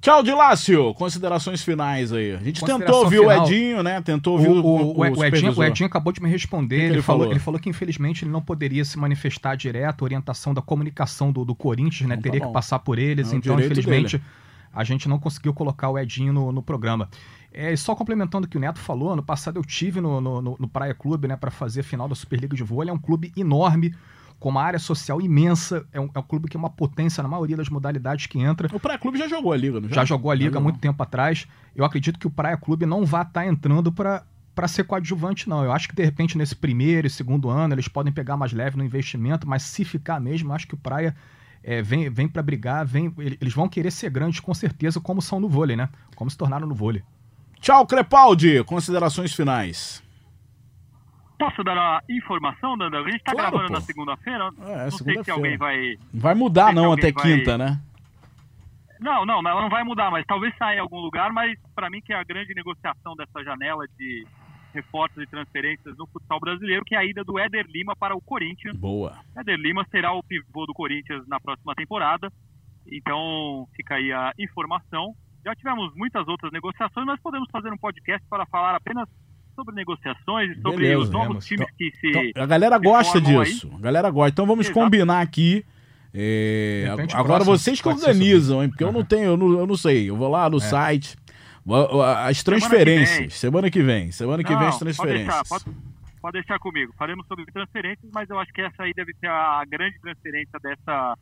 Tchau, 0.00 0.20
Dilácio. 0.20 0.92
Considerações 0.94 1.62
finais 1.62 2.12
aí. 2.12 2.32
A 2.34 2.38
gente 2.38 2.64
tentou 2.64 3.04
ouvir 3.04 3.20
final. 3.20 3.38
o 3.38 3.46
Edinho, 3.46 3.82
né? 3.84 4.02
Tentou 4.02 4.32
ouvir 4.32 4.48
o, 4.48 4.54
o, 4.54 4.96
o, 4.96 4.98
o, 4.98 5.24
Edinho, 5.24 5.56
o 5.56 5.62
Edinho 5.62 5.86
acabou 5.86 6.12
de 6.12 6.20
me 6.20 6.28
responder. 6.28 6.76
Que 6.76 6.82
ele, 6.82 6.94
ele, 6.94 7.02
falou? 7.02 7.30
ele 7.30 7.38
falou 7.38 7.60
que 7.60 7.70
infelizmente 7.70 8.24
ele 8.24 8.32
não 8.32 8.42
poderia 8.42 8.84
se 8.84 8.98
manifestar 8.98 9.54
direto, 9.54 10.02
a 10.02 10.04
orientação 10.04 10.52
da 10.52 10.60
comunicação 10.60 11.30
do, 11.30 11.44
do 11.44 11.54
Corinthians, 11.54 12.08
né? 12.08 12.16
Então, 12.16 12.22
Teria 12.22 12.40
tá 12.40 12.46
que 12.48 12.52
passar 12.52 12.80
por 12.80 12.98
eles. 12.98 13.32
É 13.32 13.36
então, 13.36 13.54
infelizmente, 13.60 14.18
dele 14.18 14.28
a 14.72 14.84
gente 14.84 15.08
não 15.08 15.18
conseguiu 15.18 15.52
colocar 15.52 15.88
o 15.90 15.98
Edinho 15.98 16.32
no, 16.32 16.52
no 16.52 16.62
programa. 16.62 17.08
É, 17.52 17.74
só 17.76 17.94
complementando 17.94 18.46
o 18.46 18.50
que 18.50 18.56
o 18.56 18.60
Neto 18.60 18.78
falou, 18.78 19.12
ano 19.12 19.22
passado 19.22 19.58
eu 19.58 19.64
tive 19.64 20.00
no, 20.00 20.20
no, 20.20 20.40
no 20.40 20.68
Praia 20.68 20.94
Clube 20.94 21.28
né, 21.28 21.36
para 21.36 21.50
fazer 21.50 21.80
a 21.80 21.84
final 21.84 22.08
da 22.08 22.14
Superliga 22.14 22.56
de 22.56 22.62
Vôlei. 22.62 22.90
É 22.90 22.92
um 22.92 22.98
clube 22.98 23.30
enorme, 23.36 23.94
com 24.40 24.48
uma 24.48 24.62
área 24.62 24.78
social 24.78 25.20
imensa. 25.20 25.86
É 25.92 26.00
um, 26.00 26.08
é 26.14 26.18
um 26.18 26.22
clube 26.22 26.48
que 26.48 26.56
é 26.56 26.58
uma 26.58 26.70
potência 26.70 27.22
na 27.22 27.28
maioria 27.28 27.56
das 27.56 27.68
modalidades 27.68 28.26
que 28.26 28.40
entra. 28.40 28.68
O 28.74 28.80
Praia 28.80 28.98
Clube 28.98 29.18
já 29.18 29.28
jogou 29.28 29.52
a 29.52 29.56
Liga, 29.56 29.80
não 29.80 29.88
já? 29.88 29.96
Já 29.96 30.04
jogou 30.06 30.30
a 30.30 30.34
Liga 30.34 30.58
há 30.58 30.60
muito 30.60 30.78
tempo 30.78 31.00
atrás. 31.02 31.46
Eu 31.76 31.84
acredito 31.84 32.18
que 32.18 32.26
o 32.26 32.30
Praia 32.30 32.56
Clube 32.56 32.86
não 32.86 33.04
vai 33.04 33.22
estar 33.22 33.42
tá 33.42 33.46
entrando 33.46 33.92
para 33.92 34.24
para 34.54 34.68
ser 34.68 34.84
coadjuvante, 34.84 35.48
não. 35.48 35.64
Eu 35.64 35.72
acho 35.72 35.88
que 35.88 35.94
de 35.94 36.04
repente 36.04 36.36
nesse 36.36 36.54
primeiro 36.54 37.06
e 37.06 37.10
segundo 37.10 37.48
ano 37.48 37.74
eles 37.74 37.88
podem 37.88 38.12
pegar 38.12 38.36
mais 38.36 38.52
leve 38.52 38.76
no 38.76 38.84
investimento, 38.84 39.48
mas 39.48 39.62
se 39.62 39.82
ficar 39.82 40.20
mesmo, 40.20 40.52
acho 40.52 40.68
que 40.68 40.74
o 40.74 40.76
Praia 40.76 41.16
é, 41.62 41.82
vem, 41.82 42.10
vem 42.10 42.28
para 42.28 42.42
brigar, 42.42 42.84
vem, 42.84 43.12
eles 43.18 43.54
vão 43.54 43.68
querer 43.68 43.90
ser 43.90 44.10
grandes 44.10 44.40
com 44.40 44.52
certeza, 44.52 45.00
como 45.00 45.22
são 45.22 45.38
no 45.38 45.48
vôlei, 45.48 45.76
né? 45.76 45.88
Como 46.16 46.30
se 46.30 46.36
tornaram 46.36 46.66
no 46.66 46.74
vôlei. 46.74 47.02
Tchau, 47.60 47.86
Crepaldi. 47.86 48.64
Considerações 48.64 49.32
finais. 49.34 50.02
Posso 51.38 51.62
dar 51.62 51.74
uma 51.74 52.02
informação, 52.08 52.76
Dandan? 52.76 53.00
A 53.00 53.04
gente 53.04 53.16
está 53.16 53.32
claro, 53.32 53.50
gravando 53.50 53.68
pô. 53.68 53.74
na 53.74 53.80
segunda-feira. 53.80 54.50
É, 54.60 54.84
não 54.84 54.90
segunda 54.90 55.14
sei 55.14 55.24
se 55.24 55.30
alguém 55.30 55.56
vai. 55.56 55.96
Não 56.12 56.20
vai 56.20 56.34
mudar, 56.34 56.72
não, 56.72 56.92
até 56.92 57.12
vai... 57.12 57.22
quinta, 57.22 57.56
né? 57.56 57.80
Não, 59.00 59.26
não, 59.26 59.40
ela 59.40 59.62
não 59.62 59.68
vai 59.68 59.82
mudar, 59.82 60.10
mas 60.12 60.24
talvez 60.26 60.56
saia 60.56 60.76
em 60.76 60.80
algum 60.80 60.98
lugar. 60.98 61.32
Mas 61.32 61.58
para 61.74 61.90
mim, 61.90 62.00
que 62.00 62.12
é 62.12 62.16
a 62.16 62.22
grande 62.22 62.54
negociação 62.54 63.16
dessa 63.16 63.42
janela 63.42 63.84
de 63.98 64.24
reforços 64.72 65.22
e 65.22 65.26
transferências 65.26 65.96
no 65.96 66.06
futsal 66.06 66.40
brasileiro, 66.40 66.84
que 66.84 66.94
é 66.94 66.98
a 66.98 67.04
ida 67.04 67.22
do 67.24 67.38
Éder 67.38 67.66
Lima 67.68 67.94
para 67.96 68.14
o 68.14 68.20
Corinthians. 68.20 68.76
Boa. 68.76 69.18
Éder 69.36 69.58
Lima 69.58 69.86
será 69.90 70.12
o 70.12 70.22
pivô 70.22 70.66
do 70.66 70.72
Corinthians 70.74 71.26
na 71.28 71.38
próxima 71.40 71.74
temporada. 71.74 72.32
Então, 72.90 73.68
fica 73.76 73.94
aí 73.94 74.12
a 74.12 74.32
informação. 74.38 75.14
Já 75.44 75.54
tivemos 75.54 75.94
muitas 75.94 76.26
outras 76.28 76.52
negociações, 76.52 77.06
mas 77.06 77.20
podemos 77.20 77.48
fazer 77.50 77.72
um 77.72 77.76
podcast 77.76 78.26
para 78.28 78.46
falar 78.46 78.74
apenas 78.74 79.08
sobre 79.54 79.74
negociações 79.74 80.56
e 80.56 80.60
sobre 80.60 80.82
Beleza, 80.82 81.00
os 81.00 81.10
novos 81.10 81.28
vemos. 81.28 81.46
times 81.46 81.66
então, 81.66 81.76
que 81.76 81.98
se. 81.98 82.28
Então, 82.30 82.42
a 82.42 82.46
galera 82.46 82.78
gosta 82.78 83.20
disso. 83.20 83.68
Aí. 83.68 83.76
A 83.76 83.80
galera 83.80 84.10
gosta. 84.10 84.30
Então 84.30 84.46
vamos 84.46 84.66
Exato. 84.66 84.80
combinar 84.80 85.20
aqui. 85.20 85.64
É, 86.14 86.86
agora 87.14 87.42
vocês 87.42 87.80
que 87.80 87.88
organizam, 87.88 88.62
hein? 88.62 88.68
Porque 88.68 88.84
uhum. 88.84 88.90
eu 88.90 88.94
não 88.94 89.04
tenho, 89.04 89.24
eu 89.24 89.36
não, 89.36 89.58
eu 89.60 89.66
não 89.66 89.76
sei. 89.76 90.10
Eu 90.10 90.16
vou 90.16 90.28
lá 90.28 90.48
no 90.50 90.58
é. 90.58 90.60
site. 90.60 91.16
As 92.26 92.42
transferências. 92.42 93.34
Semana 93.34 93.70
que 93.70 93.82
vem. 93.82 94.10
Semana 94.10 94.42
que 94.42 94.48
vem, 94.48 94.52
semana 94.52 94.54
que 94.54 94.56
vem 94.56 94.66
as 94.66 94.78
transferências. 94.78 95.48
Pode 95.48 95.64
deixar, 95.64 95.64
pode, 95.64 95.76
pode 96.20 96.32
deixar 96.32 96.58
comigo. 96.58 96.92
Faremos 96.98 97.26
sobre 97.26 97.46
transferências, 97.46 98.10
mas 98.12 98.28
eu 98.28 98.38
acho 98.38 98.52
que 98.52 98.60
essa 98.60 98.82
aí 98.82 98.92
deve 98.94 99.14
ser 99.14 99.28
a 99.28 99.64
grande 99.68 99.98
transferência 100.00 100.58
dessa 100.60 101.16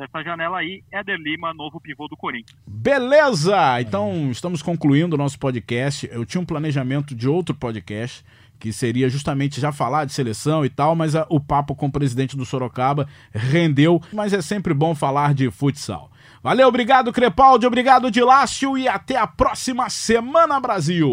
dessa 0.00 0.22
janela 0.22 0.58
aí, 0.58 0.82
Éder 0.90 1.18
Lima, 1.18 1.52
novo 1.52 1.78
pivô 1.78 2.08
do 2.08 2.16
Corinthians. 2.16 2.58
Beleza! 2.66 3.80
Então, 3.82 4.30
estamos 4.30 4.62
concluindo 4.62 5.14
o 5.14 5.18
nosso 5.18 5.38
podcast. 5.38 6.08
Eu 6.10 6.24
tinha 6.24 6.40
um 6.40 6.46
planejamento 6.46 7.14
de 7.14 7.28
outro 7.28 7.54
podcast, 7.54 8.24
que 8.58 8.72
seria 8.72 9.10
justamente 9.10 9.60
já 9.60 9.72
falar 9.72 10.06
de 10.06 10.14
seleção 10.14 10.64
e 10.64 10.70
tal, 10.70 10.96
mas 10.96 11.14
a, 11.14 11.26
o 11.28 11.38
papo 11.38 11.74
com 11.74 11.86
o 11.86 11.92
presidente 11.92 12.34
do 12.34 12.46
Sorocaba 12.46 13.06
rendeu, 13.30 14.00
mas 14.10 14.32
é 14.32 14.40
sempre 14.40 14.72
bom 14.72 14.94
falar 14.94 15.34
de 15.34 15.50
futsal. 15.50 16.10
Valeu, 16.42 16.68
obrigado 16.68 17.12
Crepaldi, 17.12 17.66
obrigado 17.66 18.10
Dilácio 18.10 18.78
e 18.78 18.88
até 18.88 19.16
a 19.16 19.26
próxima 19.26 19.90
semana, 19.90 20.58
Brasil! 20.58 21.06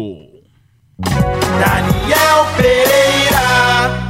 Daniel 0.98 2.46
Pereira 2.56 4.07